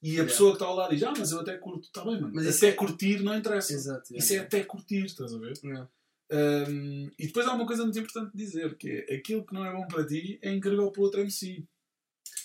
E 0.00 0.10
a 0.10 0.12
Yeah. 0.12 0.30
pessoa 0.30 0.50
que 0.52 0.56
está 0.56 0.66
ao 0.66 0.76
lado 0.76 0.94
diz, 0.94 1.02
ah, 1.02 1.12
mas 1.16 1.32
eu 1.32 1.40
até 1.40 1.56
curto, 1.58 1.86
está 1.86 2.04
bem, 2.04 2.14
mano. 2.20 2.30
Mas 2.32 2.44
Mas 2.46 2.56
até 2.58 2.68
é- 2.68 2.72
curtir 2.72 3.22
não 3.22 3.34
interessa. 3.36 3.72
Exato. 3.72 4.16
Isso 4.16 4.32
é 4.34 4.38
até 4.38 4.62
curtir, 4.64 5.04
estás 5.04 5.32
a 5.34 5.38
ver? 5.38 5.54
Um, 6.30 7.10
e 7.18 7.26
depois 7.26 7.46
há 7.46 7.52
uma 7.54 7.66
coisa 7.66 7.82
muito 7.82 7.98
importante 7.98 8.30
de 8.34 8.44
dizer, 8.44 8.76
que 8.76 9.04
é 9.08 9.16
aquilo 9.16 9.44
que 9.44 9.52
não 9.52 9.66
é 9.66 9.72
bom 9.72 9.86
para 9.86 10.06
ti 10.06 10.38
é 10.42 10.50
incrível 10.52 10.90
para 10.90 11.00
o 11.00 11.04
outro 11.04 11.20
MC. 11.20 11.66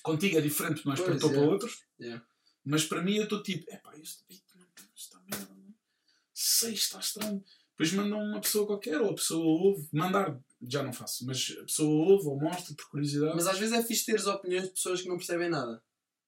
Contigo 0.04 0.38
é 0.38 0.42
diferente, 0.42 0.82
Pois, 0.84 1.00
para 1.00 1.16
é. 1.16 1.20
para 1.20 1.40
outros. 1.42 1.84
Mas 2.66 2.84
para 2.84 3.02
mim 3.02 3.16
eu 3.16 3.24
estou 3.24 3.42
tipo, 3.44 3.64
epá, 3.72 3.96
este 3.98 4.24
beat 4.28 4.44
não 4.56 4.66
está 4.96 5.20
merda, 5.22 5.54
não. 5.56 5.74
Sei, 6.40 6.74
está 6.74 7.00
estranho. 7.00 7.44
Depois 7.72 7.94
mandam 7.94 8.20
uma 8.20 8.42
pessoa 8.42 8.66
qualquer, 8.66 9.00
ou 9.02 9.12
a 9.12 9.16
pessoa 9.16 9.46
ouve, 9.46 9.88
mandar, 9.94 10.40
já 10.68 10.82
não 10.82 10.92
faço, 10.92 11.26
mas 11.26 11.56
a 11.60 11.64
pessoa 11.64 12.08
ouve 12.12 12.28
ou 12.28 12.40
mostra 12.40 12.74
por 12.76 12.90
curiosidade. 12.90 13.36
Mas 13.36 13.46
às 13.48 13.60
vezes 13.60 13.74
é 13.78 13.84
fixe 13.84 14.06
teres 14.06 14.26
opiniões 14.26 14.64
de 14.66 14.70
pessoas 14.72 15.02
que 15.02 15.08
não 15.08 15.18
percebem 15.18 15.50
nada. 15.50 15.82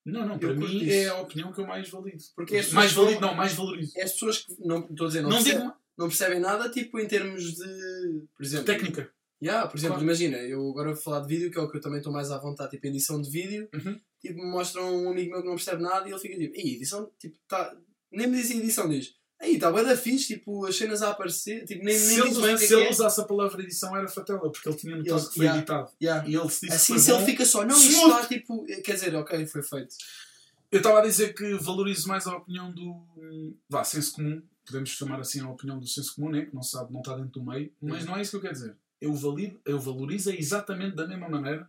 não, 0.06 0.26
não, 0.28 0.40
para 0.40 0.54
mim 0.54 0.78
isso. 0.78 0.92
é 0.92 1.08
a 1.08 1.22
opinião 1.22 1.52
que 1.52 1.60
eu 1.62 1.68
mais 1.68 1.90
valido. 1.90 2.24
Porque 2.36 2.58
as 2.58 2.72
mais 2.72 2.92
valido, 2.94 3.22
não- 3.22 3.34
mais 3.36 3.54
valorizo. 3.54 3.94
É 3.98 4.04
as 4.04 4.12
pessoas 4.14 4.40
que 4.40 4.56
não 4.60 4.80
estou 4.86 5.06
a 5.06 5.08
dizer, 5.08 5.22
não, 5.22 5.30
Não, 5.30 5.38
percebem, 5.38 5.62
digo 5.68 5.74
não 5.98 6.08
percebem 6.08 6.40
nada, 6.40 6.70
tipo 6.70 7.00
em 7.00 7.08
termos 7.08 7.44
de. 7.56 8.26
Por 8.36 8.44
exemplo. 8.44 8.66
técnica. 8.66 9.12
Yeah, 9.42 9.68
por 9.70 9.78
exemplo, 9.78 9.96
Claro. 9.96 10.04
imagina, 10.06 10.38
eu 10.38 10.70
agora 10.70 10.94
vou 10.94 11.02
falar 11.02 11.22
de 11.22 11.28
vídeo, 11.28 11.50
que 11.52 11.58
é 11.58 11.62
o 11.62 11.70
que 11.70 11.78
eu 11.78 11.82
também 11.82 12.00
estou 12.00 12.12
mais 12.14 12.30
à 12.30 12.38
vontade, 12.38 12.72
tipo 12.72 12.86
edição 12.88 13.22
de 13.22 13.30
vídeo, 13.30 13.70
Uhum. 13.74 14.00
tipo, 14.22 14.36
me 14.40 14.52
mostram 14.52 15.04
um 15.04 15.10
amigo 15.10 15.32
meu 15.32 15.42
que 15.42 15.48
não 15.48 15.56
percebe 15.56 15.82
nada 15.82 16.08
e 16.08 16.12
ele 16.12 16.20
fica 16.20 16.38
tipo, 16.38 16.56
"Ih, 16.58 16.76
edição, 16.76 17.10
tipo, 17.18 17.38
tá. 17.48 17.76
Nem 18.12 18.28
me 18.28 18.36
diz 18.38 18.50
edição, 18.52 18.90
diz, 18.90 19.14
aí 19.40 19.56
está 19.56 19.72
bem 19.72 19.84
da 19.84 19.96
fixe, 19.96 20.36
tipo, 20.36 20.66
as 20.66 20.76
cenas 20.78 21.02
a 21.02 21.10
aparecer, 21.12 21.66
tipo, 21.66 21.84
nem, 21.84 21.98
Se 21.98 22.18
nem 22.20 22.28
ele, 22.32 22.42
bem 22.42 22.54
é 22.54 22.58
se 22.58 22.74
ele 22.74 22.84
é. 22.84 22.90
usasse 22.90 23.22
a 23.22 23.24
palavra 23.24 23.62
edição 23.64 23.96
era 23.96 24.08
fatela, 24.08 24.52
porque 24.52 24.68
ele 24.68 24.78
tinha 24.78 24.96
notado 24.98 25.18
Ele- 25.20 25.28
que 25.30 25.36
foi 25.36 25.46
yeah. 25.46 25.58
editado. 25.60 25.92
Yeah. 26.02 26.28
E 26.30 26.36
ele 26.36 26.50
se 26.50 26.62
disse 26.68 26.74
Assim, 26.76 27.00
se 27.00 27.06
foi 27.06 27.14
ele 27.16 27.20
bom. 27.22 27.26
fica 27.32 27.46
só, 27.46 27.66
não, 27.66 27.76
isto 27.78 27.92
Smooth. 27.92 28.10
está 28.16 28.28
tipo, 28.28 28.66
quer 28.84 28.94
dizer, 28.94 29.16
ok, 29.16 29.46
foi 29.48 29.64
feito. 29.64 29.96
Eu 30.72 30.78
estava 30.78 31.00
a 31.00 31.02
dizer 31.02 31.34
que 31.34 31.54
valorizo 31.56 32.08
mais 32.08 32.28
a 32.28 32.36
opinião 32.38 32.72
do. 32.72 33.56
Vá, 33.68 33.84
senso 33.84 34.14
comum. 34.14 34.42
Podemos 34.66 34.90
chamar 34.92 35.20
assim 35.20 35.40
a 35.42 35.50
opinião 35.50 35.80
do 35.80 35.88
senso 35.88 36.14
comum, 36.16 36.30
né? 36.30 36.46
que 36.46 36.54
não 36.54 36.62
sabe, 36.62 36.94
não 36.94 37.00
está 37.00 37.16
dentro 37.16 37.32
do 37.32 37.44
meio. 37.44 37.74
Mas 37.82 38.06
não 38.06 38.16
é 38.16 38.22
isso 38.22 38.30
que 38.32 38.38
eu 38.38 38.42
quero 38.42 38.54
dizer. 38.54 38.78
Eu, 39.02 39.16
valido, 39.16 39.60
eu 39.66 39.80
valorizo 39.80 40.30
exatamente 40.32 40.96
da 40.96 41.08
mesma 41.08 41.28
maneira. 41.28 41.68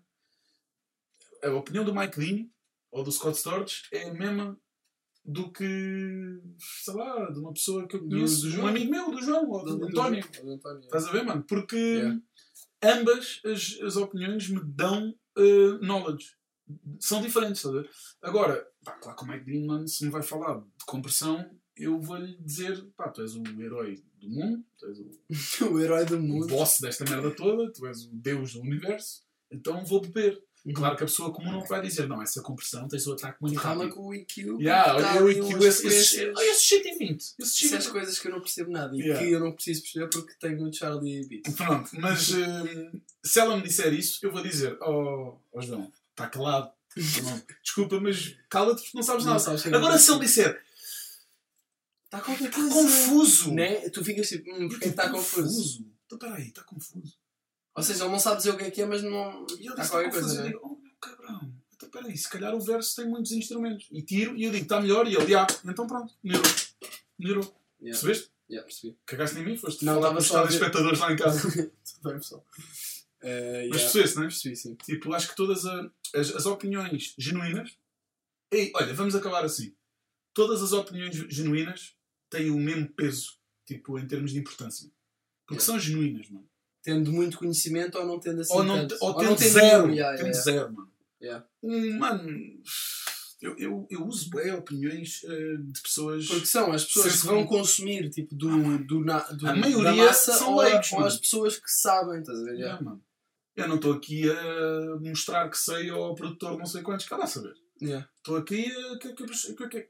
A 1.43 1.49
opinião 1.53 1.83
do 1.85 1.95
Mike 1.95 2.18
Dean 2.21 2.47
ou 2.91 3.03
do 3.03 3.11
Scott 3.11 3.39
Storch 3.39 3.85
é 3.91 4.11
a 4.11 4.12
mesma 4.12 4.59
do 5.25 5.51
que. 5.53 6.41
sei 6.85 6.95
lá, 6.95 7.31
de 7.31 7.39
uma 7.39 7.53
pessoa 7.53 7.87
que 7.87 7.97
eu 7.97 8.01
Do- 8.03 8.09
conheço. 8.09 8.43
do 8.43 8.49
um 8.49 8.51
João. 8.51 8.66
amigo 8.68 8.91
meu, 8.91 9.11
do 9.11 9.23
João 9.23 9.49
ou 9.49 9.64
do, 9.64 9.85
António. 9.87 10.23
Do 10.43 10.51
António. 10.53 10.81
Estás 10.81 11.07
a 11.07 11.12
ver, 11.12 11.25
mano? 11.25 11.45
Porque 11.47 11.77
Yeah. 11.77 12.21
ambas 12.83 13.41
as, 13.45 13.79
as 13.83 13.97
opiniões 13.97 14.49
me 14.49 14.61
dão 14.64 15.14
eh, 15.37 15.79
knowledge. 15.81 16.27
São 17.01 17.21
diferentes, 17.21 17.59
estás 17.59 17.75
a 17.77 17.81
ver? 17.83 17.91
Agora, 18.23 18.66
pá, 18.85 18.93
claro 18.93 19.16
que 19.18 19.25
o 19.25 19.29
Mike 19.29 19.45
Dean, 19.45 19.66
mano, 19.66 19.89
se 19.89 20.05
me 20.05 20.11
vai 20.11 20.23
falar 20.23 20.61
de 20.61 20.85
compressão, 20.87 21.51
eu 21.77 22.01
vou-lhe 22.01 22.37
dizer, 22.39 22.83
pá, 22.97 23.09
tu 23.09 23.23
és 23.23 23.35
o 23.35 23.43
herói 23.61 24.03
do 24.18 24.29
mundo, 24.29 24.64
tu 24.79 24.87
és 24.87 24.99
o, 24.99 25.11
o 25.75 25.81
herói 25.81 26.05
do 26.05 26.16
o 26.16 26.21
mundo. 26.23 26.47
boss 26.47 26.79
desta 26.81 27.05
merda 27.05 27.31
toda, 27.35 27.73
tu 27.73 27.87
és 27.87 28.05
o 28.05 28.11
deus 28.14 28.53
do 28.55 28.61
universo, 28.61 29.23
então 29.51 29.85
vou 29.85 30.01
beber. 30.01 30.41
Uhum. 30.67 30.75
Claro 30.75 30.95
que 30.97 31.03
a 31.03 31.07
pessoa 31.07 31.33
comum 31.33 31.53
não 31.53 31.65
vai 31.65 31.81
dizer, 31.81 32.07
não, 32.07 32.21
essa 32.21 32.43
compressão 32.43 32.87
tens 32.87 33.07
o 33.07 33.13
ataque 33.15 33.41
muito 33.41 33.59
Calma 33.61 33.85
rápido. 33.85 33.97
com 33.97 34.07
o 34.09 34.15
IQ. 34.15 34.59
Yeah, 34.61 34.85
tá 34.93 34.97
olha, 34.97 35.21
ali 35.21 35.31
IQ, 35.39 35.41
umas 35.55 35.65
esse, 35.65 35.87
esse, 35.87 36.17
frequências. 36.17 36.37
olha, 36.37 36.51
esse 36.51 36.65
shit 36.65 36.89
é 36.89 36.97
20. 36.99 37.17
Esse 37.21 37.35
Isso 37.39 37.57
shit 37.57 37.73
é 37.73 37.75
é 37.75 37.79
as 37.79 37.87
coisas 37.87 38.19
que 38.19 38.29
eu 38.29 38.33
não 38.33 38.41
percebo 38.41 38.71
nada 38.71 38.95
e 38.95 39.01
Yeah. 39.01 39.19
que 39.27 39.33
eu 39.33 39.41
não 39.41 39.53
preciso 39.53 39.83
perceber 39.83 40.09
porque 40.11 40.35
tenho 40.39 40.63
o 40.69 40.73
Charlie 40.73 41.27
Beat. 41.27 41.51
Pronto, 41.57 41.91
mas 41.99 42.31
hum, 42.33 43.01
se 43.25 43.41
ela 43.41 43.57
me 43.57 43.63
disser 43.63 43.93
isso, 43.95 44.19
eu 44.23 44.31
vou 44.31 44.43
dizer: 44.43 44.77
Oh, 44.83 45.39
oh 45.51 45.63
João, 45.63 45.91
está 46.11 46.29
calado. 46.29 46.71
Desculpa, 47.63 47.99
mas 48.01 48.37
cala-te 48.51 48.83
porque 48.83 48.97
não 48.99 49.03
sabes 49.03 49.25
Não 49.25 49.33
nada. 49.33 49.43
sabes 49.43 49.63
quem 49.63 49.73
Agora, 49.75 49.95
é. 49.95 49.99
se 49.99 50.11
ele 50.11 50.19
me 50.19 50.27
disser: 50.27 50.63
Está 52.05 52.19
Está 52.19 52.51
coisa. 52.51 52.51
confuso. 52.71 53.55
Né? 53.55 53.89
Tu 53.89 54.05
ficas 54.05 54.29
tipo, 54.29 54.51
hum, 54.53 54.69
porque 54.69 54.85
é 54.85 54.89
que 54.89 54.95
está 54.95 55.09
confuso? 55.09 55.87
Então 56.05 56.19
peraí, 56.19 56.49
está 56.49 56.63
confuso. 56.65 57.15
Ou 57.81 57.85
seja, 57.85 58.05
ele 58.05 58.12
não 58.12 58.18
sabe 58.18 58.37
dizer 58.39 58.51
o 58.51 58.57
que 58.57 58.64
é 58.64 58.70
que 58.70 58.83
é, 58.83 58.87
mas 58.87 59.03
não. 59.03 59.47
E 59.59 59.66
ele 59.66 59.68
Há 59.70 59.74
disse, 59.76 59.91
qualquer 59.91 60.11
coisa, 60.11 60.35
Eu 60.35 60.43
né? 60.43 60.47
digo, 60.49 60.61
oh 60.62 60.68
meu 60.83 60.93
cabrão, 61.01 61.55
então 61.74 61.89
peraí, 61.91 62.16
se 62.16 62.28
calhar 62.28 62.55
o 62.55 62.61
verso 62.61 62.97
tem 62.97 63.09
muitos 63.09 63.33
instrumentos. 63.33 63.87
E 63.91 64.03
tiro 64.03 64.37
e 64.37 64.45
eu 64.45 64.51
digo, 64.53 64.64
está 64.64 64.81
melhor. 64.81 65.07
E 65.09 65.14
ele, 65.16 65.35
ah, 65.35 65.47
então 65.64 65.87
pronto, 65.87 66.14
melhorou. 66.22 66.51
Melhorou. 67.18 67.45
Yeah. 67.81 67.99
Percebeste? 68.01 68.31
Yeah, 68.51 68.66
percebi. 68.66 68.99
Cagaste 69.07 69.39
em 69.39 69.45
mim? 69.45 69.57
Foste 69.57 69.85
Não, 69.85 69.95
falar 69.95 70.09
dava 70.09 70.16
com 70.16 70.22
os 70.22 70.49
ver. 70.49 70.55
espectadores 70.55 70.99
lá 70.99 71.12
em 71.12 71.16
casa. 71.16 71.49
Bem, 72.05 72.14
pessoal. 72.14 72.45
Eh, 73.22 73.68
Mas 73.70 73.78
yeah. 73.78 73.78
percebeste, 73.78 74.16
não 74.16 74.22
é? 74.24 74.26
Percebi, 74.28 74.57
sim. 74.57 74.74
Tipo, 74.76 75.12
acho 75.14 75.28
que 75.28 75.37
todas 75.37 75.64
a- 75.66 75.91
as, 76.14 76.35
as 76.35 76.47
opiniões 76.47 77.14
genuínas. 77.18 77.76
Ei, 78.51 78.72
olha, 78.74 78.93
vamos 78.95 79.14
acabar 79.14 79.45
assim. 79.45 79.74
Todas 80.35 80.62
as 80.62 80.72
opiniões 80.72 81.14
genuínas 81.28 81.95
têm 82.28 82.51
o 82.51 82.57
mesmo 82.59 82.89
peso, 82.89 83.39
tipo, 83.64 83.99
em 83.99 84.07
termos 84.07 84.33
de 84.33 84.39
importância. 84.39 84.91
Porque 85.47 85.62
Yeah. 85.62 85.66
são 85.66 85.78
genuínas, 85.78 86.28
mano. 86.31 86.50
Tendo 86.83 87.12
muito 87.12 87.39
conhecimento 87.39 87.99
ou 87.99 88.07
não 88.07 88.18
tendo 88.18 88.41
assim. 88.41 88.53
ou 88.55 88.62
não, 88.62 88.76
tanto. 88.89 88.97
ou 89.01 89.12
não 89.12 89.18
tendo 89.18 89.37
tendo 89.37 89.51
zero. 89.53 89.83
nenhum, 89.87 89.95
yeah, 89.95 90.16
tendo 90.16 90.26
yeah, 90.28 90.43
zero, 90.43 90.72
mano. 90.72 90.93
yeah. 91.22 91.47
Um, 91.62 91.99
mano, 91.99 92.28
eu, 93.43 93.57
eu, 93.59 93.87
eu 93.91 94.07
uso 94.07 94.31
bem 94.31 94.53
opiniões 94.53 95.20
eh, 95.24 95.57
de 95.59 95.81
pessoas. 95.83 96.26
Porque 96.26 96.47
são 96.47 96.72
as 96.72 96.85
pessoas 96.85 97.20
que 97.20 97.26
vão 97.26 97.47
consumir 97.47 98.09
tipo, 98.11 98.35
do, 98.35 98.78
do, 98.85 99.01
na, 99.05 99.18
do, 99.20 99.47
A 99.47 99.53
da 99.53 99.57
maioria 99.57 99.93
massa 100.07 100.33
são 100.35 100.53
ou, 100.55 100.61
leigos, 100.61 100.93
ou 100.93 101.05
as 101.05 101.18
pessoas 101.18 101.57
que 101.57 101.70
sabem, 101.70 102.20
estás 102.20 102.39
a 102.39 102.45
ver? 102.45 102.51
Yeah, 102.55 102.64
Yeah. 102.64 102.85
mano. 102.85 103.05
Eu 103.57 103.68
não 103.68 103.76
estou 103.76 103.93
aqui 103.93 104.31
a 104.31 104.97
mostrar 105.01 105.51
que 105.51 105.59
sei 105.59 105.91
ao 105.91 106.14
produtor 106.14 106.57
não 106.57 106.64
sei 106.64 106.83
quantos, 106.83 107.07
cara 107.07 107.24
a 107.24 107.26
saber. 107.26 107.53
Yeah. 107.83 108.09
Estou 108.16 108.37
aqui 108.37 108.64
a. 108.70 108.99
Que, 108.99 109.12
que, 109.12 109.26
que, 109.26 109.55
que, 109.55 109.68
que, 109.68 109.89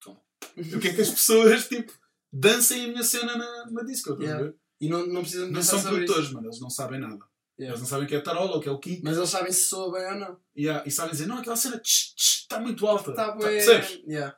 Toma. 0.00 0.20
Eu 0.56 0.80
quero 0.80 0.94
que 0.96 1.02
as 1.02 1.10
pessoas 1.10 1.68
tipo, 1.68 1.92
dancem 2.32 2.84
a 2.84 2.88
minha 2.88 3.02
cena 3.04 3.36
na, 3.36 3.70
na 3.70 3.82
disco. 3.82 4.12
estás 4.12 4.20
a 4.20 4.22
Yeah. 4.24 4.44
ver? 4.44 4.54
E 4.80 4.88
não, 4.88 5.06
não 5.06 5.20
precisam 5.20 5.46
de 5.46 5.52
Não 5.52 5.60
pensar 5.60 5.72
são 5.72 5.80
sobre 5.82 5.96
produtores, 5.98 6.24
isso. 6.26 6.34
mano. 6.34 6.46
Eles 6.46 6.60
não 6.60 6.70
sabem 6.70 6.98
nada. 7.00 7.18
Yeah. 7.58 7.72
Eles 7.74 7.80
não 7.80 7.86
sabem 7.86 8.06
o 8.06 8.08
que 8.08 8.14
é 8.14 8.20
tarola, 8.20 8.56
o 8.56 8.60
que 8.60 8.68
é 8.68 8.72
o 8.72 8.78
kick. 8.78 9.02
Mas 9.04 9.16
eles 9.18 9.28
sabem 9.28 9.52
se 9.52 9.64
soa 9.64 9.92
bem 9.92 10.06
ou 10.12 10.18
não. 10.18 10.40
Yeah, 10.56 10.82
e 10.86 10.90
sabem 10.90 11.10
dizer, 11.12 11.26
não, 11.26 11.38
aquela 11.38 11.56
cena 11.56 11.80
está 11.84 12.58
muito 12.58 12.86
alta. 12.86 13.12
Tá 13.12 13.26
Tá- 13.26 13.36
bué- 13.36 13.50
Percebes? 13.50 14.02
Yeah. 14.06 14.34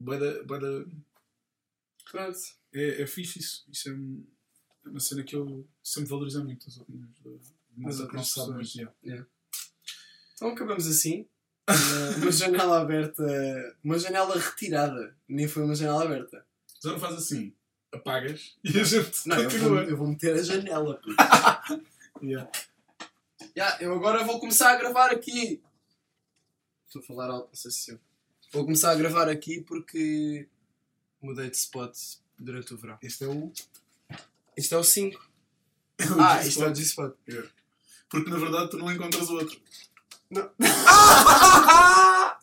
Bué 0.00 0.18
da- 0.18 0.42
bué 0.42 0.58
da- 0.58 0.84
Pronto. 2.10 2.38
É, 2.74 3.02
é 3.02 3.06
fixe 3.06 3.38
isso. 3.38 3.64
Isso 3.70 3.88
é, 3.88 3.92
um- 3.92 4.26
é 4.86 4.88
uma 4.88 5.00
cena 5.00 5.22
que 5.22 5.36
eu 5.36 5.68
sempre 5.82 6.08
valorizei 6.10 6.42
muito. 6.42 6.66
As 6.68 6.76
opiniões 6.78 7.10
de, 7.14 7.22
de 7.22 7.80
não 7.82 7.90
outras 7.90 8.28
pessoas. 8.28 8.48
muito. 8.74 8.94
yeah. 9.04 9.26
Então 10.34 10.48
acabamos 10.48 10.86
assim. 10.86 11.28
Uma- 11.68 12.16
uma 12.22 12.32
janela 12.32 12.80
aberta. 12.80 13.22
Uma 13.84 13.98
janela 13.98 14.38
retirada. 14.38 15.16
Nem 15.28 15.46
foi 15.46 15.62
uma 15.62 15.74
janela 15.74 16.02
aberta. 16.04 16.44
Já 16.82 16.92
não 16.92 16.98
faz 16.98 17.14
assim, 17.16 17.54
apagas 17.92 18.56
e 18.64 18.78
a 18.78 18.84
gente 18.84 19.26
Não, 19.26 19.36
eu 19.36 19.42
vou, 19.50 19.50
continua. 19.50 19.84
eu 19.84 19.96
vou 19.96 20.06
meter 20.08 20.34
a 20.34 20.42
janela. 20.42 21.00
Yeah. 22.20 22.50
Ya, 23.56 23.76
eu 23.80 23.94
agora 23.94 24.24
vou 24.24 24.40
começar 24.40 24.72
a 24.72 24.76
gravar 24.76 25.12
aqui. 25.12 25.62
Estou 26.84 27.00
a 27.00 27.04
falar 27.04 27.30
alto, 27.30 27.46
não 27.46 27.54
sei 27.54 27.70
se 27.70 27.92
eu. 27.92 28.00
Vou 28.52 28.64
começar 28.64 28.90
a 28.90 28.96
gravar 28.96 29.28
aqui 29.28 29.60
porque 29.60 30.48
mudei 31.22 31.48
de 31.48 31.56
spot 31.56 31.96
durante 32.36 32.74
o 32.74 32.76
verão. 32.76 32.98
Este 33.00 33.22
é 33.22 33.28
o. 33.28 33.52
Isto 34.56 34.74
é 34.74 34.78
o 34.78 34.82
5. 34.82 35.30
é 36.00 36.04
Ah, 36.18 36.44
isto 36.44 36.64
é 36.64 36.68
o 36.68 36.74
G-Spot. 36.74 37.14
Porque 38.10 38.30
na 38.30 38.36
verdade 38.38 38.70
tu 38.70 38.78
não 38.78 38.90
encontras 38.90 39.28
o 39.30 39.34
outro. 39.34 39.60
Não. 40.28 40.50
Ah, 40.60 42.38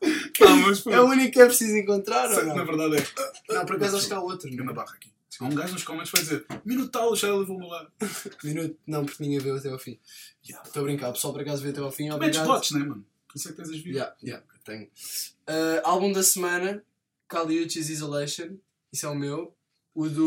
mas 0.66 0.80
foi. 0.80 0.94
É 0.94 1.02
o 1.02 1.06
único 1.08 1.32
que 1.34 1.42
é 1.42 1.46
preciso 1.46 1.76
encontrar 1.76 2.30
ou 2.30 2.46
Na 2.46 2.56
não? 2.56 2.66
verdade 2.66 2.98
é. 2.98 3.54
Não, 3.54 3.66
por 3.66 3.76
acaso 3.76 3.98
acho 3.98 4.08
que 4.08 4.14
há 4.14 4.22
outro. 4.22 4.50
Fica 4.50 4.64
na 4.64 4.72
Não? 4.72 4.74
barra 4.74 4.94
aqui. 4.94 5.12
Há 5.40 5.46
um 5.46 5.56
gajo 5.56 5.74
nos 5.74 5.84
comments 5.84 6.12
que 6.12 6.18
vai 6.18 6.24
dizer 6.26 6.46
Minuto 6.64 6.92
tal, 6.92 7.12
o 7.12 7.16
Shadow 7.16 7.40
levou-me 7.40 7.68
lá. 7.68 7.92
Minuto. 8.44 8.78
Não, 8.88 9.06
porque 9.06 9.24
ninguém 9.24 9.40
veio 9.40 9.56
até 9.56 9.70
ao 9.70 9.80
fim. 9.80 10.00
Yeah. 10.48 10.66
Estou 10.68 10.82
a 10.82 10.86
brincar. 10.86 11.10
O 11.10 11.14
pessoal 11.14 11.34
por 11.34 11.42
acaso 11.42 11.62
veio 11.62 11.74
até 11.74 11.82
ao 11.82 11.92
fim. 11.92 12.10
Tu 12.10 12.18
metes 12.18 12.42
bots, 12.42 12.72
não 12.72 12.82
é, 12.82 12.86
mano? 12.86 13.06
Por 13.28 13.38
isso 13.38 13.50
é 13.50 13.52
que 13.52 13.58
tens 13.58 13.70
as 13.70 13.78
views. 13.78 13.96
Yeah, 13.96 14.16
yeah, 14.24 14.46
tenho. 14.64 14.86
Uh, 14.86 15.82
álbum 15.84 16.12
da 16.12 16.24
semana, 16.24 16.84
Kali 17.28 17.66
Uchis 17.66 17.90
Isolation. 17.90 18.58
Isso 18.92 19.06
é 19.06 19.10
o 19.10 19.16
meu. 19.16 19.56
O 19.94 20.10
do. 20.10 20.26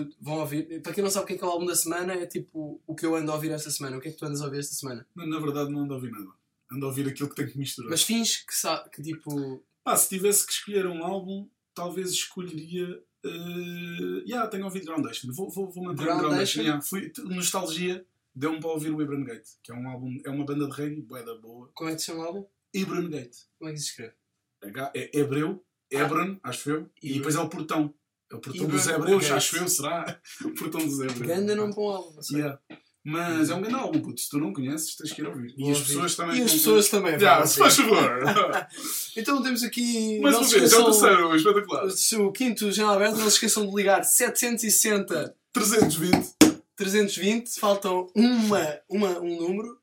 o- 0.00 0.08
vão 0.20 0.40
ouvir. 0.40 0.80
Para 0.82 0.92
quem 0.92 1.02
não 1.04 1.10
sabe 1.10 1.24
o 1.24 1.26
que 1.26 1.34
é, 1.34 1.38
que 1.38 1.44
é 1.44 1.46
o 1.46 1.50
álbum 1.50 1.66
da 1.66 1.74
semana, 1.74 2.14
é 2.14 2.26
tipo 2.26 2.80
o 2.86 2.94
que 2.94 3.04
eu 3.04 3.14
ando 3.14 3.30
a 3.30 3.34
ouvir 3.34 3.50
esta 3.50 3.70
semana. 3.70 3.96
O 3.96 4.00
que 4.00 4.08
é 4.08 4.10
que 4.12 4.16
tu 4.18 4.24
andas 4.24 4.40
a 4.40 4.44
ouvir 4.46 4.58
esta 4.60 4.74
semana? 4.74 5.06
Na 5.14 5.38
verdade 5.38 5.70
não 5.70 5.80
ando 5.80 5.92
a 5.94 5.96
ouvir 5.96 6.10
nada. 6.10 6.30
Ando 6.72 6.86
a 6.86 6.88
ouvir 6.88 7.08
aquilo 7.08 7.28
que 7.28 7.34
tenho 7.36 7.50
que 7.50 7.58
misturar. 7.58 7.90
Mas 7.90 8.02
fins 8.02 8.38
que, 8.38 8.90
que 8.92 9.02
tipo. 9.02 9.62
Pá, 9.82 9.96
se 9.96 10.08
tivesse 10.08 10.46
que 10.46 10.52
escolher 10.52 10.86
um 10.86 11.02
álbum, 11.04 11.48
talvez 11.74 12.10
escolheria. 12.10 13.02
Uh... 13.24 14.22
Yeah, 14.26 14.48
tenho 14.48 14.64
ouvido 14.64 14.86
Groundation. 14.86 15.30
Vou, 15.32 15.50
vou, 15.50 15.70
vou 15.70 15.84
manter 15.84 16.02
o 16.02 16.04
Groundation? 16.04 16.20
Groundation. 16.28 16.60
Yeah. 16.62 16.82
Fui, 16.82 17.12
nostalgia 17.34 18.06
deu-me 18.34 18.60
para 18.60 18.70
ouvir 18.70 18.90
o 18.92 19.02
Ibram 19.02 19.24
Gate, 19.24 19.48
que 19.62 19.72
é 19.72 19.74
um 19.74 19.88
álbum, 19.88 20.16
é 20.24 20.30
uma 20.30 20.44
banda 20.44 20.66
de 20.68 20.72
reggae, 20.74 21.02
bué 21.02 21.22
da 21.22 21.34
boa. 21.34 21.70
Como 21.74 21.90
é 21.90 21.94
que 21.94 22.00
se 22.00 22.06
chama 22.06 22.20
o 22.20 22.26
álbum? 22.26 22.46
Ibram 22.72 23.08
Gate. 23.10 23.36
Como 23.58 23.70
é 23.70 23.72
que 23.74 23.80
se 23.80 23.86
escreve? 23.86 24.14
H- 24.62 24.92
É 24.94 25.18
hebreu, 25.18 25.64
Hebron, 25.90 26.38
acho 26.42 26.70
eu, 26.70 26.90
e 27.02 27.08
Ibram. 27.08 27.16
depois 27.18 27.34
é 27.34 27.40
o 27.40 27.48
portão. 27.48 27.94
É 28.30 28.36
o 28.36 28.40
portão 28.40 28.62
Ibram 28.64 28.76
dos 28.76 28.86
hebreus, 28.86 29.30
acho 29.30 29.56
eu, 29.56 29.68
será? 29.68 30.20
O 30.44 30.54
portão 30.54 30.80
dos 30.80 31.00
hebreus. 31.00 31.26
Ganda 31.26 31.54
não 31.56 31.70
bom 31.70 31.90
álbum. 31.90 32.14
não 32.14 32.22
sei. 32.22 32.38
Yeah. 32.40 32.60
Mas 33.02 33.48
é 33.48 33.54
um 33.54 33.62
grande 33.62 33.76
álbum, 33.76 34.00
puto. 34.00 34.20
Se 34.20 34.28
tu 34.28 34.38
não 34.38 34.52
conheces, 34.52 34.94
tens 34.94 35.12
que 35.12 35.22
ir 35.22 35.26
ouvir. 35.26 35.54
E 35.56 35.62
Vou 35.62 35.70
as 35.72 35.78
ouvir. 35.78 35.88
pessoas 35.88 36.14
também. 36.16 36.38
E 36.38 36.42
as 36.42 36.52
pessoas 36.52 36.88
também. 36.88 37.12
Yeah, 37.14 37.38
vão 37.38 37.46
se 37.46 37.58
faz 37.58 37.76
favor. 37.76 38.20
Então 39.16 39.42
temos 39.42 39.62
aqui. 39.64 40.20
Mais 40.20 40.36
uma 40.36 40.46
vez, 40.46 40.72
é 40.72 40.78
o 40.78 40.84
terceiro, 40.84 41.36
espetacular. 41.36 41.86
O 42.20 42.32
quinto 42.32 42.70
janela 42.70 42.96
aberta, 42.96 43.16
não 43.16 43.28
se 43.28 43.36
esqueçam 43.36 43.66
de 43.68 43.74
ligar 43.74 44.04
760 44.04 45.34
320. 45.52 46.36
320. 46.76 47.58
Faltam 47.58 48.06
uma, 48.14 48.78
uma, 48.88 49.18
um 49.18 49.36
número. 49.36 49.78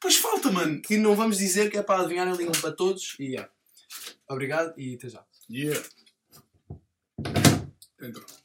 Pois 0.00 0.16
falta, 0.16 0.50
mano. 0.50 0.80
que 0.80 0.96
não 0.96 1.14
vamos 1.14 1.38
dizer 1.38 1.70
que 1.70 1.76
é 1.78 1.82
para 1.82 2.00
adivinhar, 2.00 2.30
ligam 2.34 2.52
para 2.52 2.72
todos. 2.72 3.14
E 3.20 3.32
yeah. 3.32 3.50
Obrigado 4.28 4.72
e 4.78 4.94
até 4.94 5.08
já. 5.08 5.24
Yeah. 5.50 5.80
Entrou. 8.00 8.41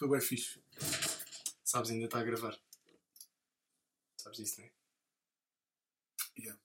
Foi 0.00 0.08
bem 0.08 0.20
fixe. 0.22 0.58
Sabes, 1.62 1.90
ainda 1.90 2.06
está 2.06 2.20
a 2.20 2.24
gravar. 2.24 2.58
Sabes 4.16 4.38
disso, 4.38 4.62
não 4.62 4.66
é? 4.66 4.70
Yeah. 6.38 6.58